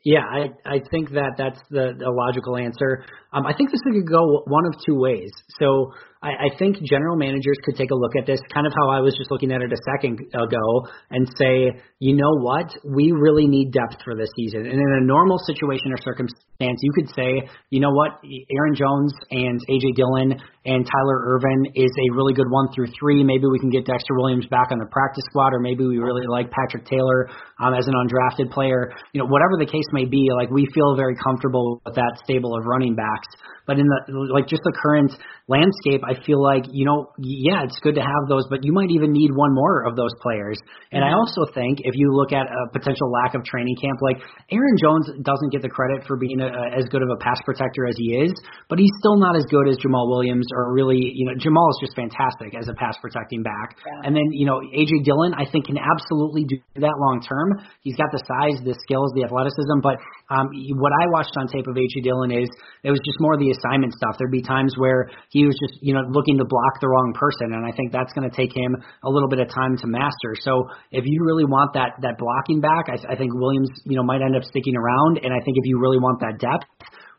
Yeah, 0.05 0.25
I 0.25 0.49
I 0.67 0.81
think 0.91 1.11
that 1.11 1.35
that's 1.39 1.61
the, 1.71 1.95
the 1.97 2.11
logical 2.11 2.57
answer. 2.57 3.05
Um, 3.33 3.47
I 3.47 3.55
think 3.55 3.71
this 3.71 3.81
could 3.85 4.09
go 4.09 4.43
one 4.47 4.67
of 4.67 4.75
two 4.85 4.99
ways. 4.99 5.31
So 5.61 5.93
I, 6.23 6.47
I 6.47 6.59
think 6.59 6.79
general 6.83 7.17
managers 7.17 7.59
could 7.65 7.77
take 7.77 7.91
a 7.91 7.95
look 7.95 8.15
at 8.17 8.27
this, 8.27 8.41
kind 8.55 8.67
of 8.67 8.73
how 8.79 8.89
I 8.91 9.01
was 9.01 9.15
just 9.19 9.31
looking 9.31 9.51
at 9.51 9.61
it 9.61 9.73
a 9.73 9.81
second 9.91 10.21
ago, 10.33 10.67
and 11.11 11.27
say, 11.37 11.75
you 11.99 12.15
know 12.15 12.31
what, 12.39 12.71
we 12.87 13.11
really 13.11 13.47
need 13.47 13.73
depth 13.73 14.03
for 14.05 14.15
this 14.15 14.31
season. 14.37 14.63
And 14.67 14.79
in 14.79 14.91
a 15.03 15.05
normal 15.05 15.39
situation 15.39 15.91
or 15.91 15.99
circumstance, 15.99 16.79
you 16.81 16.93
could 16.95 17.11
say, 17.15 17.43
you 17.71 17.81
know 17.81 17.91
what, 17.91 18.23
Aaron 18.23 18.75
Jones 18.75 19.13
and 19.31 19.59
AJ 19.69 19.95
Dillon 19.97 20.39
and 20.65 20.87
Tyler 20.87 21.19
Ervin 21.27 21.75
is 21.75 21.91
a 21.91 22.15
really 22.15 22.35
good 22.35 22.49
one 22.49 22.71
through 22.73 22.87
three. 22.99 23.25
Maybe 23.25 23.47
we 23.51 23.59
can 23.59 23.71
get 23.71 23.85
Dexter 23.85 24.15
Williams 24.15 24.47
back 24.47 24.71
on 24.71 24.79
the 24.79 24.87
practice 24.87 25.25
squad, 25.31 25.55
or 25.55 25.59
maybe 25.59 25.85
we 25.85 25.99
really 25.99 26.27
like 26.31 26.51
Patrick 26.51 26.87
Taylor 26.87 27.29
um, 27.59 27.75
as 27.75 27.87
an 27.89 27.95
undrafted 27.95 28.53
player. 28.53 28.95
You 29.13 29.21
know, 29.21 29.27
whatever 29.27 29.59
the 29.59 29.67
case 29.67 29.87
may 29.93 30.05
be, 30.05 30.31
like 30.37 30.51
we 30.51 30.69
feel 30.73 30.95
very 30.95 31.17
comfortable 31.19 31.83
with 31.85 31.97
that 31.97 32.23
stable 32.23 32.57
of 32.57 32.65
running 32.65 32.95
backs. 32.95 33.27
But 33.67 33.79
in 33.79 33.87
the 33.87 33.99
like 34.35 34.49
just 34.49 34.63
the 34.65 34.75
current 34.83 35.15
landscape, 35.47 36.03
I 36.03 36.19
feel 36.25 36.43
like 36.43 36.67
you 36.71 36.85
know, 36.85 37.15
yeah, 37.19 37.63
it's 37.63 37.79
good 37.81 37.95
to 37.95 38.05
have 38.05 38.25
those, 38.29 38.45
but 38.51 38.65
you 38.67 38.73
might 38.73 38.91
even 38.91 39.13
need 39.13 39.31
one 39.31 39.55
more 39.55 39.87
of 39.87 39.97
those 39.97 40.13
players. 40.21 40.59
And 40.91 41.05
I 41.05 41.15
also 41.15 41.47
think 41.55 41.81
if 41.87 41.95
you 41.95 42.13
look 42.13 42.33
at 42.33 42.45
a 42.51 42.63
potential 42.75 43.11
lack 43.11 43.35
of 43.35 43.45
training 43.45 43.77
camp, 43.81 44.03
like 44.03 44.19
Aaron 44.51 44.77
Jones 44.77 45.07
doesn't 45.23 45.51
get 45.55 45.63
the 45.63 45.71
credit 45.71 46.05
for 46.07 46.17
being 46.17 46.43
a, 46.43 46.51
a, 46.51 46.65
as 46.77 46.85
good 46.91 47.01
of 47.01 47.09
a 47.09 47.19
pass 47.23 47.41
protector 47.47 47.87
as 47.87 47.95
he 47.97 48.19
is, 48.19 48.35
but 48.69 48.79
he's 48.79 48.93
still 48.99 49.17
not 49.17 49.37
as 49.37 49.47
good 49.47 49.71
as 49.71 49.79
Jamaal 49.79 50.11
Williams 50.11 50.47
or 50.53 50.75
really, 50.75 50.99
you 50.99 51.25
know, 51.31 51.39
Jamaal 51.39 51.71
is 51.71 51.79
just 51.81 51.95
fantastic 51.95 52.59
as 52.59 52.69
a 52.69 52.75
pass 52.75 52.99
protecting 53.01 53.43
back. 53.43 53.79
Yeah. 53.79 54.11
And 54.11 54.17
then 54.17 54.27
you 54.35 54.45
know, 54.45 54.59
AJ 54.59 55.07
Dillon, 55.07 55.33
I 55.39 55.47
think 55.47 55.71
can 55.71 55.79
absolutely 55.79 56.45
do 56.45 56.59
that 56.83 56.97
long 56.99 57.23
term. 57.23 57.63
He's 57.81 57.97
got 57.97 58.11
the 58.11 58.19
size, 58.27 58.59
the 58.67 58.75
skills, 58.83 59.15
the 59.15 59.25
athleticism, 59.25 59.79
but 59.81 59.97
um, 60.35 60.51
what 60.81 60.93
I 60.99 61.07
watched 61.15 61.33
on 61.39 61.47
tape 61.47 61.69
of 61.71 61.77
AJ 61.77 62.03
Dillon 62.03 62.33
is 62.33 62.51
it 62.83 62.91
was 62.91 63.01
just 63.05 63.21
more 63.21 63.39
the 63.39 63.52
assignment 63.53 63.93
stuff. 63.93 64.17
There'd 64.19 64.33
be 64.33 64.43
times 64.43 64.75
where 64.77 65.11
he 65.31 65.45
was 65.45 65.55
just, 65.61 65.79
you 65.85 65.95
know, 65.95 66.03
looking 66.09 66.39
to 66.39 66.45
block 66.45 66.81
the 66.81 66.89
wrong 66.89 67.13
person, 67.15 67.53
and 67.53 67.65
I 67.65 67.77
think 67.77 67.93
that's 67.93 68.13
going 68.13 68.29
to 68.29 68.35
take 68.35 68.51
him 68.51 68.77
a 69.05 69.11
little 69.11 69.29
bit 69.29 69.39
of 69.39 69.49
time 69.53 69.77
to 69.79 69.87
master. 69.87 70.35
So 70.41 70.69
if 70.91 71.05
you 71.07 71.25
really 71.25 71.45
want 71.45 71.75
that 71.75 72.01
that 72.03 72.17
blocking 72.19 72.61
back, 72.61 72.89
I, 72.89 72.97
I 73.13 73.17
think 73.17 73.33
Williams, 73.35 73.71
you 73.85 73.97
know, 73.97 74.03
might 74.03 74.23
end 74.25 74.37
up 74.37 74.45
sticking 74.45 74.77
around, 74.77 75.21
and 75.23 75.33
I 75.33 75.41
think 75.45 75.57
if 75.61 75.65
you 75.69 75.79
really 75.79 75.99
want 75.99 76.21
that 76.21 76.41
depth. 76.41 76.67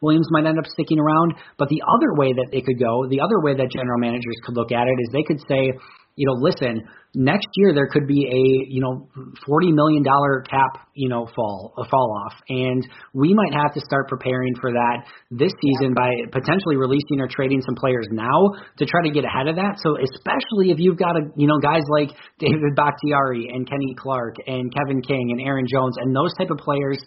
Williams 0.04 0.28
might 0.32 0.46
end 0.46 0.60
up 0.60 0.68
sticking 0.68 1.00
around, 1.00 1.34
but 1.58 1.70
the 1.70 1.80
other 1.88 2.12
way 2.20 2.34
that 2.36 2.52
it 2.52 2.66
could 2.66 2.78
go, 2.78 3.08
the 3.08 3.22
other 3.24 3.40
way 3.40 3.56
that 3.56 3.72
general 3.72 3.96
managers 3.98 4.36
could 4.44 4.54
look 4.54 4.74
at 4.74 4.84
it 4.84 4.98
is 5.00 5.08
they 5.14 5.24
could 5.24 5.40
say, 5.48 5.72
you 6.16 6.28
know, 6.28 6.36
listen, 6.44 6.84
next 7.16 7.48
year 7.56 7.74
there 7.74 7.88
could 7.88 8.08
be 8.08 8.26
a 8.26 8.72
you 8.72 8.82
know 8.82 9.08
forty 9.46 9.72
million 9.72 10.04
dollar 10.04 10.42
cap 10.50 10.88
you 10.94 11.10
know 11.10 11.28
fall 11.36 11.74
a 11.78 11.86
fall 11.90 12.10
off, 12.26 12.34
and 12.50 12.88
we 13.14 13.34
might 13.34 13.54
have 13.54 13.74
to 13.74 13.82
start 13.82 14.08
preparing 14.08 14.54
for 14.60 14.72
that 14.72 15.06
this 15.30 15.52
season 15.62 15.94
by 15.94 16.10
potentially 16.32 16.76
releasing 16.76 17.20
or 17.20 17.28
trading 17.28 17.62
some 17.62 17.76
players 17.76 18.08
now 18.12 18.50
to 18.78 18.86
try 18.86 19.02
to 19.04 19.12
get 19.12 19.26
ahead 19.26 19.48
of 19.48 19.56
that. 19.56 19.80
So 19.82 19.98
especially 19.98 20.72
if 20.72 20.80
you've 20.80 20.98
got 20.98 21.16
a 21.16 21.22
you 21.36 21.48
know 21.48 21.60
guys 21.60 21.84
like 21.90 22.10
David 22.40 22.76
Bakhtiari 22.76 23.50
and 23.54 23.70
Kenny 23.70 23.96
Clark 23.98 24.36
and 24.48 24.74
Kevin 24.74 25.02
King 25.02 25.32
and 25.32 25.42
Aaron 25.42 25.66
Jones 25.70 25.96
and 26.00 26.16
those 26.16 26.34
type 26.38 26.50
of 26.50 26.58
players 26.58 27.00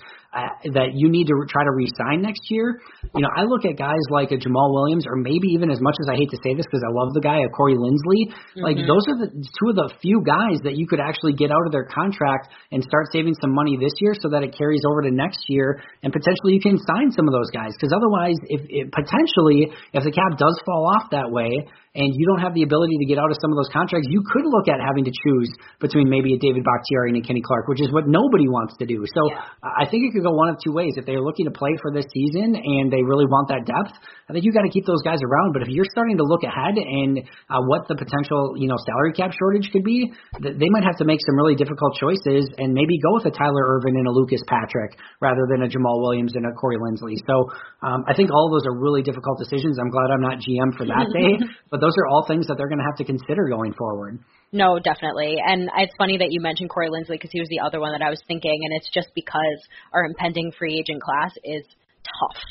that 0.76 0.92
you 0.94 1.08
need 1.08 1.26
to 1.26 1.34
try 1.48 1.64
to 1.64 1.72
re-sign 1.72 2.20
next 2.20 2.46
year. 2.52 2.80
You 3.14 3.22
know, 3.24 3.32
I 3.32 3.48
look 3.48 3.64
at 3.64 3.80
guys 3.80 4.04
like 4.10 4.30
a 4.32 4.38
Jamaal 4.38 4.72
Williams, 4.72 5.08
or 5.08 5.16
maybe 5.16 5.48
even 5.56 5.70
as 5.70 5.80
much 5.80 5.96
as 6.00 6.06
I 6.12 6.16
hate 6.16 6.28
to 6.30 6.40
say 6.44 6.52
this 6.52 6.68
because 6.68 6.84
I 6.84 6.92
love 6.92 7.16
the 7.16 7.24
guy, 7.24 7.40
a 7.40 7.50
Corey 7.50 7.74
Linsley. 7.74 8.28
Mm-hmm. 8.28 8.60
Like 8.60 8.78
those 8.84 9.04
are 9.08 9.16
the 9.24 9.32
two 9.32 9.68
of 9.72 9.76
the 9.76 9.88
few 10.04 10.20
guys 10.20 10.60
that 10.68 10.76
you 10.76 10.86
could 10.86 11.00
actually 11.00 11.32
get 11.32 11.48
out 11.48 11.64
of 11.64 11.72
their 11.72 11.88
contract 11.88 12.52
and 12.70 12.84
start 12.84 13.08
saving 13.12 13.34
some 13.40 13.56
money 13.56 13.80
this 13.80 13.96
year, 13.98 14.12
so 14.18 14.28
that 14.30 14.44
it 14.44 14.52
carries 14.52 14.84
over 14.84 15.02
to 15.02 15.10
next 15.10 15.48
year, 15.48 15.80
and 16.04 16.12
potentially 16.12 16.52
you 16.52 16.60
can 16.60 16.76
sign 16.76 17.08
some 17.10 17.24
of 17.24 17.32
those 17.32 17.48
guys. 17.50 17.72
Because 17.72 17.96
otherwise, 17.96 18.36
if 18.52 18.60
it, 18.68 18.92
potentially 18.92 19.72
if 19.96 20.04
the 20.04 20.12
cap 20.12 20.36
does 20.36 20.56
fall 20.68 20.92
off 20.92 21.08
that 21.16 21.32
way, 21.32 21.48
and 21.96 22.12
you 22.12 22.28
don't 22.28 22.44
have 22.44 22.52
the 22.52 22.60
ability 22.60 22.92
to 23.00 23.06
get 23.08 23.16
out 23.16 23.32
of 23.32 23.40
some 23.40 23.48
of 23.48 23.56
those 23.56 23.72
contracts, 23.72 24.04
you 24.12 24.20
could 24.20 24.44
look 24.44 24.68
at 24.68 24.76
having 24.84 25.08
to 25.08 25.14
choose 25.24 25.48
between 25.80 26.12
maybe 26.12 26.36
a 26.36 26.38
David 26.38 26.60
Bakhtiari 26.60 27.16
and 27.16 27.16
a 27.16 27.24
Kenny 27.24 27.40
Clark, 27.40 27.72
which 27.72 27.80
is 27.80 27.88
what 27.88 28.04
nobody 28.04 28.52
wants 28.52 28.76
to 28.76 28.84
do. 28.84 29.00
So 29.08 29.32
yeah. 29.32 29.48
I 29.64 29.88
think 29.88 30.04
it 30.04 30.12
could 30.12 30.25
go 30.26 30.34
one 30.34 30.50
of 30.50 30.58
two 30.58 30.74
ways. 30.74 30.98
If 30.98 31.06
they're 31.06 31.22
looking 31.22 31.46
to 31.46 31.54
play 31.54 31.70
for 31.78 31.94
this 31.94 32.04
season 32.10 32.58
and 32.58 32.90
they 32.90 33.06
really 33.06 33.30
want 33.30 33.46
that 33.54 33.62
depth, 33.62 33.94
I 34.26 34.34
think 34.34 34.42
you 34.42 34.50
got 34.50 34.66
to 34.66 34.74
keep 34.74 34.82
those 34.82 35.00
guys 35.06 35.22
around. 35.22 35.54
But 35.54 35.62
if 35.62 35.70
you're 35.70 35.86
starting 35.86 36.18
to 36.18 36.26
look 36.26 36.42
ahead 36.42 36.74
and 36.74 37.22
uh, 37.46 37.62
what 37.70 37.86
the 37.86 37.94
potential, 37.94 38.58
you 38.58 38.66
know, 38.66 38.74
salary 38.82 39.14
cap 39.14 39.30
shortage 39.30 39.70
could 39.70 39.86
be, 39.86 40.10
they 40.42 40.70
might 40.74 40.82
have 40.82 40.98
to 40.98 41.06
make 41.06 41.22
some 41.22 41.38
really 41.38 41.54
difficult 41.54 41.94
choices 41.94 42.50
and 42.58 42.74
maybe 42.74 42.98
go 42.98 43.14
with 43.14 43.30
a 43.30 43.34
Tyler 43.34 43.78
Ervin 43.78 43.94
and 43.94 44.10
a 44.10 44.12
Lucas 44.12 44.42
Patrick 44.50 44.98
rather 45.22 45.46
than 45.46 45.62
a 45.62 45.68
Jamaal 45.70 46.02
Williams 46.02 46.34
and 46.34 46.42
a 46.42 46.52
Corey 46.58 46.82
Linsley. 46.82 47.14
So 47.22 47.46
um, 47.86 48.02
I 48.10 48.18
think 48.18 48.34
all 48.34 48.50
of 48.50 48.52
those 48.58 48.66
are 48.66 48.74
really 48.74 49.06
difficult 49.06 49.38
decisions. 49.38 49.78
I'm 49.78 49.94
glad 49.94 50.10
I'm 50.10 50.24
not 50.24 50.42
GM 50.42 50.74
for 50.74 50.90
that 50.90 51.06
day, 51.14 51.38
but 51.70 51.78
those 51.78 51.94
are 51.94 52.10
all 52.10 52.26
things 52.26 52.50
that 52.50 52.58
they're 52.58 52.68
going 52.68 52.82
to 52.82 52.88
have 52.90 52.98
to 52.98 53.06
consider 53.06 53.46
going 53.46 53.72
forward. 53.78 54.18
No, 54.52 54.78
definitely. 54.78 55.36
And 55.44 55.68
it's 55.76 55.92
funny 55.98 56.18
that 56.18 56.28
you 56.30 56.40
mentioned 56.40 56.70
Corey 56.70 56.88
Linsley 56.88 57.18
because 57.18 57.30
he 57.32 57.40
was 57.40 57.48
the 57.48 57.60
other 57.60 57.80
one 57.80 57.92
that 57.92 58.02
I 58.02 58.10
was 58.10 58.22
thinking, 58.26 58.60
and 58.64 58.72
it's 58.76 58.88
just 58.92 59.08
because 59.14 59.60
our 59.92 60.04
impending 60.04 60.52
free 60.58 60.78
agent 60.78 61.02
class 61.02 61.32
is 61.44 61.64
tough, 62.04 62.42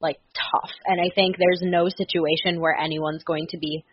like 0.00 0.20
tough. 0.34 0.70
And 0.86 1.00
I 1.00 1.12
think 1.14 1.36
there's 1.38 1.62
no 1.62 1.88
situation 1.88 2.60
where 2.60 2.76
anyone's 2.76 3.24
going 3.24 3.46
to 3.50 3.58
be 3.58 3.84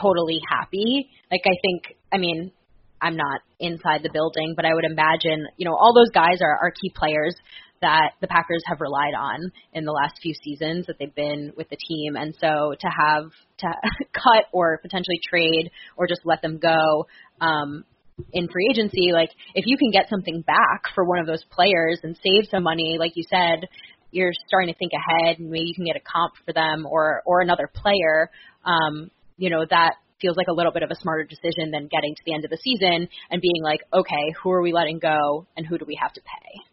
totally 0.00 0.40
happy. 0.48 1.08
Like 1.30 1.42
I 1.46 1.56
think, 1.62 1.96
I 2.12 2.18
mean, 2.18 2.52
I'm 3.00 3.16
not 3.16 3.40
inside 3.60 4.02
the 4.02 4.10
building, 4.12 4.54
but 4.56 4.64
I 4.64 4.74
would 4.74 4.84
imagine, 4.84 5.46
you 5.56 5.64
know, 5.64 5.74
all 5.74 5.94
those 5.94 6.10
guys 6.12 6.40
are, 6.42 6.58
are 6.62 6.70
key 6.70 6.92
players 6.94 7.34
that 7.80 8.12
the 8.20 8.26
Packers 8.26 8.62
have 8.66 8.80
relied 8.80 9.14
on 9.18 9.52
in 9.72 9.84
the 9.84 9.92
last 9.92 10.14
few 10.22 10.34
seasons 10.44 10.86
that 10.86 10.96
they've 10.98 11.14
been 11.14 11.52
with 11.56 11.68
the 11.68 11.76
team. 11.76 12.16
And 12.16 12.34
so 12.40 12.74
to 12.78 12.88
have 12.88 13.30
to 13.58 13.66
cut 14.12 14.44
or 14.52 14.78
potentially 14.78 15.20
trade 15.28 15.70
or 15.96 16.06
just 16.06 16.22
let 16.24 16.42
them 16.42 16.58
go 16.58 17.06
um, 17.40 17.84
in 18.32 18.48
free 18.48 18.68
agency, 18.70 19.12
like 19.12 19.30
if 19.54 19.64
you 19.66 19.76
can 19.76 19.90
get 19.90 20.08
something 20.08 20.42
back 20.42 20.82
for 20.94 21.04
one 21.04 21.18
of 21.18 21.26
those 21.26 21.44
players 21.50 22.00
and 22.02 22.16
save 22.16 22.50
some 22.50 22.62
money, 22.62 22.96
like 22.98 23.12
you 23.14 23.24
said, 23.28 23.68
you're 24.10 24.32
starting 24.46 24.72
to 24.72 24.78
think 24.78 24.92
ahead 24.92 25.38
and 25.38 25.50
maybe 25.50 25.66
you 25.66 25.74
can 25.74 25.84
get 25.84 25.96
a 25.96 26.00
comp 26.00 26.32
for 26.44 26.52
them 26.52 26.86
or 26.86 27.22
or 27.26 27.40
another 27.40 27.70
player. 27.72 28.30
Um, 28.64 29.10
you 29.36 29.50
know 29.50 29.64
that 29.68 29.94
feels 30.20 30.36
like 30.36 30.48
a 30.48 30.52
little 30.52 30.72
bit 30.72 30.82
of 30.82 30.90
a 30.90 30.96
smarter 30.96 31.24
decision 31.24 31.70
than 31.70 31.88
getting 31.88 32.14
to 32.14 32.22
the 32.26 32.34
end 32.34 32.44
of 32.44 32.50
the 32.50 32.58
season 32.58 33.08
and 33.30 33.40
being 33.40 33.62
like, 33.62 33.80
okay, 33.92 34.34
who 34.42 34.50
are 34.50 34.62
we 34.62 34.72
letting 34.72 34.98
go 34.98 35.46
and 35.56 35.66
who 35.66 35.78
do 35.78 35.84
we 35.86 35.96
have 36.00 36.12
to 36.12 36.20
pay? 36.20 36.67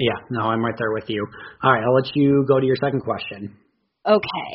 Yeah, 0.00 0.16
no, 0.30 0.42
I'm 0.48 0.64
right 0.64 0.74
there 0.78 0.92
with 0.92 1.04
you. 1.08 1.26
All 1.62 1.72
right, 1.72 1.82
I'll 1.84 1.94
let 1.94 2.10
you 2.14 2.44
go 2.48 2.58
to 2.58 2.66
your 2.66 2.76
second 2.76 3.02
question. 3.02 3.56
Okay. 4.06 4.52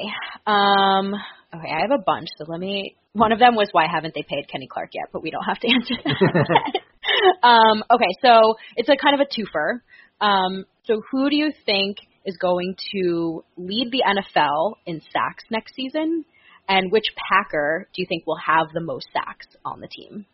Um 0.48 1.14
okay, 1.54 1.70
I 1.72 1.82
have 1.82 1.92
a 1.92 2.04
bunch, 2.04 2.28
so 2.38 2.46
let 2.48 2.60
me 2.60 2.96
one 3.14 3.32
of 3.32 3.40
them 3.40 3.56
was 3.56 3.70
why 3.72 3.86
haven't 3.90 4.16
they 4.16 4.24
paid 4.24 4.50
Kenny 4.52 4.68
Clark 4.68 4.90
yet, 4.94 5.06
but 5.14 5.22
we 5.22 5.30
don't 5.30 5.44
have 5.44 5.60
to 5.60 5.68
answer 5.74 5.96
that. 6.04 7.48
um 7.48 7.84
okay, 7.92 8.10
so 8.22 8.56
it's 8.76 8.90
a 8.90 8.96
kind 8.98 9.22
of 9.22 9.28
a 9.28 9.30
twofer. 9.30 9.82
Um 10.20 10.66
so 10.86 11.02
who 11.12 11.30
do 11.30 11.36
you 11.36 11.52
think 11.66 11.98
is 12.26 12.38
going 12.38 12.76
to 12.94 13.44
lead 13.56 13.92
the 13.92 14.04
NFL 14.04 14.74
in 14.88 15.00
sacks 15.14 15.44
next 15.52 15.76
season? 15.76 16.26
And 16.68 16.92
which 16.92 17.06
Packer 17.30 17.88
do 17.94 18.02
you 18.02 18.08
think 18.10 18.26
will 18.26 18.40
have 18.44 18.70
the 18.74 18.82
most 18.82 19.06
sacks 19.14 19.46
on 19.64 19.80
the 19.80 19.88
team? 19.88 20.26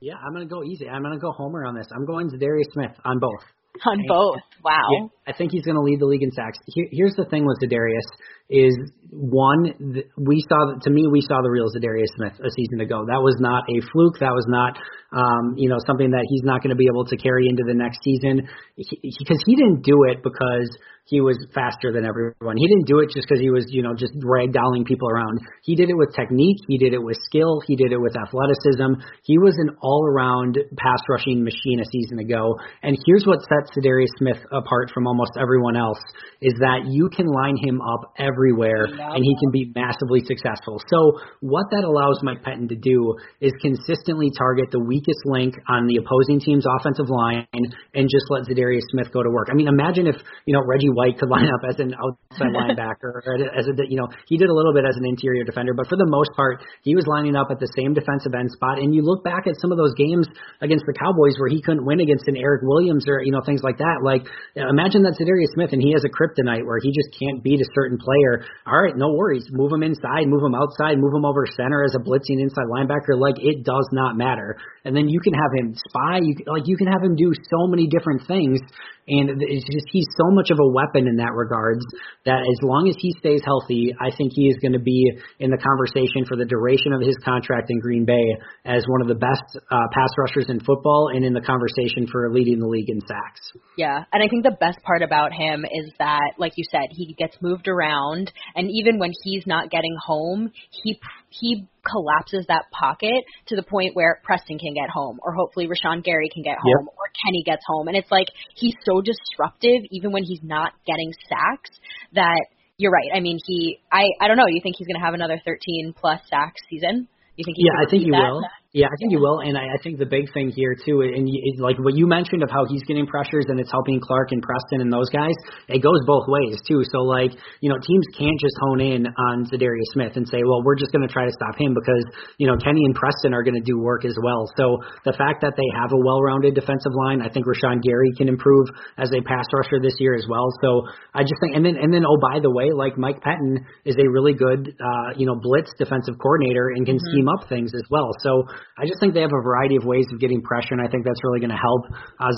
Yeah, 0.00 0.16
I'm 0.16 0.34
gonna 0.34 0.44
go 0.44 0.62
easy. 0.62 0.86
I'm 0.86 1.02
gonna 1.02 1.18
go 1.18 1.32
Homer 1.32 1.64
on 1.64 1.74
this. 1.74 1.86
I'm 1.94 2.04
going 2.04 2.28
to 2.30 2.36
Darius 2.36 2.68
Smith 2.74 2.92
on 3.06 3.18
both. 3.18 3.40
On 3.84 4.04
both. 4.06 4.40
Wow. 4.64 4.88
Yeah, 4.92 5.06
I 5.26 5.36
think 5.36 5.52
he's 5.52 5.64
going 5.64 5.76
to 5.76 5.82
lead 5.82 6.00
the 6.00 6.06
league 6.06 6.22
in 6.22 6.30
sacks. 6.30 6.58
Here, 6.66 6.86
here's 6.90 7.14
the 7.14 7.24
thing 7.26 7.46
with 7.46 7.58
Za'Darius 7.62 8.06
is 8.50 8.76
one 9.10 9.70
we 10.18 10.42
saw 10.48 10.74
to 10.82 10.90
me 10.90 11.06
we 11.06 11.20
saw 11.22 11.40
the 11.40 11.50
real 11.50 11.70
Za'Darius 11.70 12.10
Smith 12.16 12.34
a 12.40 12.50
season 12.50 12.80
ago. 12.80 13.06
That 13.06 13.22
was 13.22 13.36
not 13.38 13.62
a 13.70 13.78
fluke. 13.92 14.18
That 14.18 14.34
was 14.34 14.44
not 14.48 14.74
um, 15.14 15.54
you 15.56 15.68
know 15.68 15.78
something 15.86 16.10
that 16.10 16.26
he's 16.28 16.42
not 16.42 16.62
going 16.62 16.74
to 16.74 16.76
be 16.76 16.90
able 16.90 17.06
to 17.06 17.16
carry 17.16 17.46
into 17.48 17.62
the 17.66 17.74
next 17.74 18.02
season 18.02 18.48
because 18.76 19.38
he, 19.46 19.54
he 19.54 19.56
didn't 19.56 19.82
do 19.82 20.04
it 20.10 20.22
because 20.22 20.68
he 21.06 21.20
was 21.20 21.36
faster 21.52 21.92
than 21.92 22.08
everyone. 22.08 22.56
He 22.56 22.66
didn't 22.66 22.88
do 22.88 23.00
it 23.00 23.12
just 23.12 23.28
because 23.28 23.40
he 23.40 23.50
was, 23.50 23.66
you 23.68 23.82
know, 23.82 23.92
just 23.92 24.16
ragdolling 24.24 24.86
people 24.86 25.08
around. 25.08 25.38
He 25.62 25.76
did 25.76 25.90
it 25.90 25.96
with 25.96 26.16
technique. 26.16 26.64
He 26.66 26.78
did 26.78 26.94
it 26.94 27.02
with 27.02 27.18
skill. 27.28 27.60
He 27.66 27.76
did 27.76 27.92
it 27.92 28.00
with 28.00 28.16
athleticism. 28.16 29.04
He 29.22 29.36
was 29.36 29.52
an 29.60 29.76
all-around 29.82 30.56
pass 30.80 31.00
rushing 31.08 31.44
machine 31.44 31.80
a 31.80 31.84
season 31.84 32.20
ago. 32.20 32.56
And 32.82 32.96
here's 33.04 33.26
what 33.26 33.40
sets 33.44 33.76
Darius 33.82 34.10
Smith 34.16 34.40
apart 34.50 34.92
from 34.94 35.06
almost 35.06 35.32
everyone 35.38 35.76
else 35.76 36.00
is 36.40 36.54
that 36.60 36.88
you 36.88 37.10
can 37.12 37.26
line 37.26 37.56
him 37.60 37.80
up 37.82 38.12
everywhere 38.34 38.90
and 38.90 39.22
he 39.22 39.34
can 39.38 39.50
be 39.54 39.70
massively 39.70 40.20
successful. 40.26 40.82
So 40.90 41.22
what 41.40 41.70
that 41.70 41.86
allows 41.86 42.18
Mike 42.26 42.42
Pettine 42.42 42.68
to 42.68 42.76
do 42.76 43.14
is 43.38 43.54
consistently 43.62 44.34
target 44.34 44.74
the 44.74 44.82
weakest 44.82 45.22
link 45.30 45.54
on 45.70 45.86
the 45.86 46.02
opposing 46.02 46.42
team's 46.42 46.66
offensive 46.66 47.06
line 47.06 47.46
and 47.94 48.10
just 48.10 48.26
let 48.34 48.42
Za'Darius 48.50 48.90
Smith 48.90 49.14
go 49.14 49.22
to 49.22 49.30
work. 49.30 49.48
I 49.50 49.54
mean, 49.54 49.68
imagine 49.68 50.10
if, 50.10 50.16
you 50.46 50.54
know, 50.54 50.62
Reggie 50.66 50.90
White 50.90 51.18
could 51.22 51.30
line 51.30 51.46
up 51.46 51.62
as 51.68 51.78
an 51.78 51.94
outside 51.94 52.50
linebacker, 52.58 53.22
as 53.54 53.70
a 53.70 53.74
you 53.86 53.96
know 53.96 54.08
he 54.26 54.36
did 54.36 54.48
a 54.48 54.54
little 54.54 54.72
bit 54.72 54.84
as 54.84 54.96
an 54.96 55.06
interior 55.06 55.44
defender, 55.44 55.74
but 55.74 55.86
for 55.88 55.96
the 55.96 56.08
most 56.08 56.30
part 56.34 56.64
he 56.82 56.94
was 56.94 57.04
lining 57.06 57.36
up 57.36 57.48
at 57.50 57.60
the 57.60 57.68
same 57.76 57.94
defensive 57.94 58.34
end 58.34 58.50
spot. 58.50 58.78
And 58.78 58.94
you 58.94 59.02
look 59.04 59.22
back 59.22 59.46
at 59.46 59.54
some 59.60 59.70
of 59.70 59.78
those 59.78 59.94
games 59.94 60.26
against 60.60 60.84
the 60.86 60.96
Cowboys 60.96 61.36
where 61.38 61.50
he 61.52 61.60
couldn't 61.60 61.84
win 61.84 62.00
against 62.00 62.26
an 62.26 62.36
Erik 62.36 62.62
Williams 62.64 63.04
or 63.08 63.22
you 63.22 63.32
know 63.32 63.42
things 63.44 63.62
like 63.62 63.78
that. 63.78 64.00
Like 64.02 64.26
imagine 64.56 65.04
that 65.04 65.14
Za'Darius 65.20 65.52
Smith 65.54 65.70
and 65.72 65.82
he 65.82 65.92
has 65.92 66.02
a 66.04 66.12
kryptonite 66.12 66.64
where 66.64 66.80
he 66.80 66.90
just 66.90 67.12
can't 67.12 67.42
beat 67.44 67.60
a 67.60 67.68
certain 67.74 67.98
player. 67.98 68.23
All 68.66 68.80
right, 68.80 68.96
no 68.96 69.12
worries, 69.12 69.46
move 69.50 69.72
him 69.72 69.82
inside, 69.82 70.26
move 70.26 70.42
him 70.42 70.54
outside, 70.54 70.98
move 70.98 71.14
him 71.14 71.24
over 71.24 71.44
center 71.56 71.84
as 71.84 71.94
a 71.94 72.02
blitzing 72.02 72.40
inside 72.40 72.66
linebacker. 72.70 73.18
Like 73.18 73.36
it 73.38 73.64
does 73.64 73.88
not 73.92 74.16
matter. 74.16 74.56
And 74.84 74.96
then 74.96 75.08
you 75.08 75.20
can 75.20 75.34
have 75.34 75.52
him 75.56 75.74
spy. 75.88 76.20
You 76.22 76.34
like 76.46 76.64
you 76.66 76.76
can 76.76 76.88
have 76.88 77.02
him 77.02 77.16
do 77.16 77.32
so 77.50 77.66
many 77.66 77.86
different 77.86 78.26
things 78.26 78.60
and 79.06 79.42
it's 79.42 79.64
just 79.68 79.86
he's 79.92 80.08
so 80.16 80.32
much 80.32 80.48
of 80.50 80.58
a 80.58 80.68
weapon 80.72 81.06
in 81.06 81.16
that 81.16 81.32
regards 81.34 81.84
that 82.24 82.40
as 82.40 82.58
long 82.62 82.88
as 82.88 82.96
he 82.98 83.12
stays 83.20 83.42
healthy, 83.44 83.92
I 84.00 84.08
think 84.16 84.32
he 84.32 84.48
is 84.48 84.56
going 84.62 84.72
to 84.72 84.80
be 84.80 85.12
in 85.38 85.50
the 85.50 85.60
conversation 85.60 86.24
for 86.24 86.36
the 86.36 86.44
duration 86.44 86.92
of 86.92 87.00
his 87.04 87.16
contract 87.24 87.68
in 87.68 87.80
Green 87.80 88.04
Bay 88.04 88.24
as 88.64 88.84
one 88.88 89.02
of 89.02 89.08
the 89.08 89.20
best 89.20 89.44
uh, 89.56 89.86
pass 89.92 90.08
rushers 90.16 90.46
in 90.48 90.60
football 90.60 91.10
and 91.12 91.24
in 91.24 91.34
the 91.34 91.44
conversation 91.44 92.08
for 92.10 92.32
leading 92.32 92.58
the 92.60 92.66
league 92.66 92.88
in 92.88 93.00
sacks. 93.00 93.52
Yeah, 93.76 94.04
and 94.12 94.22
I 94.22 94.28
think 94.28 94.44
the 94.44 94.56
best 94.56 94.80
part 94.82 95.02
about 95.02 95.32
him 95.32 95.64
is 95.64 95.92
that, 95.98 96.38
like 96.38 96.52
you 96.56 96.64
said, 96.70 96.88
he 96.90 97.14
gets 97.18 97.36
moved 97.42 97.68
around, 97.68 98.13
and 98.54 98.70
even 98.70 98.98
when 98.98 99.12
he's 99.22 99.46
not 99.46 99.70
getting 99.70 99.96
home, 100.04 100.50
he 100.70 100.98
he 101.30 101.66
collapses 101.90 102.46
that 102.48 102.64
pocket 102.70 103.24
to 103.46 103.56
the 103.56 103.62
point 103.62 103.94
where 103.94 104.20
Preston 104.24 104.58
can 104.58 104.74
get 104.74 104.88
home, 104.88 105.18
or 105.22 105.34
hopefully 105.34 105.66
Rashan 105.66 106.02
Gary 106.02 106.30
can 106.32 106.42
get 106.42 106.56
home, 106.58 106.86
yep. 106.86 106.94
or 106.96 107.06
Kenny 107.24 107.42
gets 107.44 107.62
home. 107.66 107.88
And 107.88 107.96
it's 107.96 108.10
like 108.10 108.28
he's 108.56 108.74
so 108.84 109.00
disruptive, 109.00 109.82
even 109.90 110.12
when 110.12 110.24
he's 110.24 110.40
not 110.42 110.72
getting 110.86 111.12
sacks, 111.28 111.70
that 112.14 112.46
you're 112.76 112.92
right. 112.92 113.10
I 113.14 113.20
mean, 113.20 113.38
he, 113.46 113.78
I, 113.92 114.04
I 114.20 114.28
don't 114.28 114.36
know. 114.36 114.46
You 114.48 114.60
think 114.62 114.76
he's 114.78 114.86
going 114.86 114.98
to 114.98 115.04
have 115.04 115.14
another 115.14 115.40
13 115.44 115.94
plus 115.96 116.20
sacks 116.28 116.60
season? 116.68 117.08
You 117.36 117.44
think? 117.44 117.56
yeah, 117.58 117.86
I 117.86 117.90
think 117.90 118.04
he 118.04 118.10
that? 118.10 118.18
will. 118.18 118.42
Yeah, 118.74 118.90
I 118.90 118.96
think 118.98 119.14
you 119.14 119.22
will, 119.22 119.38
and 119.38 119.54
I, 119.54 119.62
I 119.62 119.78
think 119.86 120.02
the 120.02 120.10
big 120.10 120.34
thing 120.34 120.50
here 120.50 120.74
too, 120.74 121.06
and 121.06 121.30
you, 121.30 121.38
like 121.62 121.78
what 121.78 121.94
you 121.94 122.10
mentioned 122.10 122.42
of 122.42 122.50
how 122.50 122.66
he's 122.66 122.82
getting 122.90 123.06
pressures 123.06 123.46
and 123.46 123.62
it's 123.62 123.70
helping 123.70 124.02
Clark 124.02 124.34
and 124.34 124.42
Preston 124.42 124.82
and 124.82 124.90
those 124.90 125.06
guys, 125.14 125.38
it 125.70 125.78
goes 125.78 126.02
both 126.10 126.26
ways 126.26 126.58
too. 126.66 126.82
So 126.90 127.06
like, 127.06 127.30
you 127.62 127.70
know, 127.70 127.78
teams 127.78 128.06
can't 128.18 128.34
just 128.42 128.58
hone 128.66 128.82
in 128.82 129.06
on 129.06 129.46
Za'Darius 129.46 129.94
Smith 129.94 130.18
and 130.18 130.26
say, 130.26 130.42
well, 130.42 130.58
we're 130.66 130.74
just 130.74 130.90
going 130.90 131.06
to 131.06 131.12
try 131.12 131.22
to 131.22 131.30
stop 131.30 131.54
him 131.54 131.70
because 131.70 132.02
you 132.42 132.50
know 132.50 132.58
Kenny 132.58 132.82
and 132.82 132.98
Preston 132.98 133.30
are 133.30 133.46
going 133.46 133.54
to 133.54 133.62
do 133.62 133.78
work 133.78 134.02
as 134.02 134.18
well. 134.18 134.50
So 134.58 134.82
the 135.06 135.14
fact 135.14 135.46
that 135.46 135.54
they 135.54 135.70
have 135.78 135.94
a 135.94 136.00
well-rounded 136.02 136.58
defensive 136.58 136.98
line, 137.06 137.22
I 137.22 137.30
think 137.30 137.46
Rashan 137.46 137.78
Gary 137.78 138.10
can 138.18 138.26
improve 138.26 138.66
as 138.98 139.06
a 139.14 139.22
pass 139.22 139.46
rusher 139.54 139.78
this 139.78 139.94
year 140.02 140.18
as 140.18 140.26
well. 140.26 140.50
So 140.66 140.82
I 141.14 141.22
just 141.22 141.38
think, 141.38 141.54
and 141.54 141.62
then 141.62 141.78
and 141.78 141.94
then 141.94 142.02
oh 142.02 142.18
by 142.18 142.42
the 142.42 142.50
way, 142.50 142.74
like 142.74 142.98
Mike 142.98 143.22
Pettine 143.22 143.62
is 143.86 143.94
a 144.02 144.06
really 144.10 144.34
good 144.34 144.74
uh, 144.74 145.14
you 145.14 145.30
know 145.30 145.38
blitz 145.38 145.70
defensive 145.78 146.18
coordinator 146.18 146.74
and 146.74 146.82
can 146.82 146.98
mm-hmm. 146.98 147.14
scheme 147.14 147.30
up 147.30 147.46
things 147.46 147.70
as 147.70 147.86
well. 147.86 148.10
So 148.18 148.50
I 148.78 148.86
just 148.86 148.98
think 148.98 149.14
they 149.14 149.22
have 149.22 149.32
a 149.32 149.42
variety 149.42 149.76
of 149.76 149.84
ways 149.84 150.06
of 150.12 150.18
getting 150.18 150.42
pressure, 150.42 150.74
and 150.74 150.82
I 150.82 150.90
think 150.90 151.04
that's 151.04 151.22
really 151.22 151.38
going 151.38 151.54
to 151.54 151.60
help 151.60 151.86
uh, 152.18 152.30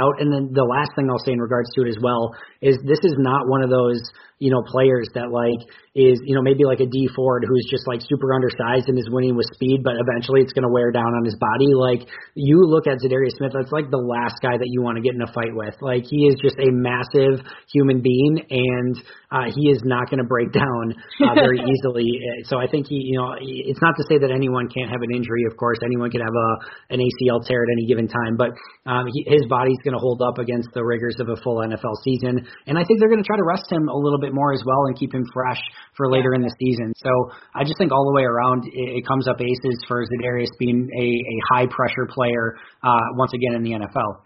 out. 0.00 0.20
And 0.20 0.32
then 0.32 0.48
the 0.52 0.64
last 0.64 0.96
thing 0.96 1.10
I'll 1.10 1.20
say 1.20 1.32
in 1.32 1.40
regards 1.40 1.68
to 1.76 1.84
it 1.84 1.88
as 1.92 2.00
well 2.00 2.32
is 2.62 2.78
this 2.88 3.04
is 3.04 3.14
not 3.18 3.48
one 3.48 3.62
of 3.62 3.68
those 3.68 4.00
you 4.38 4.50
know, 4.50 4.62
players 4.66 5.08
that 5.14 5.30
like 5.30 5.62
is, 5.94 6.18
you 6.26 6.34
know, 6.34 6.42
maybe 6.42 6.66
like 6.66 6.80
a 6.80 6.90
Dee 6.90 7.08
Ford 7.14 7.46
who's 7.46 7.66
just 7.70 7.86
like 7.86 8.02
super 8.02 8.34
undersized 8.34 8.90
and 8.90 8.98
is 8.98 9.06
winning 9.06 9.38
with 9.38 9.46
speed, 9.54 9.86
but 9.86 9.94
eventually 9.94 10.42
it's 10.42 10.52
going 10.52 10.66
to 10.66 10.72
wear 10.72 10.90
down 10.90 11.06
on 11.14 11.24
his 11.24 11.38
body. 11.38 11.70
Like 11.70 12.10
you 12.34 12.66
look 12.66 12.90
at 12.90 12.98
Za'Darius 12.98 13.38
Smith, 13.38 13.54
that's 13.54 13.70
like 13.70 13.94
the 13.94 14.02
last 14.02 14.42
guy 14.42 14.58
that 14.58 14.66
you 14.66 14.82
want 14.82 14.98
to 14.98 15.02
get 15.02 15.14
in 15.14 15.22
a 15.22 15.30
fight 15.30 15.54
with. 15.54 15.78
Like 15.78 16.02
he 16.10 16.26
is 16.26 16.34
just 16.42 16.58
a 16.58 16.70
massive 16.74 17.46
human 17.70 18.02
being 18.02 18.42
and 18.50 18.94
uh, 19.30 19.50
he 19.54 19.70
is 19.70 19.82
not 19.86 20.10
going 20.10 20.18
to 20.18 20.26
break 20.26 20.50
down 20.50 20.94
uh, 21.22 21.34
very 21.34 21.62
easily. 21.70 22.18
So 22.50 22.58
I 22.58 22.66
think 22.66 22.86
he, 22.90 23.14
you 23.14 23.18
know, 23.18 23.38
it's 23.38 23.82
not 23.82 23.94
to 23.98 24.04
say 24.10 24.18
that 24.18 24.30
anyone 24.34 24.66
can't 24.70 24.90
have 24.90 25.02
an 25.02 25.14
injury. 25.14 25.46
Of 25.50 25.56
course, 25.56 25.78
anyone 25.82 26.10
can 26.10 26.22
have 26.22 26.34
a 26.34 26.50
an 26.94 26.98
ACL 27.02 27.42
tear 27.42 27.62
at 27.62 27.70
any 27.70 27.86
given 27.86 28.06
time, 28.06 28.38
but 28.38 28.50
um, 28.86 29.06
he, 29.10 29.26
his 29.26 29.46
body's 29.46 29.78
going 29.82 29.94
to 29.94 30.02
hold 30.02 30.22
up 30.22 30.38
against 30.38 30.70
the 30.74 30.82
rigors 30.82 31.16
of 31.18 31.28
a 31.28 31.36
full 31.42 31.62
NFL 31.62 31.98
season. 32.02 32.46
And 32.66 32.78
I 32.78 32.84
think 32.84 32.98
they're 32.98 33.10
going 33.10 33.22
to 33.22 33.26
try 33.26 33.36
to 33.36 33.46
rest 33.46 33.70
him 33.70 33.88
a 33.88 33.96
little 33.96 34.18
bit 34.18 34.23
more 34.32 34.52
as 34.52 34.62
well 34.64 34.86
and 34.86 34.96
keep 34.98 35.12
him 35.12 35.24
fresh 35.32 35.60
for 35.96 36.10
later 36.10 36.34
in 36.34 36.42
the 36.42 36.54
season. 36.58 36.92
So 36.96 37.30
I 37.54 37.64
just 37.64 37.76
think 37.78 37.92
all 37.92 38.06
the 38.06 38.14
way 38.14 38.22
around 38.22 38.64
it, 38.66 38.72
it 38.72 39.06
comes 39.06 39.28
up 39.28 39.40
aces 39.40 39.84
for 39.88 40.04
Za'Darius 40.04 40.50
being 40.58 40.88
a, 40.96 41.04
a 41.04 41.36
high 41.52 41.66
pressure 41.66 42.06
player 42.08 42.56
uh, 42.82 43.16
once 43.16 43.32
again 43.34 43.54
in 43.54 43.62
the 43.62 43.70
NFL. 43.72 44.22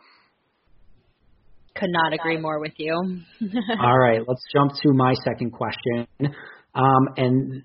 Could 1.74 1.90
not 1.90 2.12
agree 2.12 2.38
more 2.38 2.58
with 2.58 2.72
you. 2.76 2.94
all 3.80 3.98
right, 3.98 4.20
let's 4.26 4.42
jump 4.52 4.72
to 4.82 4.92
my 4.92 5.14
second 5.24 5.52
question. 5.52 6.06
Um, 6.74 7.08
and 7.16 7.62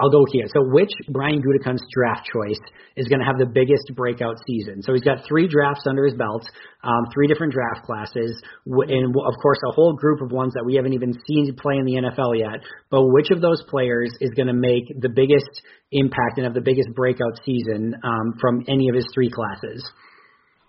I'll 0.00 0.10
go 0.10 0.24
here. 0.30 0.44
So, 0.52 0.62
which 0.70 0.92
Brian 1.08 1.42
Gutekunst's 1.42 1.88
draft 1.92 2.28
choice 2.32 2.60
is 2.96 3.08
going 3.08 3.18
to 3.18 3.26
have 3.26 3.38
the 3.38 3.46
biggest 3.46 3.90
breakout 3.96 4.36
season? 4.46 4.82
So 4.82 4.92
he's 4.92 5.02
got 5.02 5.24
three 5.26 5.48
drafts 5.48 5.84
under 5.88 6.04
his 6.04 6.14
belt, 6.14 6.44
um, 6.84 7.06
three 7.12 7.26
different 7.26 7.52
draft 7.52 7.86
classes, 7.86 8.40
and 8.66 9.06
of 9.08 9.34
course 9.42 9.58
a 9.68 9.72
whole 9.72 9.94
group 9.94 10.20
of 10.20 10.30
ones 10.30 10.52
that 10.54 10.64
we 10.64 10.74
haven't 10.76 10.92
even 10.92 11.12
seen 11.26 11.56
play 11.56 11.74
in 11.76 11.86
the 11.86 11.94
NFL 12.06 12.38
yet. 12.38 12.60
But 12.90 13.08
which 13.08 13.30
of 13.30 13.40
those 13.40 13.62
players 13.68 14.12
is 14.20 14.30
going 14.36 14.48
to 14.48 14.54
make 14.54 14.84
the 15.00 15.08
biggest 15.08 15.50
impact 15.90 16.36
and 16.36 16.44
have 16.44 16.54
the 16.54 16.60
biggest 16.60 16.90
breakout 16.94 17.40
season 17.44 17.96
um, 18.04 18.34
from 18.40 18.64
any 18.68 18.88
of 18.88 18.94
his 18.94 19.06
three 19.14 19.30
classes? 19.30 19.82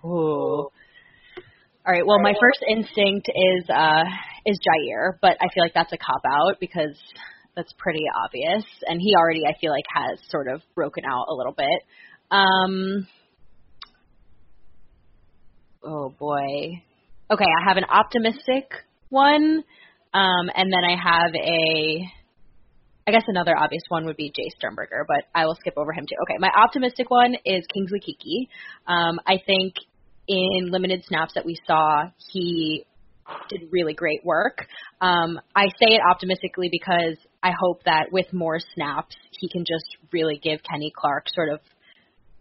Ooh. 0.06 0.72
All 1.86 1.92
right. 1.92 2.06
Well, 2.08 2.20
my 2.20 2.34
first 2.40 2.64
instinct 2.70 3.28
is 3.28 3.70
uh, 3.70 4.04
is 4.46 4.58
Jaire, 4.64 5.20
but 5.22 5.38
I 5.42 5.48
feel 5.54 5.64
like 5.64 5.74
that's 5.74 5.92
a 5.92 5.98
cop 5.98 6.22
out 6.26 6.56
because 6.62 6.96
that's 7.56 7.74
pretty 7.78 8.04
obvious, 8.24 8.66
and 8.86 9.00
he 9.02 9.16
already 9.16 9.42
I 9.46 9.54
feel 9.60 9.72
like 9.72 9.86
has 9.94 10.20
sort 10.30 10.48
of 10.48 10.62
broken 10.76 11.04
out 11.06 11.26
a 11.30 11.34
little 11.34 11.54
bit. 11.54 11.84
Um, 12.32 13.08
oh 15.84 16.10
boy. 16.18 16.82
Okay, 17.32 17.46
I 17.46 17.68
have 17.68 17.78
an 17.78 17.86
optimistic 17.86 18.72
one, 19.10 19.64
um, 20.14 20.50
and 20.56 20.72
then 20.72 20.84
I 20.84 20.96
have 21.02 21.32
a. 21.36 22.10
I 23.06 23.12
guess 23.12 23.24
another 23.28 23.58
obvious 23.58 23.84
one 23.90 24.06
would 24.06 24.16
be 24.16 24.30
Jace 24.30 24.56
Sternberger, 24.58 25.06
but 25.08 25.26
I 25.36 25.46
will 25.46 25.56
skip 25.56 25.74
over 25.76 25.92
him 25.92 26.06
too. 26.06 26.16
Okay, 26.24 26.38
my 26.40 26.50
optimistic 26.56 27.10
one 27.10 27.36
is 27.46 27.66
Kingsley 27.74 28.00
Keke. 28.00 28.48
Um, 28.88 29.20
I 29.28 29.40
think 29.46 29.74
in 30.28 30.72
limited 30.72 31.04
snaps 31.06 31.34
that 31.36 31.46
we 31.46 31.58
saw, 31.68 32.06
he 32.32 32.86
did 33.50 33.68
really 33.72 33.94
great 33.94 34.24
work. 34.24 34.66
Um, 35.02 35.40
I 35.56 35.68
say 35.80 35.96
it 35.96 36.02
optimistically 36.10 36.70
because 36.72 37.18
I 37.44 37.52
hope 37.60 37.84
that 37.84 38.08
with 38.12 38.32
more 38.32 38.60
snaps, 38.74 39.16
he 39.32 39.50
can 39.50 39.66
just 39.66 39.98
really 40.12 40.40
give 40.42 40.62
Kenny 40.64 40.92
Clark 40.96 41.28
sort 41.30 41.50
of 41.50 41.60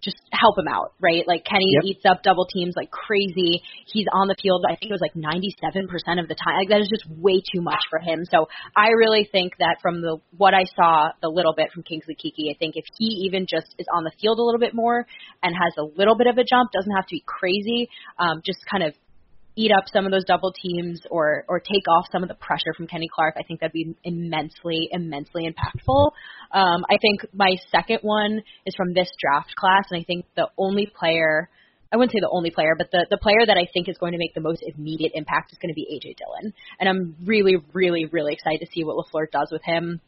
just 0.03 0.19
help 0.33 0.59
him 0.59 0.67
out, 0.67 0.93
right? 1.01 1.23
Like 1.27 1.45
Kenny 1.45 1.71
yep. 1.75 1.85
eats 1.85 2.05
up 2.05 2.23
double 2.23 2.45
teams 2.47 2.75
like 2.77 2.91
crazy. 2.91 3.63
He's 3.87 4.07
on 4.13 4.27
the 4.27 4.35
field, 4.43 4.65
I 4.67 4.75
think 4.75 4.91
it 4.91 4.99
was 4.99 5.01
like 5.01 5.15
97% 5.15 6.21
of 6.21 6.27
the 6.27 6.35
time. 6.35 6.59
Like 6.59 6.69
that 6.69 6.81
is 6.83 6.91
just 6.91 7.07
way 7.09 7.41
too 7.41 7.63
much 7.63 7.81
for 7.89 8.01
him. 8.01 8.25
So 8.29 8.49
I 8.77 8.89
really 8.99 9.29
think 9.31 9.55
that 9.59 9.79
from 9.81 10.03
the 10.03 10.19
what 10.37 10.55
I 10.55 10.65
saw, 10.75 11.11
the 11.23 11.29
little 11.29 11.55
bit 11.55 11.71
from 11.73 11.85
Kingsley 11.85 12.17
Keke, 12.17 12.51
I 12.51 12.59
think 12.59 12.75
if 12.77 12.85
he 12.99 13.31
even 13.31 13.47
just 13.49 13.75
is 13.79 13.87
on 13.95 14.03
the 14.03 14.13
field 14.21 14.39
a 14.39 14.43
little 14.43 14.61
bit 14.61 14.75
more 14.75 15.07
and 15.43 15.55
has 15.55 15.73
a 15.79 15.87
little 15.97 16.17
bit 16.17 16.27
of 16.27 16.37
a 16.37 16.45
jump, 16.45 16.73
doesn't 16.73 16.97
have 16.97 17.07
to 17.07 17.15
be 17.15 17.25
crazy, 17.25 17.89
um, 18.19 18.43
just 18.45 18.59
kind 18.71 18.83
of 18.83 18.95
eat 19.57 19.71
up 19.71 19.85
some 19.93 20.07
of 20.07 20.13
those 20.13 20.25
double 20.25 20.53
teams 20.53 21.01
or 21.11 21.45
or 21.49 21.61
take 21.61 21.87
off 21.89 22.07
some 22.11 22.23
of 22.23 22.29
the 22.29 22.35
pressure 22.35 22.73
from 22.77 22.87
Kenny 22.87 23.09
Clark, 23.13 23.35
I 23.39 23.43
think 23.43 23.61
that'd 23.61 23.73
be 23.73 23.95
immensely 24.05 24.89
immensely 24.91 25.49
impactful. 25.49 26.13
Um, 26.53 26.85
I 26.89 26.97
think 27.01 27.27
my 27.35 27.57
second 27.71 27.99
one 28.03 28.43
is 28.67 28.75
from 28.75 28.95
this 28.95 29.11
draft 29.21 29.55
class, 29.57 29.85
and 29.91 30.01
I 30.01 30.05
think 30.05 30.27
the 30.37 30.49
only 30.59 30.87
player. 30.87 31.49
I 31.93 31.99
wouldn't 31.99 32.13
say 32.13 32.21
the 32.21 32.31
only 32.33 32.51
player, 32.51 32.75
but 32.79 32.91
the, 32.91 33.07
the 33.11 33.19
player 33.19 33.45
that 33.47 33.59
I 33.59 33.69
think 33.75 33.87
is 33.87 33.99
going 33.99 34.13
to 34.13 34.19
make 34.19 34.33
the 34.33 34.41
most 34.41 34.63
immediate 34.63 35.13
impact 35.15 35.53
is 35.53 35.59
going 35.59 35.69
to 35.69 35.75
be 35.75 35.85
AJ 35.93 36.17
Dillon. 36.17 36.55
And 36.81 36.89
I'm 36.89 37.17
really, 37.27 37.57
really, 37.75 38.07
really 38.07 38.33
excited 38.33 38.61
to 38.61 38.67
see 38.73 38.83
what 38.83 38.97
LaFleur 38.97 39.31
does 39.31 39.51
with 39.53 39.61
him. 39.63 40.01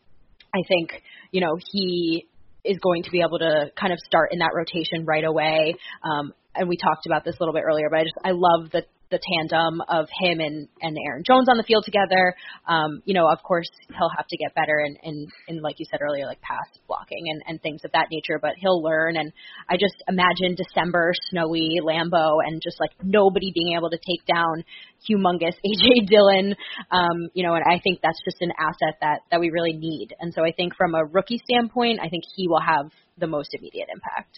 I 0.55 0.61
think, 0.67 1.03
you 1.31 1.43
know, 1.43 1.59
he 1.73 2.27
is 2.65 2.79
going 2.79 3.03
to 3.03 3.11
be 3.11 3.21
able 3.21 3.39
to 3.39 3.71
kind 3.79 3.93
of 3.93 3.99
start 3.99 4.31
in 4.33 4.39
that 4.39 4.53
rotation 4.55 5.05
right 5.05 5.25
away. 5.25 5.77
Um, 6.03 6.33
and 6.55 6.69
we 6.69 6.77
talked 6.77 7.07
about 7.07 7.25
this 7.25 7.37
a 7.39 7.43
little 7.43 7.53
bit 7.53 7.65
earlier, 7.65 7.89
but 7.91 7.99
I 7.99 8.03
just 8.05 8.17
I 8.25 8.31
love 8.33 8.71
the 8.71 8.85
the 9.15 9.23
tandem 9.23 9.81
of 9.89 10.07
him 10.11 10.41
and 10.41 10.67
and 10.83 10.99
Aaron 11.07 11.23
Jones 11.23 11.47
on 11.49 11.57
the 11.57 11.63
field 11.63 11.85
together. 11.85 12.35
Um, 12.67 13.01
you 13.05 13.15
know, 13.15 13.31
of 13.31 13.43
course, 13.43 13.71
he'll 13.89 14.11
have 14.17 14.27
to 14.27 14.37
get 14.37 14.55
better 14.55 14.83
and 14.83 14.99
and 15.03 15.29
and 15.47 15.63
like 15.63 15.77
you 15.79 15.87
said 15.89 16.01
earlier, 16.03 16.27
like 16.27 16.41
pass 16.43 16.67
blocking 16.89 17.31
and 17.31 17.43
and 17.47 17.63
things 17.63 17.83
of 17.85 17.93
that 17.93 18.09
nature. 18.11 18.39
But 18.43 18.59
he'll 18.59 18.83
learn. 18.83 19.17
And 19.17 19.33
I 19.71 19.77
just 19.77 19.95
imagine 20.09 20.59
December, 20.59 21.13
snowy 21.31 21.79
Lambeau, 21.81 22.43
and 22.45 22.61
just 22.61 22.81
like 22.81 22.91
nobody 23.03 23.53
being 23.55 23.77
able 23.79 23.91
to 23.91 23.99
take 23.99 24.27
down 24.27 24.65
humongous 25.07 25.55
AJ 25.63 26.09
Dillon. 26.09 26.57
Um, 26.91 27.31
you 27.35 27.47
know, 27.47 27.55
and 27.55 27.65
I 27.65 27.79
think 27.79 28.01
that's 28.03 28.21
just 28.25 28.39
an 28.41 28.51
asset 28.59 28.99
that 29.01 29.21
that 29.31 29.39
we 29.39 29.51
really 29.51 29.75
need. 29.75 30.09
And 30.19 30.35
so 30.35 30.43
I 30.43 30.51
think 30.51 30.75
from 30.75 30.95
a 30.95 31.05
rookie 31.05 31.41
standpoint, 31.49 32.01
I 32.03 32.09
think 32.09 32.25
he 32.35 32.49
will 32.49 32.61
have 32.61 32.91
the 33.19 33.29
most 33.29 33.55
immediate 33.55 33.89
impact. 33.95 34.35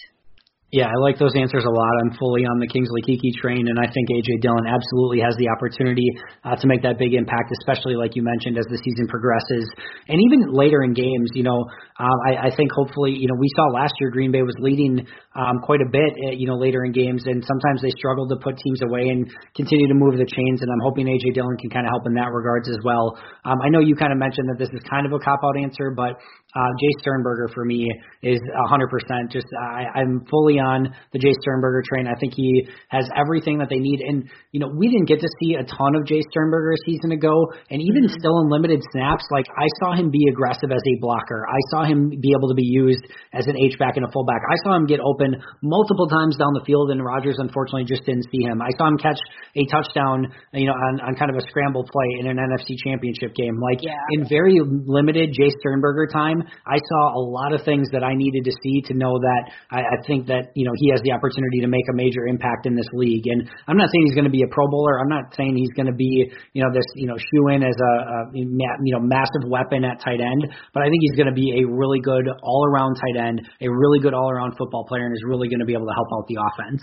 Yeah, 0.75 0.91
I 0.91 0.99
like 0.99 1.15
those 1.15 1.31
answers 1.39 1.63
a 1.63 1.71
lot. 1.71 1.93
I'm 2.03 2.19
fully 2.19 2.43
on 2.43 2.59
the 2.59 2.67
Kingsley 2.67 2.99
Keke 3.07 3.31
train, 3.39 3.71
and 3.71 3.79
I 3.79 3.87
think 3.87 4.11
AJ 4.11 4.43
Dillon 4.43 4.67
absolutely 4.67 5.23
has 5.23 5.31
the 5.39 5.47
opportunity 5.47 6.11
uh, 6.43 6.59
to 6.59 6.67
make 6.67 6.83
that 6.83 6.99
big 6.99 7.15
impact, 7.15 7.55
especially 7.63 7.95
like 7.95 8.19
you 8.19 8.27
mentioned 8.27 8.59
as 8.59 8.67
the 8.67 8.75
season 8.83 9.07
progresses, 9.07 9.63
and 10.11 10.19
even 10.19 10.51
later 10.51 10.83
in 10.83 10.91
games. 10.91 11.31
You 11.39 11.47
know, 11.47 11.71
uh, 12.03 12.19
I, 12.27 12.51
I 12.51 12.57
think 12.59 12.75
hopefully, 12.75 13.15
you 13.15 13.31
know, 13.31 13.39
we 13.39 13.47
saw 13.55 13.79
last 13.79 13.95
year 14.03 14.11
Green 14.11 14.35
Bay 14.35 14.43
was 14.43 14.59
leading 14.59 15.07
um, 15.39 15.63
quite 15.63 15.87
a 15.87 15.89
bit, 15.89 16.11
uh, 16.27 16.35
you 16.35 16.51
know, 16.51 16.59
later 16.59 16.83
in 16.83 16.91
games, 16.91 17.23
and 17.31 17.47
sometimes 17.47 17.79
they 17.79 17.95
struggled 17.95 18.35
to 18.35 18.39
put 18.43 18.59
teams 18.59 18.83
away 18.83 19.07
and 19.15 19.31
continue 19.55 19.87
to 19.87 19.95
move 19.95 20.19
the 20.19 20.27
chains. 20.27 20.67
And 20.67 20.69
I'm 20.75 20.83
hoping 20.83 21.07
AJ 21.07 21.39
Dillon 21.39 21.55
can 21.63 21.71
kind 21.71 21.87
of 21.87 21.95
help 21.95 22.11
in 22.11 22.15
that 22.19 22.35
regards 22.35 22.67
as 22.67 22.83
well. 22.83 23.15
Um, 23.47 23.63
I 23.63 23.71
know 23.71 23.79
you 23.79 23.95
kind 23.95 24.11
of 24.11 24.19
mentioned 24.19 24.51
that 24.51 24.59
this 24.59 24.75
is 24.75 24.83
kind 24.91 25.07
of 25.07 25.15
a 25.15 25.23
cop 25.23 25.47
out 25.47 25.55
answer, 25.55 25.95
but 25.95 26.19
uh, 26.57 26.73
Jace 26.81 27.05
Sternberger 27.05 27.51
for 27.53 27.65
me 27.65 27.85
is 28.23 28.41
100%. 28.41 29.31
Just 29.31 29.45
I, 29.61 30.01
I'm 30.01 30.25
fully 30.31 30.57
on 30.57 30.89
the 31.13 31.19
Jace 31.21 31.37
Sternberger 31.45 31.85
train. 31.85 32.09
I 32.09 32.17
think 32.19 32.33
he 32.33 32.67
has 32.89 33.05
everything 33.13 33.59
that 33.59 33.69
they 33.69 33.77
need. 33.77 34.01
And 34.01 34.25
you 34.53 34.61
know, 34.61 34.73
we 34.73 34.89
didn't 34.89 35.05
get 35.05 35.21
to 35.21 35.29
see 35.45 35.61
a 35.61 35.65
ton 35.69 35.93
of 35.93 36.09
Jace 36.09 36.25
Sternberger 36.33 36.73
a 36.73 36.81
season 36.89 37.13
ago, 37.13 37.53
and 37.69 37.85
even 37.85 38.09
mm-hmm. 38.09 38.17
still 38.17 38.41
in 38.41 38.49
limited 38.49 38.81
snaps, 38.93 39.29
like 39.31 39.45
I 39.53 39.69
saw 39.85 39.93
him 39.93 40.09
be 40.09 40.25
aggressive 40.33 40.73
as 40.73 40.81
a 40.81 40.95
blocker. 41.05 41.45
I 41.45 41.61
saw 41.77 41.85
him 41.85 42.09
be 42.09 42.33
able 42.33 42.49
to 42.49 42.57
be 42.57 42.65
used 42.65 43.05
as 43.37 43.45
an 43.47 43.61
H 43.61 43.77
back 43.79 44.01
and 44.01 44.09
a 44.09 44.11
fullback. 44.11 44.41
I 44.49 44.57
saw 44.65 44.73
him 44.73 44.89
get 44.89 45.01
open 45.05 45.37
multiple 45.61 46.09
times 46.09 46.41
down 46.41 46.57
the 46.57 46.65
field, 46.65 46.89
and 46.89 47.05
Rodgers 47.05 47.37
unfortunately 47.37 47.85
just 47.85 48.09
didn't 48.09 48.25
see 48.33 48.41
him. 48.49 48.65
I 48.65 48.73
saw 48.81 48.89
him 48.89 48.97
catch 48.97 49.21
a 49.61 49.65
touchdown, 49.69 50.33
you 50.57 50.73
know, 50.73 50.73
on, 50.73 51.05
on 51.05 51.13
kind 51.21 51.29
of 51.29 51.37
a 51.37 51.45
scramble 51.53 51.85
play 51.85 52.25
in 52.25 52.33
an 52.33 52.41
NFC 52.41 52.81
Championship 52.81 53.37
game. 53.37 53.61
Like 53.61 53.85
yeah. 53.85 54.01
in 54.17 54.25
very 54.25 54.57
limited 54.65 55.37
Jace 55.37 55.53
Sternberger 55.61 56.09
time, 56.09 56.46
I 56.67 56.79
saw 56.79 57.15
a 57.15 57.23
lot 57.23 57.53
of 57.53 57.65
things 57.65 57.89
that 57.93 58.05
I 58.05 58.15
needed 58.15 58.45
to 58.45 58.53
see 58.63 58.83
to 58.91 58.95
know 58.95 59.15
that 59.19 59.43
I, 59.71 59.81
I 59.81 59.97
think 60.07 60.27
that 60.29 60.53
you 60.55 60.65
know 60.65 60.73
he 60.77 60.91
has 60.91 61.01
the 61.03 61.13
opportunity 61.13 61.61
to 61.63 61.69
make 61.69 61.85
a 61.91 61.97
major 61.97 62.27
impact 62.27 62.67
in 62.67 62.75
this 62.75 62.89
league. 62.93 63.27
And 63.27 63.49
I'm 63.69 63.77
not 63.77 63.91
saying 63.93 64.07
he's 64.07 64.15
going 64.15 64.31
to 64.31 64.35
be 64.35 64.43
a 64.43 64.51
Pro 64.51 64.67
Bowler. 64.69 65.01
I'm 65.01 65.09
not 65.09 65.35
saying 65.37 65.57
he's 65.57 65.73
going 65.75 65.91
to 65.91 65.97
be 65.97 66.31
you 66.53 66.63
know 66.63 66.71
this 66.73 66.87
you 66.95 67.07
know 67.07 67.17
shoe 67.17 67.55
in 67.55 67.63
as 67.63 67.77
a, 67.77 67.93
a 68.03 68.19
you 68.35 68.93
know 68.93 69.01
massive 69.01 69.45
weapon 69.47 69.85
at 69.85 70.01
tight 70.01 70.21
end. 70.21 70.47
But 70.75 70.83
I 70.83 70.91
think 70.91 71.03
he's 71.03 71.17
going 71.17 71.31
to 71.31 71.37
be 71.37 71.63
a 71.63 71.69
really 71.69 72.01
good 72.01 72.29
all 72.43 72.67
around 72.69 72.97
tight 72.97 73.19
end, 73.19 73.43
a 73.61 73.69
really 73.69 74.01
good 74.01 74.15
all 74.15 74.31
around 74.31 74.55
football 74.59 74.85
player, 74.87 75.05
and 75.05 75.15
is 75.15 75.25
really 75.27 75.49
going 75.49 75.61
to 75.61 75.67
be 75.67 75.75
able 75.75 75.87
to 75.87 75.97
help 75.97 76.09
out 76.15 76.27
the 76.29 76.39
offense. 76.41 76.83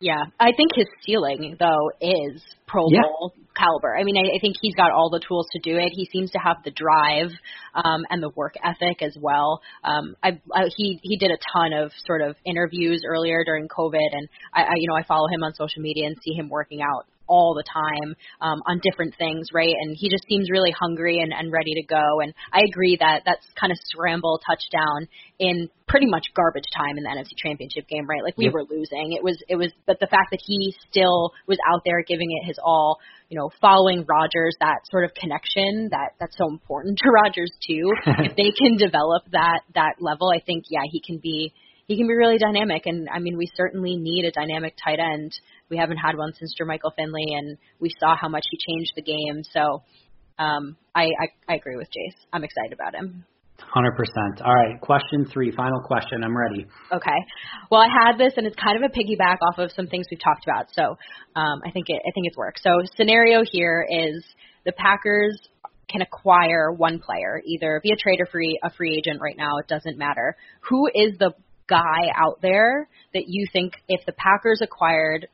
Yeah, 0.00 0.24
I 0.38 0.52
think 0.56 0.72
his 0.74 0.86
ceiling 1.06 1.56
though 1.58 1.90
is 2.00 2.42
Pro 2.66 2.82
Bowl 2.82 3.32
yeah. 3.36 3.43
Caliber. 3.56 3.96
I 3.96 4.04
mean, 4.04 4.16
I, 4.16 4.36
I 4.36 4.38
think 4.40 4.56
he's 4.60 4.74
got 4.74 4.90
all 4.90 5.10
the 5.10 5.20
tools 5.26 5.46
to 5.52 5.58
do 5.60 5.76
it. 5.76 5.92
He 5.94 6.08
seems 6.12 6.30
to 6.32 6.38
have 6.38 6.58
the 6.64 6.70
drive 6.70 7.30
um, 7.74 8.04
and 8.10 8.22
the 8.22 8.30
work 8.30 8.54
ethic 8.62 9.02
as 9.02 9.16
well. 9.20 9.60
Um, 9.82 10.16
I, 10.22 10.40
I, 10.52 10.70
he 10.76 11.00
he 11.02 11.16
did 11.16 11.30
a 11.30 11.38
ton 11.52 11.72
of 11.72 11.92
sort 12.04 12.22
of 12.22 12.36
interviews 12.44 13.02
earlier 13.06 13.44
during 13.44 13.68
COVID, 13.68 14.08
and 14.12 14.28
I, 14.52 14.62
I 14.62 14.74
you 14.76 14.88
know 14.88 14.96
I 14.96 15.04
follow 15.04 15.28
him 15.28 15.42
on 15.42 15.54
social 15.54 15.82
media 15.82 16.06
and 16.06 16.16
see 16.22 16.32
him 16.34 16.48
working 16.48 16.80
out 16.82 17.06
all 17.26 17.54
the 17.54 17.64
time 17.64 18.14
um, 18.40 18.62
on 18.66 18.80
different 18.82 19.14
things, 19.18 19.48
right? 19.52 19.74
And 19.80 19.96
he 19.98 20.08
just 20.08 20.24
seems 20.28 20.50
really 20.50 20.72
hungry 20.72 21.20
and, 21.20 21.32
and 21.32 21.52
ready 21.52 21.74
to 21.74 21.86
go. 21.86 22.20
And 22.20 22.34
I 22.52 22.60
agree 22.68 22.96
that 23.00 23.22
that's 23.24 23.46
kind 23.58 23.72
of 23.72 23.78
scramble 23.84 24.40
touchdown 24.46 25.08
in 25.38 25.68
pretty 25.86 26.06
much 26.06 26.26
garbage 26.34 26.68
time 26.76 26.96
in 26.96 27.04
the 27.04 27.10
NFC 27.10 27.36
Championship 27.36 27.88
game, 27.88 28.06
right? 28.08 28.22
Like 28.22 28.36
we 28.38 28.46
yep. 28.46 28.54
were 28.54 28.64
losing. 28.64 29.12
It 29.12 29.22
was 29.22 29.36
it 29.48 29.56
was 29.56 29.72
but 29.86 30.00
the 30.00 30.06
fact 30.06 30.30
that 30.30 30.40
he 30.44 30.74
still 30.88 31.32
was 31.46 31.58
out 31.70 31.82
there 31.84 32.02
giving 32.02 32.28
it 32.30 32.46
his 32.46 32.58
all, 32.62 32.98
you 33.28 33.38
know, 33.38 33.50
following 33.60 34.04
Rodgers, 34.08 34.56
that 34.60 34.80
sort 34.90 35.04
of 35.04 35.12
connection 35.14 35.88
that 35.90 36.16
that's 36.18 36.36
so 36.36 36.48
important 36.48 36.98
to 37.02 37.10
Rodgers 37.10 37.50
too. 37.66 37.92
if 38.24 38.36
they 38.36 38.52
can 38.56 38.76
develop 38.76 39.24
that 39.32 39.60
that 39.74 39.96
level, 40.00 40.30
I 40.34 40.40
think 40.40 40.64
yeah, 40.70 40.84
he 40.90 41.00
can 41.00 41.18
be 41.18 41.52
he 41.86 41.96
can 41.96 42.06
be 42.06 42.14
really 42.14 42.38
dynamic. 42.38 42.86
And 42.86 43.08
I 43.08 43.18
mean, 43.18 43.36
we 43.36 43.48
certainly 43.56 43.96
need 43.96 44.24
a 44.24 44.32
dynamic 44.32 44.74
tight 44.82 44.98
end. 44.98 45.32
We 45.70 45.76
haven't 45.76 45.98
had 45.98 46.16
one 46.16 46.32
since 46.38 46.54
Jermichael 46.60 46.94
Finley, 46.96 47.34
and 47.34 47.56
we 47.80 47.90
saw 48.00 48.16
how 48.16 48.28
much 48.28 48.44
he 48.50 48.58
changed 48.58 48.92
the 48.96 49.02
game. 49.02 49.42
So 49.52 49.82
um, 50.38 50.76
I, 50.94 51.04
I, 51.04 51.52
I 51.52 51.54
agree 51.56 51.76
with 51.76 51.88
Jace. 51.88 52.18
I'm 52.32 52.44
excited 52.44 52.72
about 52.72 52.94
him. 52.94 53.24
Hundred 53.58 53.96
percent. 53.96 54.42
All 54.44 54.52
right, 54.52 54.80
question 54.80 55.26
three, 55.32 55.52
final 55.52 55.80
question. 55.80 56.24
I'm 56.24 56.36
ready. 56.36 56.66
Okay. 56.92 57.18
Well, 57.70 57.80
I 57.80 57.88
had 57.88 58.18
this, 58.18 58.32
and 58.36 58.46
it's 58.46 58.56
kind 58.56 58.76
of 58.76 58.90
a 58.90 58.92
piggyback 58.92 59.38
off 59.48 59.58
of 59.58 59.70
some 59.72 59.86
things 59.86 60.06
we've 60.10 60.20
talked 60.20 60.44
about. 60.44 60.66
So 60.72 60.96
um, 61.40 61.60
I 61.64 61.70
think 61.70 61.86
it, 61.88 61.96
I 61.96 62.10
think 62.14 62.26
it's 62.26 62.36
worked. 62.36 62.60
So 62.62 62.70
scenario 62.96 63.42
here 63.50 63.86
is 63.88 64.24
the 64.64 64.72
Packers 64.72 65.38
can 65.88 66.02
acquire 66.02 66.72
one 66.72 66.98
player, 66.98 67.40
either 67.46 67.80
via 67.82 67.94
trade 67.96 68.20
or 68.20 68.26
free 68.26 68.58
a 68.62 68.70
free 68.70 68.96
agent 68.96 69.20
right 69.20 69.36
now. 69.36 69.58
It 69.58 69.68
doesn't 69.68 69.98
matter. 69.98 70.36
Who 70.68 70.88
is 70.88 71.16
the 71.18 71.32
guy 71.68 72.10
out 72.14 72.40
there 72.42 72.88
that 73.14 73.24
you 73.26 73.46
think 73.52 73.74
if 73.88 74.04
the 74.04 74.12
Packers 74.12 74.60
acquired 74.62 75.28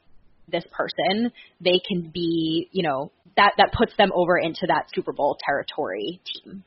this 0.51 0.65
person, 0.73 1.31
they 1.61 1.81
can 1.87 2.11
be, 2.13 2.69
you 2.73 2.83
know, 2.83 3.13
that 3.37 3.53
that 3.59 3.73
puts 3.73 3.97
them 3.97 4.11
over 4.15 4.39
into 4.39 4.67
that 4.67 4.87
Super 4.95 5.13
Bowl 5.13 5.37
territory 5.47 6.21
team? 6.25 6.65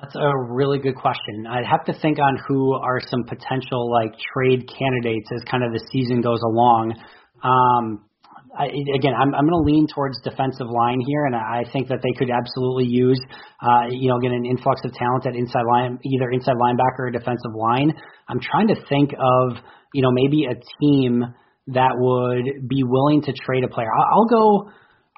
That's 0.00 0.14
a 0.16 0.38
really 0.48 0.78
good 0.78 0.96
question. 0.96 1.46
I'd 1.46 1.66
have 1.66 1.84
to 1.84 2.00
think 2.00 2.18
on 2.18 2.38
who 2.48 2.72
are 2.72 3.00
some 3.10 3.24
potential 3.24 3.90
like 3.90 4.14
trade 4.32 4.66
candidates 4.66 5.28
as 5.34 5.42
kind 5.50 5.62
of 5.62 5.72
the 5.72 5.84
season 5.92 6.22
goes 6.22 6.40
along. 6.40 6.94
Um, 7.42 8.04
I, 8.56 8.66
again, 8.66 9.14
I'm, 9.14 9.34
I'm 9.34 9.46
going 9.46 9.62
to 9.62 9.66
lean 9.70 9.86
towards 9.86 10.18
defensive 10.22 10.66
line 10.66 11.00
here, 11.06 11.26
and 11.26 11.36
I 11.36 11.64
think 11.72 11.88
that 11.88 12.00
they 12.02 12.12
could 12.18 12.30
absolutely 12.30 12.86
use, 12.86 13.20
uh, 13.62 13.86
you 13.90 14.08
know, 14.10 14.18
get 14.18 14.32
an 14.32 14.44
influx 14.44 14.80
of 14.84 14.92
talent 14.94 15.26
at 15.26 15.36
inside 15.36 15.62
line, 15.70 15.98
either 16.02 16.30
inside 16.30 16.56
linebacker 16.56 17.06
or 17.06 17.10
defensive 17.10 17.54
line. 17.54 17.92
I'm 18.28 18.40
trying 18.40 18.68
to 18.68 18.76
think 18.88 19.12
of, 19.12 19.56
you 19.94 20.02
know, 20.02 20.10
maybe 20.10 20.46
a 20.50 20.56
team 20.80 21.22
that 21.74 21.94
would 21.96 22.68
be 22.68 22.82
willing 22.82 23.22
to 23.22 23.32
trade 23.32 23.64
a 23.64 23.68
player. 23.68 23.88
I'll, 23.88 24.20
I'll 24.20 24.28
go. 24.28 24.70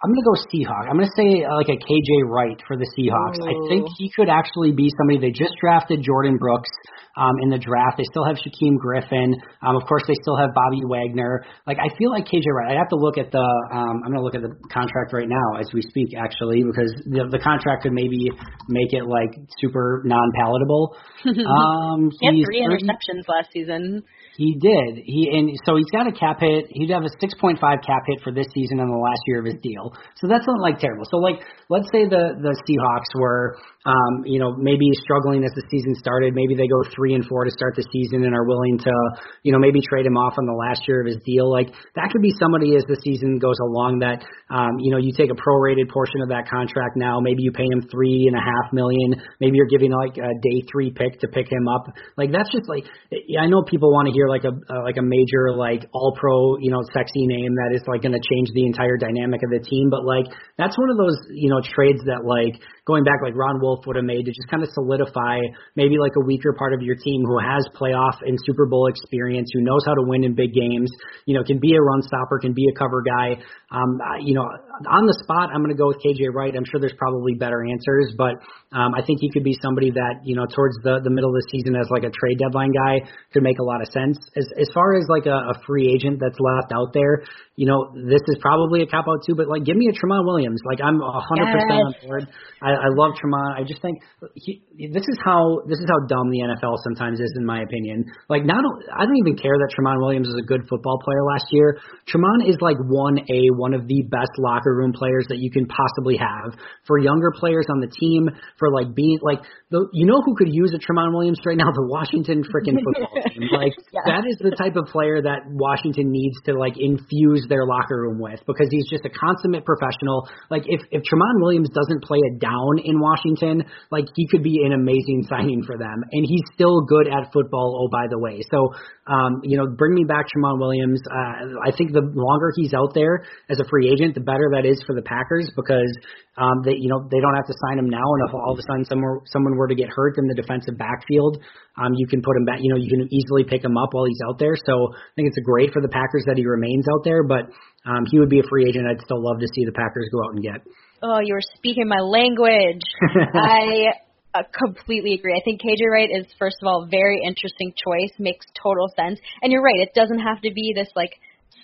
I'm 0.03 0.11
going 0.11 0.19
to 0.19 0.27
go 0.27 0.37
Seahawks. 0.51 0.91
I'm 0.91 0.99
going 0.99 1.07
to 1.07 1.15
say 1.15 1.47
uh, 1.47 1.55
like 1.55 1.71
a 1.71 1.79
KJ 1.79 2.27
Wright 2.27 2.59
for 2.67 2.75
the 2.77 2.89
Seahawks. 2.99 3.39
Ooh. 3.39 3.47
I 3.47 3.55
think 3.71 3.87
he 3.97 4.11
could 4.11 4.29
actually 4.29 4.73
be 4.73 4.91
somebody. 4.99 5.23
They 5.23 5.31
just 5.31 5.55
drafted 5.63 6.03
Jordyn 6.03 6.43
Brooks 6.43 6.71
um, 7.17 7.39
in 7.43 7.51
the 7.51 7.59
draft. 7.59 7.99
They 7.99 8.09
still 8.11 8.25
have 8.25 8.35
Shaquem 8.35 8.79
Griffin. 8.83 9.35
Um, 9.63 9.77
of 9.77 9.87
course, 9.87 10.03
they 10.09 10.19
still 10.21 10.37
have 10.37 10.51
Bobby 10.55 10.83
Wagner. 10.83 11.45
Like 11.67 11.79
I 11.79 11.95
feel 11.97 12.11
like 12.11 12.27
KJ 12.27 12.51
Wright. 12.51 12.75
I 12.75 12.79
have 12.79 12.89
to 12.91 12.97
look 12.97 13.19
at 13.19 13.31
the. 13.31 13.47
Um, 13.71 14.03
I'm 14.03 14.11
going 14.11 14.19
to 14.21 14.27
look 14.27 14.35
at 14.35 14.43
the 14.43 14.55
contract 14.73 15.13
right 15.13 15.29
now 15.29 15.61
as 15.61 15.71
we 15.73 15.83
speak, 15.83 16.19
actually, 16.19 16.65
because 16.65 16.91
the, 17.07 17.29
the 17.31 17.39
contract 17.39 17.85
could 17.85 17.93
maybe 17.93 18.27
make 18.69 18.93
it 18.93 19.05
like 19.07 19.39
super 19.61 20.03
non-palatable. 20.05 20.97
Um, 21.31 22.11
he 22.21 22.27
had 22.27 22.37
three 22.43 22.65
interceptions 22.65 23.29
last 23.29 23.53
season. 23.53 24.03
He 24.37 24.55
did. 24.55 25.05
He 25.05 25.29
and 25.33 25.51
so 25.67 25.77
he's 25.77 25.91
got 25.93 26.07
a 26.07 26.13
cap 26.13 26.41
hit. 26.41 26.67
He'd 26.71 26.91
have 26.91 27.05
a 27.05 27.13
6.5 27.21 27.61
cap 27.61 28.03
hit 28.07 28.23
for 28.25 28.33
this 28.33 28.47
season 28.55 28.81
and 28.81 28.91
the 28.91 28.97
last 28.97 29.21
year 29.27 29.41
of 29.41 29.45
his 29.45 29.57
deal. 29.63 29.93
So 30.17 30.27
that's 30.27 30.47
not 30.47 30.61
like 30.61 30.79
terrible. 30.79 31.05
So 31.11 31.19
like 31.19 31.45
let's 31.69 31.87
say 31.93 32.05
the 32.09 32.41
the 32.41 32.57
Seahawks 32.65 33.19
were 33.19 33.59
um, 33.85 34.23
you 34.25 34.39
know, 34.39 34.55
maybe 34.55 34.87
struggling 35.03 35.43
as 35.43 35.51
the 35.59 35.67
season 35.71 35.95
started. 35.99 36.35
Maybe 36.35 36.55
they 36.55 36.71
go 36.71 36.87
three 36.95 37.15
and 37.15 37.27
four 37.27 37.45
to 37.45 37.51
start 37.51 37.75
the 37.75 37.83
season 37.91 38.23
and 38.23 38.35
are 38.35 38.47
willing 38.47 38.79
to, 38.79 38.95
you 39.43 39.51
know, 39.51 39.59
maybe 39.59 39.83
trade 39.83 40.07
him 40.07 40.17
off 40.17 40.39
on 40.39 40.47
the 40.47 40.55
last 40.55 40.87
year 40.87 41.03
of 41.03 41.07
his 41.07 41.19
deal. 41.27 41.51
Like 41.51 41.75
that 41.99 42.11
could 42.15 42.23
be 42.23 42.31
somebody 42.39 42.77
as 42.79 42.87
the 42.87 42.95
season 43.03 43.39
goes 43.43 43.59
along 43.59 43.99
that, 44.07 44.23
um, 44.55 44.79
you 44.79 44.95
know, 44.95 45.03
you 45.03 45.11
take 45.11 45.35
a 45.35 45.39
prorated 45.39 45.91
portion 45.91 46.23
of 46.23 46.31
that 46.31 46.47
contract 46.47 46.95
now. 46.95 47.19
Maybe 47.19 47.43
you 47.43 47.51
pay 47.51 47.67
him 47.67 47.83
three 47.91 48.31
and 48.31 48.39
a 48.39 48.45
half 48.45 48.71
million. 48.71 49.19
Maybe 49.43 49.59
you're 49.59 49.73
giving 49.73 49.91
like 49.91 50.15
a 50.15 50.31
day 50.39 50.63
three 50.71 50.95
pick 50.95 51.19
to 51.21 51.27
pick 51.27 51.51
him 51.51 51.67
up. 51.67 51.91
Like 52.15 52.31
that's 52.31 52.55
just 52.55 52.71
like, 52.71 52.87
I 53.11 53.51
know 53.51 53.67
people 53.67 53.91
want 53.91 54.07
to 54.07 54.15
hear 54.15 54.31
like 54.31 54.47
a 54.47 54.55
uh, 54.55 54.83
like 54.87 54.97
a 54.97 55.03
major 55.03 55.59
like 55.59 55.91
all 55.91 56.15
pro, 56.15 56.55
you 56.63 56.71
know, 56.71 56.87
sexy 56.95 57.27
name 57.27 57.59
that 57.59 57.75
is 57.75 57.83
like 57.91 58.07
going 58.07 58.15
to 58.15 58.23
change 58.23 58.47
the 58.55 58.63
entire 58.63 58.95
dynamic 58.95 59.43
of 59.43 59.51
the 59.51 59.59
team. 59.59 59.91
But 59.91 60.07
like 60.07 60.31
that's 60.55 60.79
one 60.79 60.91
of 60.91 60.97
those, 60.97 61.19
you 61.35 61.51
know, 61.51 61.59
trades 61.59 61.99
that 62.07 62.23
like 62.23 62.63
going 62.87 63.05
back 63.05 63.23
like 63.23 63.35
Ron 63.37 63.61
Wolf 63.61 63.87
would 63.87 63.97
have 63.97 64.05
made 64.05 64.25
to 64.27 64.33
just 64.33 64.49
kind 64.51 64.63
of 64.63 64.69
solidify 64.75 65.39
maybe 65.77 65.99
like 65.99 66.13
a 66.17 66.25
weaker 66.25 66.53
part 66.53 66.75
of 66.75 66.83
your 66.83 66.97
team 66.97 67.23
who 67.25 67.39
has 67.39 67.63
playoff 67.79 68.19
and 68.23 68.39
Super 68.45 68.67
Bowl 68.67 68.89
experience, 68.89 69.51
who 69.55 69.61
knows 69.63 69.83
how 69.87 69.95
to 69.95 70.03
win 70.03 70.25
in 70.25 70.35
big 70.35 70.53
games, 70.53 70.91
you 71.27 71.35
know, 71.35 71.45
can 71.45 71.61
be 71.61 71.75
a 71.75 71.81
run 71.81 72.03
stopper, 72.03 72.39
can 72.41 72.53
be 72.53 72.67
a 72.75 72.79
cover 72.79 73.03
guy. 73.03 73.39
Um, 73.73 73.97
you 74.21 74.37
know, 74.37 74.45
on 74.45 75.09
the 75.09 75.17
spot, 75.25 75.49
I'm 75.49 75.65
going 75.65 75.73
to 75.73 75.81
go 75.81 75.89
with 75.89 75.97
KJ 76.05 76.29
Wright. 76.37 76.53
I'm 76.53 76.69
sure 76.69 76.77
there's 76.77 76.97
probably 77.01 77.33
better 77.41 77.65
answers, 77.65 78.13
but 78.21 78.37
um, 78.77 78.93
I 78.93 79.01
think 79.01 79.25
he 79.25 79.33
could 79.33 79.45
be 79.45 79.57
somebody 79.65 79.89
that 79.97 80.21
you 80.29 80.37
know 80.37 80.45
towards 80.45 80.77
the 80.85 81.01
the 81.01 81.09
middle 81.09 81.33
of 81.33 81.37
the 81.41 81.47
season 81.49 81.73
as 81.77 81.89
like 81.89 82.05
a 82.05 82.13
trade 82.13 82.37
deadline 82.37 82.73
guy 82.77 83.01
could 83.33 83.41
make 83.41 83.57
a 83.59 83.65
lot 83.65 83.81
of 83.81 83.89
sense. 83.89 84.21
As 84.37 84.45
as 84.61 84.69
far 84.77 84.93
as 85.01 85.09
like 85.09 85.25
a, 85.25 85.53
a 85.53 85.57
free 85.65 85.89
agent 85.89 86.21
that's 86.21 86.37
left 86.37 86.73
out 86.77 86.93
there, 86.93 87.25
you 87.57 87.65
know, 87.65 87.97
this 87.97 88.21
is 88.29 88.37
probably 88.41 88.85
a 88.85 88.89
cop 88.89 89.09
out 89.09 89.25
too. 89.25 89.37
But 89.37 89.49
like, 89.49 89.65
give 89.65 89.77
me 89.77 89.89
a 89.89 89.95
Tramon 89.97 90.25
Williams. 90.25 90.61
Like 90.65 90.81
I'm 90.85 91.01
100 91.01 91.09
yes. 91.09 91.53
percent 91.53 91.81
on 91.81 91.95
board. 92.05 92.23
I, 92.61 92.71
I 92.77 92.89
love 92.93 93.13
Tramon. 93.17 93.57
I 93.57 93.65
just 93.65 93.81
think 93.81 94.01
he, 94.37 94.65
this 94.93 95.05
is 95.05 95.19
how 95.25 95.61
this 95.69 95.81
is 95.81 95.89
how 95.89 96.01
dumb 96.09 96.33
the 96.33 96.45
NFL 96.45 96.77
sometimes 96.85 97.21
is, 97.21 97.33
in 97.37 97.45
my 97.45 97.63
opinion. 97.63 98.05
Like, 98.29 98.45
not 98.45 98.65
I 98.93 99.05
don't 99.05 99.21
even 99.21 99.37
care 99.37 99.53
that 99.53 99.71
Tramon 99.77 100.01
Williams 100.01 100.29
is 100.29 100.37
a 100.41 100.47
good 100.47 100.65
football 100.69 101.01
player 101.05 101.25
last 101.25 101.53
year. 101.53 101.77
Tramon 102.09 102.49
is 102.49 102.57
like 102.61 102.77
one 102.89 103.21
a 103.21 103.41
one 103.63 103.75
of 103.75 103.87
the 103.87 104.03
best 104.03 104.33
locker 104.39 104.75
room 104.75 104.93
players 104.93 105.25
that 105.29 105.39
you 105.39 105.49
can 105.49 105.67
possibly 105.67 106.17
have. 106.19 106.59
For 106.85 106.99
younger 106.99 107.31
players 107.31 107.67
on 107.71 107.79
the 107.79 107.87
team 107.87 108.29
for 108.59 108.73
like 108.73 108.93
being 108.93 109.19
like 109.23 109.39
the 109.73 109.89
you 109.97 110.05
know 110.05 110.21
who 110.21 110.37
could 110.37 110.53
use 110.53 110.77
a 110.77 110.81
Tramon 110.81 111.17
Williams 111.17 111.41
right 111.45 111.57
now? 111.57 111.65
The 111.83 111.89
Washington 111.89 112.45
freaking 112.45 112.77
football 112.85 113.17
team. 113.33 113.49
Like 113.49 113.73
yeah. 113.97 114.05
that 114.05 114.29
is 114.29 114.37
the 114.39 114.53
type 114.53 114.77
of 114.77 114.93
player 114.93 115.25
that 115.25 115.49
Washington 115.49 116.13
needs 116.13 116.37
to 116.45 116.53
like 116.53 116.77
infuse 116.77 117.49
their 117.49 117.65
locker 117.65 117.97
room 117.97 118.21
with 118.21 118.45
because 118.45 118.69
he's 118.69 118.85
just 118.93 119.09
a 119.09 119.11
consummate 119.11 119.65
professional. 119.65 120.29
Like 120.53 120.69
if 120.69 120.85
if 120.93 121.01
Tramon 121.09 121.41
Williams 121.41 121.73
doesn't 121.73 122.05
play 122.05 122.21
it 122.21 122.39
down 122.39 122.85
in 122.85 123.01
Washington, 123.01 123.65
like 123.89 124.05
he 124.15 124.29
could 124.29 124.45
be 124.45 124.61
an 124.69 124.77
amazing 124.77 125.25
signing 125.33 125.65
for 125.65 125.81
them. 125.81 126.05
And 126.13 126.23
he's 126.29 126.45
still 126.53 126.85
good 126.85 127.09
at 127.09 127.33
football, 127.33 127.81
oh 127.81 127.89
by 127.89 128.05
the 128.13 128.21
way. 128.21 128.45
So 128.53 128.77
um, 129.09 129.43
you 129.43 129.59
know, 129.59 129.67
bring 129.67 129.95
me 129.95 130.05
back 130.05 130.31
Tramon 130.31 130.61
Williams. 130.61 131.01
Uh, 131.11 131.59
I 131.59 131.75
think 131.75 131.91
the 131.91 132.07
longer 132.15 132.53
he's 132.55 132.71
out 132.73 132.95
there 132.95 133.25
as 133.51 133.59
a 133.59 133.67
free 133.67 133.91
agent, 133.91 134.15
the 134.15 134.23
better 134.23 134.53
that 134.55 134.63
is 134.63 134.79
for 134.87 134.95
the 134.95 135.03
Packers 135.03 135.51
because 135.57 135.91
um, 136.39 136.63
they, 136.63 136.79
you 136.79 136.87
know, 136.87 137.03
they 137.11 137.19
don't 137.19 137.35
have 137.35 137.51
to 137.51 137.57
sign 137.67 137.83
him 137.83 137.91
now. 137.91 138.07
And 138.07 138.29
if 138.29 138.35
all 138.35 138.55
of 138.55 138.59
a 138.59 138.63
sudden 138.63 138.87
someone 138.87 139.21
someone 139.27 139.59
were 139.63 139.71
to 139.71 139.79
get 139.79 139.87
hurt 139.95 140.19
in 140.19 140.27
the 140.27 140.35
defensive 140.35 140.75
backfield, 140.75 141.39
um, 141.79 141.95
you 141.95 142.11
can 142.11 142.21
put 142.21 142.35
him 142.35 142.45
back. 142.45 142.59
You 142.61 142.75
know, 142.75 142.81
you 142.83 142.91
can 142.91 143.07
easily 143.15 143.47
pick 143.47 143.63
him 143.63 143.79
up 143.79 143.95
while 143.95 144.05
he's 144.05 144.21
out 144.27 144.43
there. 144.43 144.59
So 144.59 144.91
I 144.91 145.13
think 145.15 145.31
it's 145.31 145.39
great 145.47 145.71
for 145.71 145.81
the 145.81 145.89
Packers 145.89 146.27
that 146.27 146.35
he 146.35 146.43
remains 146.43 146.85
out 146.91 147.07
there. 147.07 147.23
But 147.23 147.47
um, 147.87 148.03
he 148.11 148.19
would 148.19 148.29
be 148.29 148.43
a 148.43 148.47
free 148.51 148.67
agent. 148.67 148.91
I'd 148.91 149.01
still 149.07 149.23
love 149.23 149.39
to 149.39 149.47
see 149.55 149.65
the 149.65 149.73
Packers 149.73 150.11
go 150.11 150.19
out 150.27 150.35
and 150.35 150.43
get. 150.43 150.59
Oh, 151.03 151.23
you 151.23 151.35
are 151.35 151.47
speaking 151.57 151.87
my 151.87 152.03
language. 152.03 152.83
I 153.35 153.95
uh, 154.35 154.43
completely 154.53 155.15
agree. 155.15 155.35
I 155.35 155.43
think 155.45 155.61
KJ 155.61 155.83
Wright 155.91 156.11
is 156.11 156.27
first 156.39 156.57
of 156.63 156.67
all 156.67 156.85
a 156.85 156.89
very 156.89 157.21
interesting 157.25 157.73
choice, 157.77 158.13
makes 158.19 158.47
total 158.55 158.89
sense. 158.97 159.19
And 159.43 159.53
you're 159.53 159.63
right, 159.63 159.81
it 159.81 159.95
doesn't 159.95 160.21
have 160.21 160.41
to 160.43 160.53
be 160.53 160.73
this 160.75 160.89
like 160.95 161.13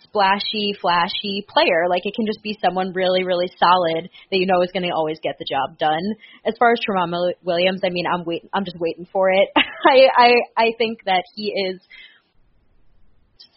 splashy, 0.08 0.74
flashy 0.80 1.44
player. 1.48 1.88
Like 1.88 2.02
it 2.04 2.14
can 2.14 2.26
just 2.26 2.42
be 2.42 2.58
someone 2.64 2.92
really, 2.92 3.24
really 3.24 3.50
solid 3.58 4.10
that 4.30 4.36
you 4.36 4.46
know 4.46 4.62
is 4.62 4.70
going 4.72 4.84
to 4.84 4.94
always 4.94 5.18
get 5.22 5.36
the 5.38 5.46
job 5.48 5.78
done. 5.78 6.02
As 6.46 6.54
far 6.58 6.72
as 6.72 6.78
Tramon 6.80 7.32
Williams, 7.42 7.80
I 7.84 7.90
mean, 7.90 8.04
I'm 8.06 8.24
wait, 8.24 8.48
I'm 8.52 8.64
just 8.64 8.78
waiting 8.78 9.06
for 9.12 9.30
it. 9.30 9.48
I, 9.56 10.08
I, 10.16 10.30
I 10.56 10.72
think 10.78 11.04
that 11.04 11.22
he 11.34 11.52
is, 11.52 11.80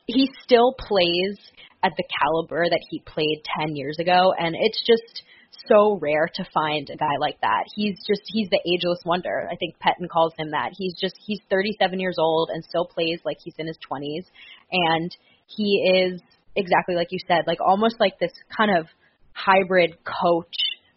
he 0.06 0.30
still 0.44 0.74
plays 0.78 1.38
at 1.84 1.94
the 1.98 2.04
caliber 2.22 2.66
that 2.70 2.82
he 2.90 3.00
played 3.00 3.42
10 3.60 3.76
years 3.76 3.98
ago, 4.00 4.34
and 4.38 4.56
it's 4.60 4.84
just 4.86 5.24
so 5.68 5.98
rare 6.02 6.30
to 6.36 6.46
find 6.54 6.90
a 6.90 6.98
guy 6.98 7.18
like 7.20 7.40
that. 7.42 7.64
He's 7.76 7.98
just 8.08 8.22
he's 8.28 8.50
the 8.50 8.60
ageless 8.66 9.00
wonder. 9.06 9.48
I 9.52 9.56
think 9.56 9.76
Pettine 9.80 10.10
calls 10.10 10.34
him 10.38 10.52
that. 10.52 10.72
He's 10.78 10.96
just 11.00 11.16
he's 11.26 11.40
37 11.50 12.00
years 12.00 12.18
old 12.20 12.50
and 12.54 12.64
still 12.64 12.86
plays 12.86 13.20
like 13.26 13.38
he's 13.44 13.56
in 13.58 13.68
his 13.68 13.78
20s 13.90 14.26
and 14.72 15.16
he 15.48 16.12
is 16.14 16.22
exactly 16.56 16.96
like 16.96 17.08
you 17.12 17.20
said, 17.28 17.44
like 17.48 17.60
almost 17.62 17.96
like 18.00 18.20
this 18.20 18.34
kind 18.56 18.78
of 18.78 18.88
hybrid 19.34 19.98
coach 20.04 20.56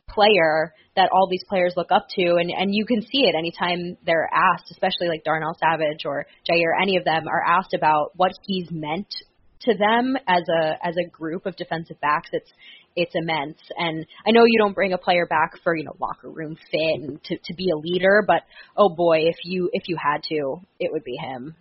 player 0.09 0.73
that 0.97 1.11
all 1.13 1.29
these 1.29 1.45
players 1.49 1.75
look 1.77 1.91
up 1.91 2.07
to 2.09 2.37
and 2.39 2.51
and 2.51 2.75
you 2.75 2.87
can 2.87 3.03
see 3.03 3.27
it 3.27 3.35
anytime 3.37 3.97
they're 4.05 4.29
asked, 4.33 4.71
especially 4.71 5.09
like 5.09 5.25
Darnell 5.25 5.57
Savage 5.59 6.05
or 6.05 6.27
Jaire, 6.49 6.81
any 6.81 6.97
of 6.97 7.05
them 7.05 7.27
are 7.29 7.43
asked 7.43 7.75
about 7.75 8.13
what 8.17 8.33
he's 8.47 8.69
meant 8.71 9.13
to 9.63 9.75
them 9.77 10.17
as 10.29 10.43
a 10.49 10.87
as 10.87 10.95
a 10.97 11.09
group 11.09 11.47
of 11.47 11.57
defensive 11.57 12.01
backs. 12.01 12.29
It's 12.33 12.51
it's 12.97 13.13
immense. 13.15 13.59
And 13.77 14.07
I 14.27 14.31
know 14.31 14.45
you 14.47 14.59
don't 14.59 14.75
bring 14.75 14.93
a 14.93 14.99
player 14.99 15.27
back 15.27 15.53
for 15.63 15.77
you 15.77 15.85
know 15.85 15.97
locker 16.01 16.31
room 16.31 16.57
fit 16.71 17.03
and 17.03 17.23
to 17.25 17.37
to 17.37 17.55
be 17.55 17.71
a 17.71 17.77
leader, 17.77 18.23
but 18.27 18.43
oh 18.77 18.95
boy, 18.95 19.21
if 19.23 19.37
you 19.45 19.71
if 19.73 19.89
you 19.89 19.97
had 20.01 20.23
to, 20.29 20.61
it 20.79 20.93
would 20.93 21.05
be 21.05 21.17
him. 21.17 21.57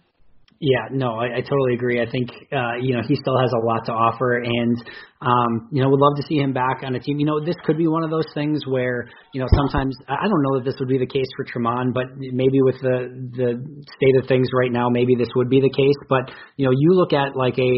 Yeah, 0.66 0.88
no, 0.92 1.16
I, 1.20 1.26
I 1.26 1.42
totally 1.42 1.74
agree. 1.74 2.02
I 2.02 2.10
think 2.10 2.30
uh, 2.54 2.76
you 2.80 2.96
know 2.96 3.02
he 3.06 3.18
still 3.18 3.38
has 3.38 3.52
a 3.52 3.66
lot 3.66 3.84
to 3.88 3.92
offer, 3.92 4.38
and 4.38 4.78
um, 5.24 5.70
you 5.72 5.82
know 5.82 5.90
would 5.90 6.00
love 6.00 6.16
to 6.18 6.24
see 6.28 6.36
him 6.36 6.52
back 6.52 6.84
on 6.84 6.96
a 6.96 7.00
team. 7.00 7.20
You 7.20 7.26
know, 7.26 7.40
this 7.44 7.56
could 7.64 7.78
be 7.78 7.88
one 7.88 8.04
of 8.04 8.12
those 8.12 8.28
things 8.34 8.62
where 8.68 9.08
you 9.34 9.40
know 9.40 9.48
sometimes 9.56 9.96
I 10.08 10.28
don't 10.28 10.44
know 10.44 10.60
that 10.60 10.66
this 10.66 10.76
would 10.80 10.90
be 10.90 10.98
the 10.98 11.08
case 11.08 11.28
for 11.36 11.46
Tramon, 11.48 11.94
but 11.94 12.12
maybe 12.18 12.62
with 12.62 12.80
the 12.82 13.08
the 13.32 13.50
state 13.96 14.16
of 14.20 14.28
things 14.28 14.48
right 14.54 14.72
now, 14.72 14.90
maybe 14.90 15.16
this 15.16 15.30
would 15.36 15.50
be 15.50 15.62
the 15.62 15.72
case. 15.72 16.00
But 16.10 16.32
you 16.58 16.66
know, 16.66 16.74
you 16.76 16.94
look 16.94 17.14
at 17.14 17.36
like 17.36 17.58
a 17.58 17.74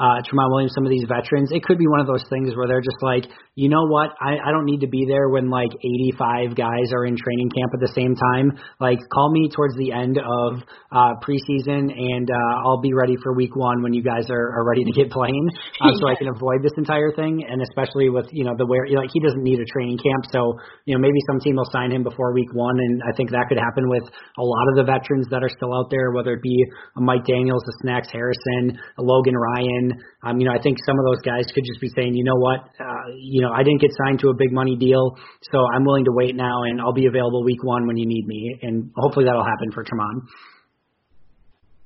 uh, 0.00 0.24
Tramon 0.24 0.48
Williams, 0.48 0.72
some 0.74 0.88
of 0.88 0.90
these 0.90 1.04
veterans, 1.04 1.52
it 1.52 1.62
could 1.62 1.76
be 1.76 1.86
one 1.86 2.00
of 2.00 2.08
those 2.08 2.24
things 2.32 2.56
where 2.56 2.66
they're 2.66 2.80
just 2.80 3.04
like, 3.04 3.28
you 3.54 3.68
know 3.68 3.84
what, 3.84 4.16
I, 4.16 4.40
I 4.40 4.50
don't 4.50 4.64
need 4.64 4.80
to 4.80 4.88
be 4.88 5.04
there 5.04 5.28
when 5.28 5.50
like 5.50 5.68
85 6.16 6.56
guys 6.56 6.88
are 6.96 7.04
in 7.04 7.20
training 7.20 7.52
camp 7.52 7.76
at 7.76 7.80
the 7.84 7.92
same 7.92 8.16
time. 8.16 8.56
Like, 8.80 8.96
call 9.12 9.30
me 9.30 9.52
towards 9.52 9.76
the 9.76 9.92
end 9.92 10.16
of 10.16 10.64
uh, 10.88 11.20
preseason, 11.20 11.92
and 11.92 12.24
uh, 12.32 12.64
I'll 12.64 12.80
be 12.80 12.94
ready 12.96 13.16
for 13.22 13.36
week 13.36 13.54
one 13.54 13.82
when 13.82 13.92
you 13.92 14.02
guys 14.02 14.24
are, 14.30 14.56
are 14.56 14.64
ready 14.64 14.84
to 14.88 14.92
get 14.96 15.12
playing, 15.12 15.50
uh, 15.84 15.92
so 16.00 16.08
I 16.08 16.16
can 16.16 16.28
avoid 16.34 16.64
this 16.64 16.72
entire 16.78 16.89
thing. 17.14 17.46
And 17.46 17.62
especially 17.62 18.10
with 18.10 18.26
you 18.34 18.42
know 18.42 18.54
the 18.58 18.66
where 18.66 18.82
like 18.90 19.10
he 19.14 19.20
doesn't 19.22 19.42
need 19.42 19.62
a 19.62 19.68
training 19.70 19.98
camp, 20.02 20.26
so 20.34 20.58
you 20.84 20.94
know 20.94 21.00
maybe 21.00 21.18
some 21.30 21.38
team 21.38 21.54
will 21.54 21.70
sign 21.70 21.94
him 21.94 22.02
before 22.02 22.34
week 22.34 22.50
one, 22.52 22.74
and 22.74 23.02
I 23.06 23.14
think 23.14 23.30
that 23.30 23.46
could 23.46 23.58
happen 23.58 23.86
with 23.86 24.02
a 24.02 24.44
lot 24.44 24.66
of 24.72 24.82
the 24.82 24.86
veterans 24.90 25.30
that 25.30 25.42
are 25.46 25.52
still 25.52 25.70
out 25.70 25.90
there, 25.90 26.10
whether 26.10 26.34
it 26.34 26.42
be 26.42 26.58
a 26.96 27.00
Mike 27.00 27.22
Daniels, 27.22 27.62
a 27.62 27.74
Snacks 27.86 28.10
Harrison, 28.10 28.74
a 28.98 29.02
Logan 29.02 29.38
Ryan. 29.38 29.94
Um, 30.26 30.40
you 30.42 30.50
know, 30.50 30.54
I 30.54 30.60
think 30.60 30.76
some 30.82 30.98
of 30.98 31.04
those 31.06 31.22
guys 31.22 31.46
could 31.54 31.64
just 31.64 31.80
be 31.80 31.88
saying, 31.94 32.12
you 32.14 32.24
know 32.24 32.36
what, 32.36 32.60
uh, 32.76 33.06
you 33.16 33.40
know, 33.40 33.52
I 33.54 33.62
didn't 33.62 33.80
get 33.80 33.90
signed 34.04 34.20
to 34.20 34.28
a 34.28 34.36
big 34.36 34.52
money 34.52 34.76
deal, 34.76 35.16
so 35.52 35.64
I'm 35.74 35.84
willing 35.84 36.04
to 36.04 36.12
wait 36.12 36.34
now, 36.34 36.66
and 36.68 36.80
I'll 36.80 36.96
be 36.96 37.06
available 37.06 37.44
week 37.44 37.62
one 37.62 37.86
when 37.86 37.96
you 37.96 38.06
need 38.06 38.26
me, 38.26 38.58
and 38.62 38.90
hopefully 38.96 39.24
that'll 39.24 39.46
happen 39.46 39.72
for 39.72 39.84
Tramon. 39.84 40.26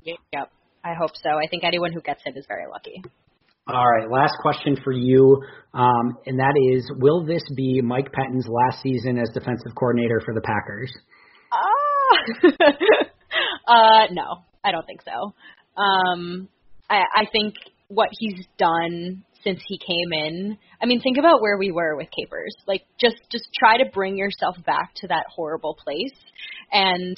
Yep, 0.04 0.50
I 0.84 0.92
hope 0.94 1.12
so. 1.22 1.30
I 1.30 1.46
think 1.48 1.64
anyone 1.64 1.92
who 1.92 2.00
gets 2.00 2.22
him 2.24 2.34
is 2.36 2.44
very 2.46 2.64
lucky. 2.70 3.02
All 3.66 3.90
right, 3.90 4.10
last 4.10 4.34
question 4.42 4.76
for 4.84 4.92
you, 4.92 5.42
um, 5.72 6.18
and 6.26 6.38
that 6.38 6.52
is, 6.74 6.90
will 6.98 7.24
this 7.24 7.42
be 7.56 7.80
Mike 7.80 8.12
Pettine's 8.12 8.46
last 8.46 8.82
season 8.82 9.18
as 9.18 9.30
defensive 9.32 9.74
coordinator 9.74 10.20
for 10.22 10.34
the 10.34 10.42
Packers? 10.42 10.92
Ah, 11.50 12.44
uh, 13.66 14.06
no, 14.12 14.44
I 14.62 14.70
don't 14.70 14.84
think 14.84 15.00
so. 15.00 15.32
Um, 15.80 16.48
I, 16.90 17.04
I 17.16 17.24
think 17.32 17.54
what 17.88 18.10
he's 18.12 18.44
done 18.58 19.24
since 19.42 19.60
he 19.66 19.78
came 19.78 20.12
in. 20.12 20.58
I 20.82 20.84
mean, 20.86 21.00
think 21.00 21.16
about 21.16 21.40
where 21.40 21.56
we 21.56 21.70
were 21.70 21.96
with 21.96 22.08
Capers. 22.10 22.54
Like 22.66 22.82
just 23.00 23.16
just 23.30 23.44
try 23.58 23.78
to 23.78 23.84
bring 23.92 24.16
yourself 24.16 24.56
back 24.66 24.94
to 24.96 25.08
that 25.08 25.26
horrible 25.34 25.74
place 25.74 26.18
and 26.72 27.16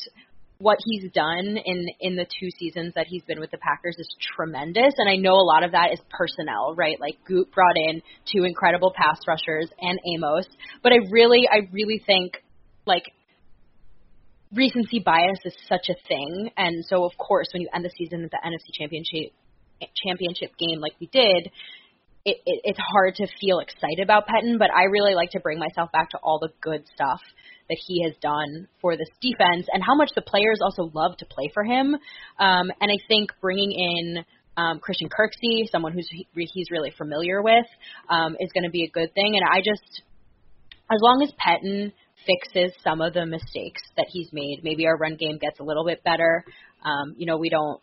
what 0.58 0.78
he's 0.84 1.10
done 1.12 1.58
in 1.64 1.86
in 2.00 2.16
the 2.16 2.24
two 2.24 2.48
seasons 2.58 2.94
that 2.94 3.06
he's 3.08 3.22
been 3.24 3.40
with 3.40 3.50
the 3.50 3.58
Packers 3.58 3.96
is 3.98 4.08
tremendous. 4.34 4.94
And 4.96 5.08
I 5.08 5.16
know 5.16 5.34
a 5.34 5.44
lot 5.44 5.62
of 5.64 5.72
that 5.72 5.92
is 5.92 6.00
personnel, 6.10 6.74
right? 6.74 6.98
Like 6.98 7.18
Goop 7.26 7.52
brought 7.52 7.76
in 7.76 8.02
two 8.32 8.44
incredible 8.44 8.92
pass 8.96 9.18
rushers 9.28 9.68
and 9.80 9.98
Amos, 10.14 10.46
but 10.82 10.92
I 10.92 10.98
really 11.10 11.48
I 11.50 11.68
really 11.72 12.02
think 12.04 12.42
like 12.86 13.04
recency 14.54 15.00
bias 15.04 15.38
is 15.44 15.54
such 15.68 15.88
a 15.90 16.08
thing. 16.08 16.50
And 16.56 16.84
so 16.88 17.04
of 17.04 17.12
course 17.18 17.48
when 17.52 17.60
you 17.60 17.68
end 17.74 17.84
the 17.84 17.90
season 17.96 18.24
at 18.24 18.30
the 18.30 18.38
NFC 18.44 18.72
championship 18.78 19.32
championship 20.06 20.56
game 20.58 20.80
like 20.80 20.94
we 21.00 21.06
did, 21.08 21.50
it, 22.26 22.38
it, 22.44 22.60
it's 22.64 22.78
hard 22.92 23.14
to 23.14 23.26
feel 23.40 23.60
excited 23.60 24.02
about 24.02 24.26
Pettine, 24.26 24.58
but 24.58 24.68
I 24.74 24.84
really 24.90 25.14
like 25.14 25.30
to 25.30 25.40
bring 25.40 25.60
myself 25.60 25.92
back 25.92 26.10
to 26.10 26.18
all 26.18 26.40
the 26.40 26.48
good 26.60 26.84
stuff 26.92 27.20
that 27.68 27.78
he 27.86 28.02
has 28.02 28.14
done 28.20 28.66
for 28.80 28.96
this 28.96 29.08
defense 29.20 29.66
and 29.72 29.80
how 29.82 29.94
much 29.94 30.10
the 30.16 30.22
players 30.22 30.58
also 30.60 30.90
love 30.92 31.16
to 31.18 31.26
play 31.26 31.48
for 31.54 31.62
him. 31.62 31.94
Um, 32.38 32.72
and 32.80 32.90
I 32.90 32.98
think 33.06 33.30
bringing 33.40 33.70
in 33.70 34.24
um, 34.56 34.80
Christian 34.80 35.08
Kirksey, 35.08 35.70
someone 35.70 35.92
who's 35.92 36.08
he, 36.10 36.26
he's 36.34 36.70
really 36.72 36.92
familiar 36.98 37.42
with, 37.42 37.66
um, 38.10 38.36
is 38.40 38.50
going 38.52 38.64
to 38.64 38.70
be 38.70 38.84
a 38.84 38.90
good 38.90 39.14
thing. 39.14 39.36
And 39.36 39.48
I 39.48 39.58
just, 39.58 40.02
as 40.90 40.98
long 41.00 41.22
as 41.22 41.30
Pettine 41.38 41.92
fixes 42.26 42.72
some 42.82 43.00
of 43.00 43.14
the 43.14 43.24
mistakes 43.24 43.82
that 43.96 44.06
he's 44.08 44.30
made, 44.32 44.62
maybe 44.64 44.86
our 44.86 44.96
run 44.96 45.14
game 45.14 45.38
gets 45.38 45.60
a 45.60 45.62
little 45.62 45.84
bit 45.84 46.02
better. 46.02 46.44
Um, 46.84 47.14
you 47.16 47.26
know, 47.26 47.36
we 47.38 47.50
don't 47.50 47.80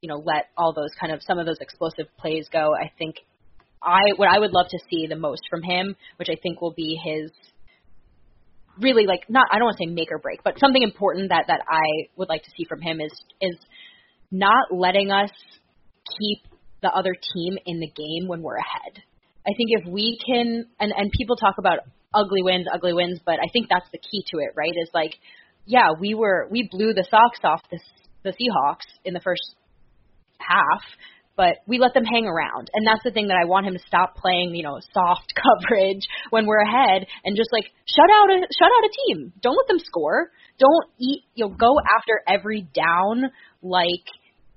you 0.00 0.08
know 0.08 0.22
let 0.24 0.50
all 0.56 0.72
those 0.72 0.90
kind 1.00 1.12
of 1.12 1.20
some 1.22 1.38
of 1.38 1.46
those 1.46 1.58
explosive 1.60 2.06
plays 2.18 2.48
go. 2.52 2.72
I 2.74 2.90
think 2.98 3.16
I 3.86 4.00
what 4.16 4.28
I 4.28 4.38
would 4.38 4.52
love 4.52 4.66
to 4.70 4.78
see 4.90 5.06
the 5.06 5.16
most 5.16 5.42
from 5.48 5.62
him, 5.62 5.96
which 6.16 6.28
I 6.30 6.36
think 6.42 6.60
will 6.60 6.74
be 6.74 7.00
his 7.02 7.30
really 8.78 9.06
like 9.06 9.20
not 9.28 9.46
I 9.50 9.58
don't 9.58 9.66
want 9.66 9.78
to 9.78 9.84
say 9.84 9.90
make 9.90 10.10
or 10.10 10.18
break, 10.18 10.42
but 10.44 10.58
something 10.58 10.82
important 10.82 11.30
that 11.30 11.44
that 11.48 11.60
I 11.68 12.10
would 12.16 12.28
like 12.28 12.42
to 12.42 12.50
see 12.56 12.64
from 12.68 12.80
him 12.80 13.00
is 13.00 13.12
is 13.40 13.56
not 14.30 14.72
letting 14.72 15.10
us 15.10 15.30
keep 16.18 16.38
the 16.82 16.90
other 16.90 17.14
team 17.14 17.58
in 17.64 17.80
the 17.80 17.88
game 17.88 18.28
when 18.28 18.42
we're 18.42 18.56
ahead. 18.56 19.02
I 19.46 19.52
think 19.56 19.70
if 19.70 19.86
we 19.88 20.18
can 20.26 20.66
and 20.80 20.92
and 20.96 21.10
people 21.16 21.36
talk 21.36 21.54
about 21.58 21.80
ugly 22.12 22.42
wins, 22.42 22.66
ugly 22.72 22.92
wins, 22.92 23.20
but 23.24 23.34
I 23.34 23.46
think 23.52 23.68
that's 23.70 23.90
the 23.92 23.98
key 23.98 24.24
to 24.32 24.38
it, 24.38 24.50
right? 24.56 24.72
Is 24.82 24.90
like 24.92 25.14
yeah, 25.64 25.92
we 25.98 26.14
were 26.14 26.48
we 26.50 26.68
blew 26.70 26.92
the 26.92 27.06
socks 27.10 27.40
off 27.44 27.62
the 27.70 27.78
the 28.24 28.30
Seahawks 28.30 28.86
in 29.04 29.14
the 29.14 29.20
first 29.20 29.54
half, 30.38 30.82
but 31.36 31.58
we 31.66 31.78
let 31.78 31.94
them 31.94 32.04
hang 32.04 32.26
around. 32.26 32.70
And 32.72 32.86
that's 32.86 33.02
the 33.04 33.10
thing 33.10 33.28
that 33.28 33.36
I 33.40 33.44
want 33.46 33.66
him 33.66 33.74
to 33.74 33.86
stop 33.86 34.16
playing, 34.16 34.54
you 34.54 34.62
know, 34.62 34.80
soft 34.92 35.34
coverage 35.68 36.06
when 36.30 36.46
we're 36.46 36.62
ahead 36.62 37.06
and 37.24 37.36
just 37.36 37.50
like 37.52 37.64
shut 37.84 38.10
out 38.10 38.30
a 38.30 38.38
shut 38.40 38.70
out 38.72 38.84
a 38.84 38.92
team. 39.06 39.32
Don't 39.42 39.56
let 39.56 39.68
them 39.68 39.78
score. 39.84 40.30
Don't 40.58 40.86
eat 40.98 41.24
you 41.34 41.46
know, 41.46 41.54
go 41.54 41.76
after 41.96 42.22
every 42.26 42.62
down 42.62 43.30
like 43.62 44.06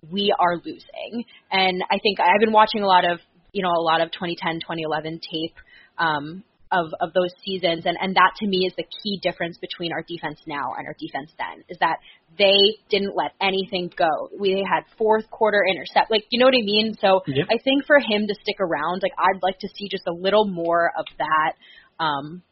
we 0.10 0.34
are 0.40 0.56
losing. 0.56 1.26
And 1.52 1.84
I 1.92 2.00
think 2.02 2.20
I've 2.20 2.40
been 2.40 2.54
watching 2.54 2.82
a 2.82 2.88
lot 2.88 3.04
of, 3.04 3.20
you 3.52 3.62
know, 3.62 3.70
a 3.70 3.84
lot 3.84 4.02
of 4.02 4.12
2010, 4.12 4.62
2011 4.62 5.20
tape 5.20 5.56
um 5.98 6.44
of 6.72 6.94
of 7.02 7.14
those 7.14 7.34
seasons 7.44 7.84
and 7.86 7.98
and 8.00 8.16
that 8.16 8.32
to 8.38 8.48
me 8.48 8.66
is 8.68 8.74
the 8.78 8.86
key 9.02 9.20
difference 9.22 9.58
between 9.58 9.92
our 9.92 10.04
defense 10.04 10.40
now 10.46 10.74
and 10.78 10.86
our 10.86 10.96
defense 11.00 11.32
then 11.38 11.64
is 11.68 11.78
that 11.80 11.98
they 12.38 12.78
didn't 12.90 13.16
let 13.16 13.32
anything 13.42 13.92
go. 13.98 14.30
We 14.40 14.66
had 14.70 14.84
fourth 14.98 15.30
quarter 15.32 15.64
intercept 15.66 16.12
like 16.12 16.26
you 16.30 16.40
know 16.40 16.46
what 16.46 16.54
I 16.54 16.64
mean? 16.64 16.96
So 17.02 17.22
yep. 17.26 17.48
I 17.50 17.58
think 17.64 17.86
for 17.86 17.98
him 17.98 18.28
to 18.28 18.36
stick 18.42 18.60
around 18.60 19.02
like 19.02 19.14
I'd 19.18 19.42
like 19.42 19.60
to 19.60 19.70
see 19.76 19.90
just 19.90 20.04
a 20.08 20.14
little 20.14 20.46
more 20.46 20.92
of 20.98 21.06
that 21.18 22.04
um 22.04 22.44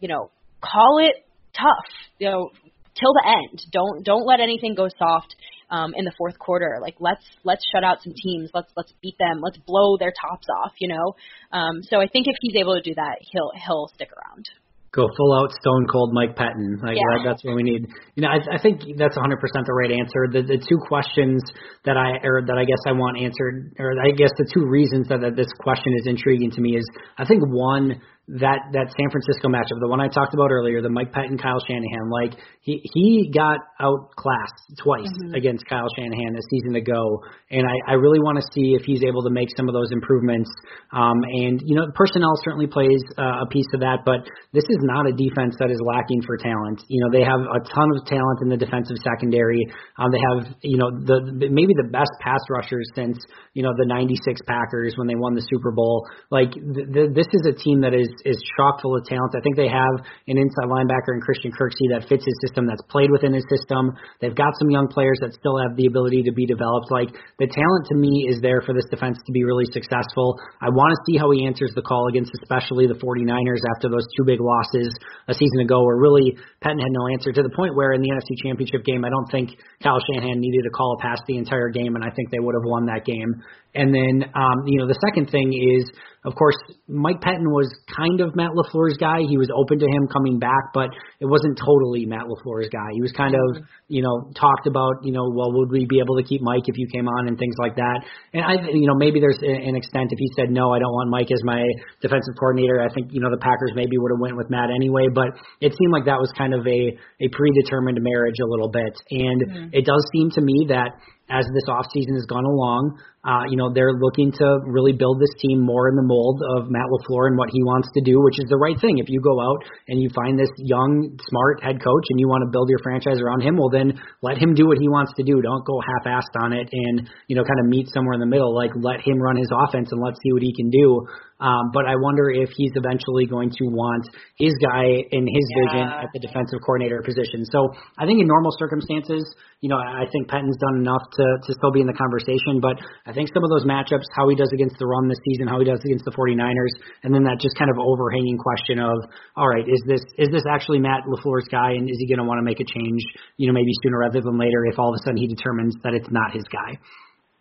you 0.00 0.08
know, 0.08 0.30
call 0.60 0.98
it 0.98 1.24
tough, 1.52 1.90
you 2.18 2.28
know, 2.28 2.50
till 2.98 3.12
the 3.12 3.24
end. 3.26 3.62
Don't 3.72 4.04
don't 4.04 4.26
let 4.26 4.40
anything 4.40 4.74
go 4.74 4.88
soft 4.98 5.34
um, 5.70 5.94
in 5.96 6.04
the 6.04 6.12
fourth 6.18 6.38
quarter. 6.38 6.78
Like 6.80 6.96
let's 7.00 7.24
let's 7.44 7.64
shut 7.72 7.84
out 7.84 8.02
some 8.02 8.12
teams. 8.14 8.50
Let's 8.52 8.72
let's 8.76 8.92
beat 9.02 9.16
them. 9.18 9.40
Let's 9.42 9.58
blow 9.58 9.96
their 9.98 10.12
tops 10.12 10.46
off. 10.62 10.72
You 10.78 10.88
know. 10.88 11.14
Um, 11.52 11.82
so 11.82 12.00
I 12.00 12.08
think 12.08 12.26
if 12.26 12.36
he's 12.40 12.56
able 12.60 12.74
to 12.74 12.82
do 12.82 12.94
that, 12.94 13.18
he'll 13.20 13.52
he'll 13.54 13.88
stick 13.94 14.10
around. 14.12 14.46
Go 14.92 15.06
full 15.16 15.32
out 15.38 15.52
stone 15.52 15.86
cold 15.86 16.12
Mike 16.12 16.34
Patton. 16.34 16.80
Like 16.82 16.96
yeah. 16.96 17.22
that's 17.24 17.44
what 17.44 17.54
we 17.54 17.62
need. 17.62 17.86
You 18.16 18.22
know, 18.22 18.28
I, 18.28 18.56
I 18.56 18.58
think 18.60 18.82
that's 18.98 19.16
100% 19.16 19.38
the 19.38 19.72
right 19.72 19.92
answer. 19.92 20.26
The, 20.26 20.42
the 20.42 20.58
two 20.58 20.78
questions 20.88 21.44
that 21.84 21.96
I 21.96 22.18
or 22.26 22.42
that 22.44 22.58
I 22.58 22.64
guess 22.64 22.82
I 22.88 22.90
want 22.90 23.22
answered, 23.22 23.70
or 23.78 23.94
I 24.02 24.10
guess 24.10 24.30
the 24.36 24.50
two 24.52 24.66
reasons 24.66 25.06
that, 25.06 25.20
that 25.20 25.36
this 25.36 25.46
question 25.60 25.94
is 25.94 26.08
intriguing 26.08 26.50
to 26.50 26.60
me 26.60 26.74
is 26.74 26.84
I 27.16 27.24
think 27.24 27.40
one 27.46 28.02
that 28.38 28.70
that 28.70 28.86
San 28.94 29.08
Francisco 29.10 29.50
matchup, 29.50 29.82
the 29.82 29.90
one 29.90 29.98
I 29.98 30.06
talked 30.06 30.34
about 30.34 30.54
earlier, 30.54 30.78
the 30.78 30.92
Mike 30.92 31.10
Pettine 31.10 31.34
Kyle 31.34 31.58
Shanahan, 31.66 32.06
like 32.06 32.38
he 32.62 32.78
he 32.94 33.32
got 33.34 33.58
outclassed 33.82 34.78
twice 34.78 35.10
mm-hmm. 35.10 35.34
against 35.34 35.66
Kyle 35.66 35.90
Shanahan 35.98 36.38
a 36.38 36.44
season 36.46 36.78
ago, 36.78 37.26
and 37.50 37.66
I, 37.66 37.92
I 37.92 37.94
really 37.98 38.22
want 38.22 38.38
to 38.38 38.46
see 38.54 38.78
if 38.78 38.86
he's 38.86 39.02
able 39.02 39.26
to 39.26 39.32
make 39.34 39.50
some 39.56 39.66
of 39.66 39.74
those 39.74 39.90
improvements. 39.90 40.46
Um, 40.94 41.18
and 41.26 41.58
you 41.66 41.74
know, 41.74 41.90
personnel 41.98 42.38
certainly 42.46 42.70
plays 42.70 43.02
uh, 43.18 43.42
a 43.42 43.48
piece 43.50 43.66
of 43.74 43.80
that, 43.82 44.06
but 44.06 44.22
this 44.54 44.64
is 44.68 44.78
not 44.86 45.10
a 45.10 45.12
defense 45.12 45.58
that 45.58 45.74
is 45.74 45.82
lacking 45.82 46.22
for 46.22 46.38
talent. 46.38 46.86
You 46.86 47.02
know, 47.02 47.10
they 47.10 47.26
have 47.26 47.42
a 47.42 47.60
ton 47.66 47.88
of 47.98 48.06
talent 48.06 48.46
in 48.46 48.48
the 48.54 48.60
defensive 48.60 49.02
secondary. 49.02 49.66
Um, 49.98 50.14
they 50.14 50.22
have 50.22 50.54
you 50.62 50.78
know 50.78 50.94
the, 50.94 51.18
the 51.34 51.50
maybe 51.50 51.74
the 51.74 51.90
best 51.90 52.14
pass 52.22 52.40
rushers 52.46 52.86
since 52.94 53.18
you 53.58 53.66
know 53.66 53.74
the 53.74 53.90
'96 53.90 54.14
Packers 54.46 54.94
when 54.94 55.10
they 55.10 55.18
won 55.18 55.34
the 55.34 55.42
Super 55.50 55.74
Bowl. 55.74 56.06
Like 56.30 56.54
th- 56.54 56.86
th- 56.94 57.10
this 57.10 57.26
is 57.34 57.42
a 57.50 57.56
team 57.58 57.82
that 57.82 57.98
is 57.98 58.06
is 58.24 58.36
chock 58.56 58.80
full 58.80 58.96
of 58.96 59.04
talent. 59.04 59.34
I 59.36 59.40
think 59.40 59.56
they 59.56 59.68
have 59.68 60.04
an 60.28 60.36
inside 60.38 60.68
linebacker 60.68 61.14
in 61.14 61.20
Christian 61.20 61.52
Kirksey 61.52 61.88
that 61.94 62.08
fits 62.08 62.24
his 62.24 62.36
system, 62.46 62.66
that's 62.66 62.82
played 62.88 63.10
within 63.10 63.32
his 63.32 63.44
system. 63.48 63.92
They've 64.20 64.34
got 64.34 64.52
some 64.58 64.70
young 64.70 64.88
players 64.88 65.18
that 65.20 65.34
still 65.34 65.58
have 65.58 65.76
the 65.76 65.86
ability 65.86 66.22
to 66.28 66.32
be 66.32 66.46
developed. 66.46 66.90
Like 66.90 67.10
the 67.38 67.48
talent 67.48 67.84
to 67.90 67.96
me 67.96 68.26
is 68.28 68.40
there 68.40 68.62
for 68.62 68.72
this 68.72 68.86
defense 68.90 69.18
to 69.26 69.32
be 69.32 69.44
really 69.44 69.66
successful. 69.72 70.38
I 70.60 70.68
want 70.70 70.92
to 70.94 71.00
see 71.08 71.16
how 71.16 71.30
he 71.30 71.46
answers 71.46 71.72
the 71.74 71.82
call 71.82 72.08
against 72.08 72.32
especially 72.42 72.86
the 72.86 72.98
49ers 72.98 73.62
after 73.76 73.88
those 73.88 74.06
two 74.16 74.24
big 74.24 74.40
losses 74.40 74.92
a 75.28 75.34
season 75.34 75.60
ago 75.60 75.84
where 75.84 75.96
really 75.96 76.36
Pettine 76.62 76.80
had 76.80 76.92
no 76.92 77.08
answer 77.12 77.32
to 77.32 77.42
the 77.42 77.52
point 77.54 77.76
where 77.76 77.92
in 77.92 78.02
the 78.02 78.10
NFC 78.10 78.36
Championship 78.42 78.84
game, 78.84 79.04
I 79.04 79.10
don't 79.10 79.28
think 79.30 79.56
Kyle 79.82 80.00
Shanahan 80.00 80.40
needed 80.40 80.62
to 80.64 80.70
call 80.70 80.96
a 80.98 81.02
pass 81.02 81.18
the 81.26 81.36
entire 81.36 81.68
game, 81.68 81.94
and 81.94 82.04
I 82.04 82.10
think 82.10 82.30
they 82.30 82.38
would 82.38 82.54
have 82.54 82.64
won 82.64 82.86
that 82.86 83.04
game. 83.04 83.42
And 83.74 83.94
then, 83.94 84.28
um, 84.34 84.66
you 84.66 84.78
know, 84.78 84.86
the 84.86 84.98
second 85.06 85.30
thing 85.30 85.52
is 85.54 85.90
of 86.24 86.34
course, 86.36 86.56
Mike 86.84 87.24
Pettine 87.24 87.48
was 87.48 87.72
kind 87.88 88.20
of 88.20 88.36
Matt 88.36 88.52
LaFleur's 88.52 89.00
guy. 89.00 89.24
He 89.24 89.40
was 89.40 89.48
open 89.56 89.80
to 89.80 89.88
him 89.88 90.04
coming 90.12 90.36
back, 90.36 90.76
but 90.76 90.92
it 91.16 91.24
wasn't 91.24 91.56
totally 91.56 92.04
Matt 92.04 92.28
LaFleur's 92.28 92.68
guy. 92.68 92.92
He 92.92 93.00
was 93.00 93.08
kind 93.16 93.32
of, 93.32 93.64
you 93.88 94.04
know, 94.04 94.28
talked 94.36 94.68
about, 94.68 95.00
you 95.00 95.16
know, 95.16 95.24
well, 95.32 95.48
would 95.56 95.72
we 95.72 95.88
be 95.88 95.96
able 95.96 96.20
to 96.20 96.24
keep 96.28 96.44
Mike 96.44 96.68
if 96.68 96.76
you 96.76 96.84
came 96.92 97.08
on 97.08 97.24
and 97.24 97.40
things 97.40 97.56
like 97.56 97.72
that. 97.80 98.04
And 98.36 98.44
I, 98.44 98.60
you 98.68 98.84
know, 98.84 98.92
maybe 98.92 99.16
there's 99.16 99.40
an 99.40 99.72
extent 99.72 100.12
if 100.12 100.20
he 100.20 100.28
said, 100.36 100.52
no, 100.52 100.76
I 100.76 100.78
don't 100.78 100.92
want 100.92 101.08
Mike 101.08 101.32
as 101.32 101.40
my 101.40 101.64
defensive 102.04 102.36
coordinator. 102.36 102.84
I 102.84 102.92
think, 102.92 103.16
you 103.16 103.24
know, 103.24 103.32
the 103.32 103.40
Packers 103.40 103.72
maybe 103.72 103.96
would 103.96 104.12
have 104.12 104.20
went 104.20 104.36
with 104.36 104.52
Matt 104.52 104.68
anyway, 104.68 105.08
but 105.08 105.32
it 105.64 105.72
seemed 105.72 105.92
like 105.96 106.04
that 106.04 106.20
was 106.20 106.28
kind 106.36 106.52
of 106.52 106.68
a, 106.68 106.80
a 107.24 107.26
predetermined 107.32 107.96
marriage 107.96 108.44
a 108.44 108.48
little 108.48 108.68
bit. 108.68 108.92
And 109.08 109.40
mm-hmm. 109.40 109.66
it 109.72 109.88
does 109.88 110.04
seem 110.12 110.28
to 110.36 110.44
me 110.44 110.68
that 110.68 111.00
as 111.30 111.46
this 111.54 111.64
offseason 111.70 112.12
has 112.18 112.26
gone 112.26 112.44
along, 112.44 112.98
uh, 113.20 113.44
you 113.52 113.56
know, 113.56 113.68
they're 113.68 113.92
looking 114.00 114.32
to 114.32 114.64
really 114.64 114.92
build 114.96 115.20
this 115.20 115.34
team 115.44 115.60
more 115.60 115.92
in 115.92 115.96
the 115.96 116.02
mold 116.02 116.40
of 116.56 116.72
Matt 116.72 116.88
LaFleur 116.88 117.28
and 117.28 117.36
what 117.36 117.52
he 117.52 117.60
wants 117.62 117.88
to 117.92 118.00
do, 118.00 118.16
which 118.24 118.40
is 118.40 118.48
the 118.48 118.56
right 118.56 118.80
thing. 118.80 118.96
If 118.96 119.12
you 119.12 119.20
go 119.20 119.36
out 119.36 119.60
and 119.88 120.00
you 120.00 120.08
find 120.16 120.38
this 120.40 120.48
young, 120.56 121.20
smart 121.28 121.62
head 121.62 121.84
coach 121.84 122.06
and 122.08 122.16
you 122.16 122.28
want 122.28 122.48
to 122.48 122.50
build 122.50 122.72
your 122.72 122.80
franchise 122.80 123.20
around 123.20 123.44
him, 123.44 123.60
well, 123.60 123.68
then 123.68 124.00
let 124.24 124.40
him 124.40 124.56
do 124.56 124.64
what 124.64 124.80
he 124.80 124.88
wants 124.88 125.12
to 125.20 125.22
do. 125.22 125.36
Don't 125.42 125.66
go 125.68 125.84
half-assed 125.84 126.32
on 126.40 126.56
it 126.56 126.72
and, 126.72 127.10
you 127.28 127.36
know, 127.36 127.44
kind 127.44 127.60
of 127.60 127.68
meet 127.68 127.92
somewhere 127.92 128.16
in 128.16 128.20
the 128.24 128.30
middle. 128.30 128.56
Like, 128.56 128.72
let 128.74 129.04
him 129.04 129.20
run 129.20 129.36
his 129.36 129.52
offense 129.52 129.92
and 129.92 130.00
let's 130.00 130.16
see 130.24 130.32
what 130.32 130.40
he 130.40 130.56
can 130.56 130.70
do. 130.72 131.04
Um, 131.40 131.72
but 131.72 131.88
I 131.88 131.96
wonder 131.96 132.28
if 132.28 132.52
he's 132.52 132.72
eventually 132.76 133.24
going 133.24 133.48
to 133.48 133.64
want 133.72 134.04
his 134.36 134.52
guy 134.60 134.84
in 134.84 135.24
his 135.24 135.46
yeah. 135.48 135.56
vision 135.64 135.84
at 135.88 136.08
the 136.12 136.20
defensive 136.20 136.60
coordinator 136.64 137.00
position. 137.00 137.48
So 137.48 137.72
I 137.96 138.04
think 138.04 138.20
in 138.20 138.28
normal 138.28 138.52
circumstances, 138.60 139.24
you 139.64 139.68
know, 139.72 139.80
I 139.80 140.04
think 140.12 140.28
Pettine's 140.28 140.56
done 140.60 140.84
enough 140.84 141.00
to, 141.00 141.24
to 141.48 141.50
still 141.56 141.72
be 141.72 141.80
in 141.80 141.88
the 141.88 141.96
conversation. 141.96 142.60
But 142.60 142.76
I 143.10 143.12
think 143.12 143.34
some 143.34 143.42
of 143.42 143.50
those 143.50 143.66
matchups, 143.66 144.06
how 144.14 144.30
he 144.30 144.38
does 144.38 144.54
against 144.54 144.78
the 144.78 144.86
run 144.86 145.10
this 145.10 145.18
season, 145.26 145.50
how 145.50 145.58
he 145.58 145.66
does 145.66 145.82
against 145.82 146.06
the 146.06 146.14
49ers, 146.14 146.74
and 147.02 147.10
then 147.10 147.26
that 147.26 147.42
just 147.42 147.58
kind 147.58 147.66
of 147.66 147.82
overhanging 147.82 148.38
question 148.38 148.78
of, 148.78 148.94
all 149.34 149.50
right, 149.50 149.66
is 149.66 149.82
this 149.82 150.00
is 150.14 150.30
this 150.30 150.46
actually 150.46 150.78
Matt 150.78 151.02
LaFleur's 151.10 151.50
guy, 151.50 151.74
and 151.74 151.90
is 151.90 151.98
he 151.98 152.06
going 152.06 152.22
to 152.22 152.28
want 152.28 152.38
to 152.38 152.46
make 152.46 152.62
a 152.62 152.68
change, 152.70 153.02
you 153.34 153.50
know, 153.50 153.52
maybe 153.52 153.74
sooner 153.82 153.98
rather 153.98 154.22
than 154.22 154.38
later 154.38 154.62
if 154.70 154.78
all 154.78 154.94
of 154.94 154.96
a 154.96 155.02
sudden 155.02 155.18
he 155.18 155.26
determines 155.26 155.74
that 155.82 155.90
it's 155.92 156.06
not 156.14 156.30
his 156.30 156.46
guy. 156.46 156.78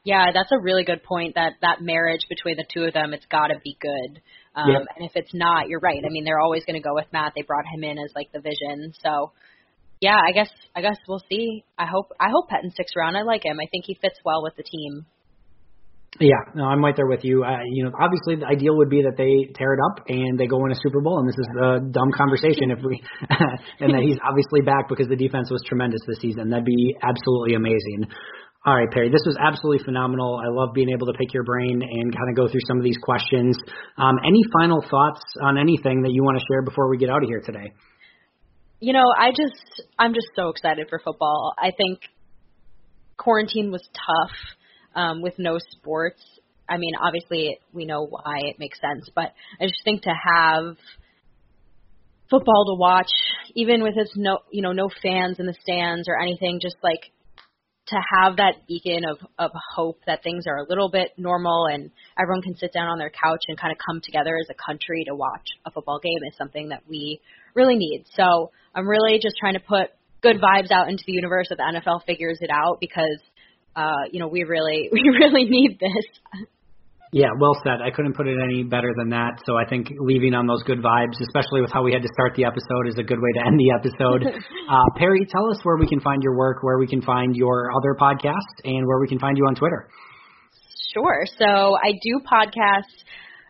Yeah, 0.04 0.32
that's 0.34 0.52
a 0.52 0.58
really 0.58 0.84
good 0.84 1.04
point. 1.04 1.36
That 1.36 1.62
that 1.62 1.82
marriage 1.82 2.26
between 2.30 2.58
the 2.58 2.66
two 2.66 2.86
of 2.86 2.94
them, 2.94 3.14
it's 3.14 3.30
got 3.30 3.54
to 3.54 3.62
be 3.64 3.78
good. 3.80 4.22
Um, 4.56 4.72
yep. 4.74 4.82
And 4.98 5.06
if 5.06 5.12
it's 5.14 5.34
not, 5.34 5.70
you're 5.70 5.84
right. 5.84 6.02
I 6.02 6.10
mean, 6.10 6.24
they're 6.24 6.40
always 6.40 6.66
going 6.66 6.82
to 6.82 6.88
go 6.88 6.96
with 6.96 7.06
Matt. 7.14 7.34
They 7.36 7.44
brought 7.44 7.66
him 7.70 7.84
in 7.84 8.00
as 8.00 8.10
like 8.16 8.32
the 8.34 8.42
vision. 8.42 8.94
So, 9.04 9.34
yeah, 10.02 10.18
I 10.18 10.32
guess 10.32 10.50
I 10.76 10.82
guess 10.82 10.98
we'll 11.08 11.24
see. 11.30 11.64
I 11.78 11.86
hope 11.86 12.12
I 12.20 12.30
hope 12.32 12.50
Pettine 12.50 12.72
sticks 12.72 12.94
around. 12.98 13.18
I 13.18 13.22
like 13.22 13.46
him. 13.46 13.60
I 13.62 13.68
think 13.70 13.86
he 13.86 13.94
fits 14.02 14.18
well 14.26 14.42
with 14.42 14.56
the 14.56 14.64
team. 14.64 15.06
Yeah, 16.18 16.42
no, 16.56 16.66
I'm 16.66 16.84
right 16.84 16.96
there 16.96 17.06
with 17.06 17.22
you. 17.24 17.46
Uh, 17.46 17.62
you 17.70 17.86
know, 17.86 17.92
obviously 17.94 18.42
the 18.42 18.50
ideal 18.50 18.76
would 18.78 18.90
be 18.90 19.06
that 19.06 19.14
they 19.14 19.54
tear 19.54 19.78
it 19.78 19.80
up 19.80 20.04
and 20.10 20.40
they 20.40 20.48
go 20.48 20.66
in 20.66 20.72
a 20.72 20.80
Super 20.82 21.02
Bowl, 21.02 21.20
and 21.20 21.30
this 21.30 21.38
is 21.38 21.48
a 21.54 21.80
dumb 21.86 22.10
conversation 22.18 22.74
if 22.74 22.82
we, 22.82 22.98
and 23.80 23.94
that 23.94 24.02
he's 24.02 24.18
obviously 24.26 24.66
back 24.66 24.90
because 24.90 25.08
the 25.08 25.16
defense 25.16 25.54
was 25.54 25.62
tremendous 25.70 26.02
this 26.10 26.18
season. 26.20 26.50
That'd 26.50 26.66
be 26.66 26.98
absolutely 27.06 27.54
amazing. 27.54 28.10
All 28.66 28.76
right, 28.76 28.90
Perry, 28.92 29.08
this 29.14 29.24
was 29.24 29.38
absolutely 29.40 29.86
phenomenal. 29.86 30.42
I 30.44 30.50
love 30.50 30.74
being 30.74 30.90
able 30.90 31.08
to 31.08 31.14
pick 31.14 31.32
your 31.32 31.46
brain 31.46 31.80
and 31.80 32.12
kind 32.12 32.30
of 32.30 32.36
go 32.36 32.50
through 32.50 32.66
some 32.68 32.78
of 32.78 32.84
these 32.84 32.98
questions. 33.02 33.56
Um, 33.96 34.18
any 34.26 34.42
final 34.52 34.82
thoughts 34.82 35.22
on 35.42 35.58
anything 35.58 36.02
that 36.04 36.12
you 36.12 36.24
want 36.24 36.38
to 36.38 36.44
share 36.52 36.64
before 36.64 36.90
we 36.90 36.98
get 36.98 37.10
out 37.10 37.24
of 37.24 37.30
here 37.30 37.40
today? 37.40 37.72
You 38.82 38.92
know, 38.92 39.06
I 39.16 39.30
just 39.30 39.88
I'm 39.98 40.14
just 40.14 40.28
so 40.36 40.50
excited 40.50 40.88
for 40.90 41.00
football. 41.00 41.54
I 41.58 41.72
think 41.72 42.02
quarantine 43.16 43.72
was 43.72 43.88
tough 43.94 44.36
um, 44.96 45.22
with 45.22 45.34
no 45.38 45.58
sports. 45.72 46.22
I 46.68 46.78
mean, 46.78 46.94
obviously 47.02 47.60
we 47.74 47.86
know 47.86 48.06
why 48.06 48.40
it 48.44 48.58
makes 48.60 48.80
sense, 48.80 49.10
but 49.14 49.34
I 49.60 49.66
just 49.66 49.84
think 49.84 50.04
to 50.04 50.14
have 50.14 50.76
football 52.30 52.66
to 52.66 52.80
watch, 52.80 53.10
even 53.56 53.82
with 53.82 53.98
its 53.98 54.12
no 54.16 54.40
you 54.52 54.62
know 54.62 54.72
no 54.72 54.90
fans 55.02 55.40
in 55.40 55.46
the 55.46 55.56
stands 55.62 56.08
or 56.08 56.20
anything, 56.20 56.60
just 56.62 56.78
like 56.84 57.12
to 57.90 57.98
have 58.22 58.38
that 58.38 58.68
beacon 58.68 59.02
of, 59.04 59.18
of 59.38 59.52
hope 59.76 60.00
that 60.06 60.22
things 60.24 60.46
are 60.48 60.58
a 60.58 60.66
little 60.70 60.90
bit 60.90 61.12
normal 61.18 61.66
and 61.66 61.90
everyone 62.22 62.42
can 62.42 62.56
sit 62.56 62.72
down 62.72 62.88
on 62.88 63.00
their 63.00 63.10
couch 63.10 63.42
and 63.48 63.60
kind 63.60 63.72
of 63.72 63.78
come 63.84 64.00
together 64.04 64.38
as 64.40 64.48
a 64.50 64.54
country 64.54 65.04
to 65.08 65.16
watch 65.16 65.48
a 65.66 65.72
football 65.72 66.00
game 66.00 66.22
is 66.28 66.38
something 66.38 66.70
that 66.70 66.84
we 66.88 67.20
really 67.56 67.76
need. 67.76 68.06
So 68.16 68.52
I'm 68.76 68.88
really 68.88 69.20
just 69.22 69.36
trying 69.40 69.56
to 69.56 69.60
put 69.60 69.90
good 70.22 70.38
vibes 70.38 70.72
out 70.72 70.90
into 70.90 71.04
the 71.08 71.14
universe 71.14 71.48
that 71.50 71.58
the 71.58 71.82
NFL 71.82 72.06
figures 72.06 72.38
it 72.42 72.52
out 72.52 72.78
because 72.80 73.20
uh, 73.76 74.10
you 74.12 74.20
know, 74.20 74.28
we 74.28 74.44
really 74.44 74.90
we 74.94 75.02
really 75.20 75.46
need 75.46 75.80
this. 75.80 76.48
Yeah, 77.12 77.30
well 77.40 77.58
said. 77.64 77.82
I 77.82 77.90
couldn't 77.90 78.14
put 78.14 78.28
it 78.28 78.38
any 78.38 78.62
better 78.62 78.94
than 78.96 79.10
that. 79.10 79.42
So 79.44 79.58
I 79.58 79.68
think 79.68 79.90
leaving 79.98 80.36
on 80.36 80.46
those 80.46 80.62
good 80.62 80.78
vibes, 80.78 81.18
especially 81.20 81.62
with 81.62 81.72
how 81.74 81.82
we 81.82 81.92
had 81.92 82.04
to 82.04 82.08
start 82.14 82.36
the 82.36 82.46
episode, 82.46 82.86
is 82.86 83.00
a 83.00 83.04
good 83.04 83.18
way 83.18 83.32
to 83.34 83.48
end 83.48 83.60
the 83.60 83.74
episode. 83.74 84.22
uh, 84.70 84.90
Perry, 84.96 85.26
tell 85.26 85.50
us 85.50 85.58
where 85.64 85.78
we 85.78 85.88
can 85.88 86.00
find 86.02 86.22
your 86.22 86.38
work, 86.38 86.62
where 86.62 86.78
we 86.78 86.86
can 86.86 87.02
find 87.02 87.36
your 87.36 87.72
other 87.72 87.98
podcasts, 88.00 88.62
and 88.64 88.86
where 88.86 89.00
we 89.00 89.08
can 89.08 89.18
find 89.18 89.38
you 89.38 89.46
on 89.46 89.56
Twitter. 89.56 89.90
Sure. 90.94 91.26
So 91.40 91.78
I 91.82 91.94
do 92.04 92.22
podcasts 92.32 93.02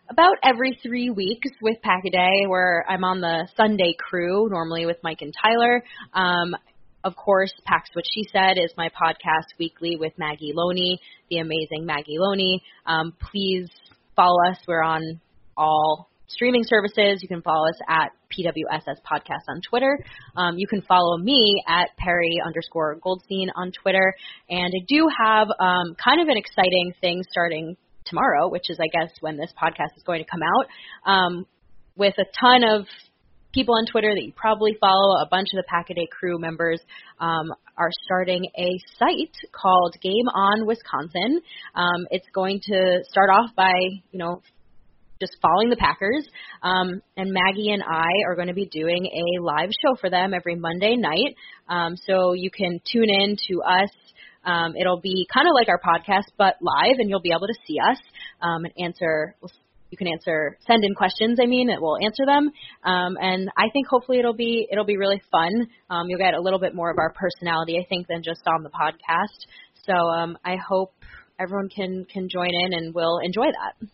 about 0.09 0.35
every 0.41 0.79
three 0.81 1.09
weeks 1.09 1.49
with 1.61 1.77
Packaday, 1.83 2.47
where 2.47 2.85
I'm 2.87 3.03
on 3.03 3.19
the 3.19 3.47
Sunday 3.57 3.93
crew, 3.99 4.47
normally 4.49 4.85
with 4.85 4.97
Mike 5.03 5.19
and 5.21 5.33
Tyler. 5.41 5.83
Um, 6.13 6.55
of 7.03 7.15
course, 7.15 7.53
Pax 7.65 7.89
What 7.93 8.05
She 8.13 8.25
Said 8.31 8.57
is 8.57 8.73
my 8.77 8.89
podcast 8.89 9.57
weekly 9.57 9.95
with 9.97 10.13
Maggie 10.17 10.51
Loney, 10.53 10.99
the 11.29 11.37
amazing 11.37 11.85
Maggie 11.85 12.17
Loney. 12.17 12.61
Um, 12.85 13.13
please 13.31 13.69
follow 14.15 14.37
us. 14.49 14.57
We're 14.67 14.83
on 14.83 15.21
all 15.55 16.09
streaming 16.27 16.63
services. 16.63 17.19
You 17.21 17.27
can 17.27 17.41
follow 17.41 17.67
us 17.69 17.79
at 17.87 18.11
PWSS 18.31 18.97
Podcast 19.09 19.43
on 19.47 19.61
Twitter. 19.67 19.97
Um, 20.35 20.57
you 20.57 20.67
can 20.67 20.81
follow 20.81 21.17
me 21.17 21.63
at 21.67 21.95
Perry 21.97 22.37
underscore 22.45 22.97
Goldstein 23.01 23.49
on 23.55 23.71
Twitter. 23.71 24.13
And 24.49 24.73
I 24.75 24.85
do 24.87 25.07
have 25.25 25.47
um, 25.59 25.95
kind 26.03 26.21
of 26.21 26.27
an 26.27 26.37
exciting 26.37 26.93
thing 27.01 27.23
starting 27.31 27.77
tomorrow, 28.05 28.49
which 28.49 28.69
is, 28.69 28.77
I 28.79 28.87
guess, 28.87 29.11
when 29.21 29.37
this 29.37 29.51
podcast 29.61 29.95
is 29.97 30.03
going 30.03 30.23
to 30.23 30.29
come 30.29 30.41
out, 30.43 31.11
um, 31.11 31.45
with 31.95 32.15
a 32.17 32.25
ton 32.39 32.63
of 32.63 32.85
people 33.53 33.75
on 33.75 33.85
Twitter 33.85 34.13
that 34.13 34.23
you 34.23 34.33
probably 34.35 34.77
follow, 34.79 35.21
a 35.21 35.27
bunch 35.29 35.49
of 35.53 35.57
the 35.57 35.67
Packaday 35.71 36.07
crew 36.09 36.39
members 36.39 36.79
um, 37.19 37.51
are 37.77 37.89
starting 38.05 38.45
a 38.57 38.79
site 38.97 39.35
called 39.51 39.95
Game 40.01 40.27
On 40.33 40.65
Wisconsin. 40.65 41.41
Um, 41.75 42.07
it's 42.11 42.27
going 42.33 42.61
to 42.65 42.99
start 43.09 43.29
off 43.29 43.55
by, 43.55 43.73
you 44.11 44.19
know, 44.19 44.41
just 45.19 45.35
following 45.41 45.69
the 45.69 45.75
Packers. 45.75 46.27
Um, 46.63 47.01
and 47.17 47.33
Maggie 47.33 47.71
and 47.71 47.83
I 47.83 48.07
are 48.27 48.35
going 48.35 48.47
to 48.47 48.53
be 48.53 48.67
doing 48.67 49.05
a 49.05 49.43
live 49.43 49.69
show 49.81 49.95
for 49.99 50.09
them 50.09 50.33
every 50.33 50.55
Monday 50.55 50.95
night. 50.95 51.35
Um, 51.67 51.95
so 52.07 52.33
you 52.33 52.49
can 52.51 52.79
tune 52.91 53.09
in 53.09 53.35
to 53.49 53.61
us. 53.61 53.89
Um, 54.45 54.75
it'll 54.79 55.01
be 55.01 55.27
kind 55.33 55.47
of 55.47 55.53
like 55.53 55.67
our 55.67 55.79
podcast, 55.79 56.31
but 56.37 56.55
live, 56.61 56.95
and 56.99 57.09
you'll 57.09 57.21
be 57.21 57.31
able 57.31 57.47
to 57.47 57.59
see 57.67 57.77
us 57.79 57.97
um, 58.41 58.63
and 58.63 58.73
answer. 58.85 59.35
You 59.89 59.97
can 59.97 60.07
answer 60.07 60.57
send 60.67 60.83
in 60.83 60.93
questions. 60.93 61.39
I 61.41 61.45
mean, 61.45 61.69
it 61.69 61.81
will 61.81 61.97
answer 61.97 62.25
them, 62.25 62.51
um, 62.83 63.17
and 63.19 63.49
I 63.57 63.69
think 63.73 63.87
hopefully 63.87 64.19
it'll 64.19 64.35
be 64.35 64.67
it'll 64.71 64.85
be 64.85 64.97
really 64.97 65.21
fun. 65.31 65.67
Um, 65.89 66.09
you'll 66.09 66.19
get 66.19 66.33
a 66.33 66.41
little 66.41 66.59
bit 66.59 66.75
more 66.75 66.91
of 66.91 66.97
our 66.97 67.13
personality, 67.13 67.77
I 67.77 67.85
think, 67.89 68.07
than 68.07 68.21
just 68.23 68.41
on 68.47 68.63
the 68.63 68.69
podcast. 68.69 69.47
So 69.85 69.93
um, 69.93 70.37
I 70.45 70.57
hope 70.57 70.93
everyone 71.39 71.69
can 71.69 72.05
can 72.05 72.29
join 72.29 72.51
in 72.53 72.73
and 72.73 72.93
will 72.93 73.19
enjoy 73.23 73.45
that. 73.45 73.87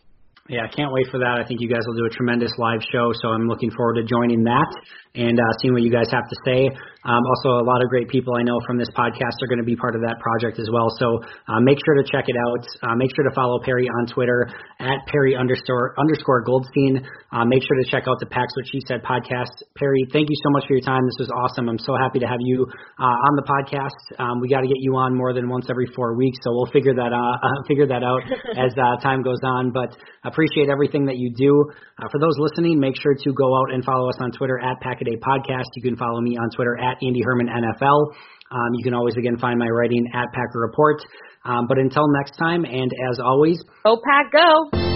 Yeah, 0.48 0.62
I 0.62 0.70
can't 0.70 0.92
wait 0.92 1.06
for 1.10 1.18
that. 1.18 1.42
I 1.42 1.46
think 1.46 1.60
you 1.60 1.68
guys 1.68 1.82
will 1.86 1.96
do 1.96 2.06
a 2.06 2.14
tremendous 2.14 2.52
live 2.56 2.78
show, 2.92 3.10
so 3.20 3.28
I'm 3.28 3.48
looking 3.48 3.70
forward 3.72 3.94
to 3.94 4.04
joining 4.04 4.44
that 4.44 4.70
and 5.16 5.40
uh, 5.40 5.42
seeing 5.60 5.72
what 5.72 5.82
you 5.82 5.90
guys 5.90 6.08
have 6.12 6.28
to 6.28 6.36
say. 6.44 6.68
Um, 7.06 7.22
also, 7.22 7.62
a 7.62 7.66
lot 7.66 7.78
of 7.82 7.88
great 7.88 8.10
people 8.10 8.34
I 8.34 8.42
know 8.42 8.58
from 8.66 8.78
this 8.78 8.90
podcast 8.90 9.38
are 9.38 9.46
going 9.46 9.62
to 9.62 9.66
be 9.66 9.78
part 9.78 9.94
of 9.94 10.02
that 10.02 10.18
project 10.18 10.58
as 10.58 10.66
well. 10.74 10.90
So 10.98 11.22
uh, 11.46 11.62
make 11.62 11.78
sure 11.86 11.94
to 11.94 12.02
check 12.02 12.26
it 12.26 12.34
out. 12.34 12.66
Uh, 12.82 12.94
make 12.98 13.14
sure 13.14 13.22
to 13.22 13.30
follow 13.30 13.62
Perry 13.62 13.86
on 13.86 14.10
Twitter 14.10 14.50
at 14.82 14.98
Perry 15.06 15.38
underscore 15.38 15.94
underscore 15.98 16.42
Goldstein. 16.42 17.06
Uh, 17.30 17.46
make 17.46 17.62
sure 17.62 17.78
to 17.78 17.86
check 17.86 18.10
out 18.10 18.18
the 18.18 18.26
Pax 18.26 18.50
What 18.58 18.66
She 18.74 18.82
Said 18.90 19.06
podcast. 19.06 19.54
Perry, 19.78 20.02
thank 20.10 20.26
you 20.28 20.38
so 20.42 20.50
much 20.50 20.66
for 20.66 20.74
your 20.74 20.82
time. 20.82 21.06
This 21.06 21.26
was 21.26 21.30
awesome. 21.30 21.70
I'm 21.70 21.78
so 21.78 21.94
happy 21.94 22.18
to 22.18 22.26
have 22.26 22.42
you 22.42 22.66
uh, 22.98 23.26
on 23.30 23.32
the 23.38 23.46
podcast. 23.46 23.98
Um, 24.18 24.40
we 24.42 24.48
got 24.50 24.66
to 24.66 24.68
get 24.68 24.82
you 24.82 24.96
on 24.98 25.14
more 25.14 25.32
than 25.32 25.48
once 25.48 25.70
every 25.70 25.86
four 25.94 26.18
weeks, 26.18 26.38
so 26.42 26.50
we'll 26.50 26.72
figure 26.74 26.94
that 26.94 27.14
uh, 27.14 27.62
figure 27.70 27.86
that 27.86 28.02
out 28.02 28.26
as 28.58 28.74
uh, 28.74 28.98
time 28.98 29.22
goes 29.22 29.40
on. 29.46 29.70
But 29.70 29.94
appreciate 30.26 30.68
everything 30.68 31.06
that 31.06 31.16
you 31.16 31.30
do. 31.30 31.70
Uh, 32.02 32.10
for 32.10 32.18
those 32.18 32.34
listening, 32.38 32.80
make 32.80 32.98
sure 33.00 33.14
to 33.14 33.32
go 33.32 33.56
out 33.62 33.72
and 33.72 33.84
follow 33.84 34.10
us 34.10 34.18
on 34.18 34.32
Twitter 34.32 34.58
at 34.58 34.82
Packaday 35.06 35.18
Podcast. 35.20 35.64
You 35.74 35.82
can 35.82 35.96
follow 35.96 36.20
me 36.20 36.36
on 36.36 36.50
Twitter 36.50 36.76
at 36.78 36.96
Andy 37.02 37.20
Herman 37.24 37.48
NFL. 37.48 38.12
Um, 38.50 38.74
you 38.74 38.84
can 38.84 38.94
always 38.94 39.16
again 39.16 39.36
find 39.38 39.58
my 39.58 39.68
writing 39.68 40.06
at 40.14 40.26
Packer 40.32 40.60
Report. 40.60 41.02
Um, 41.44 41.66
but 41.68 41.78
until 41.78 42.06
next 42.08 42.36
time, 42.38 42.64
and 42.64 42.90
as 43.10 43.18
always, 43.20 43.62
go 43.84 44.00
Pack, 44.04 44.32
go! 44.32 44.95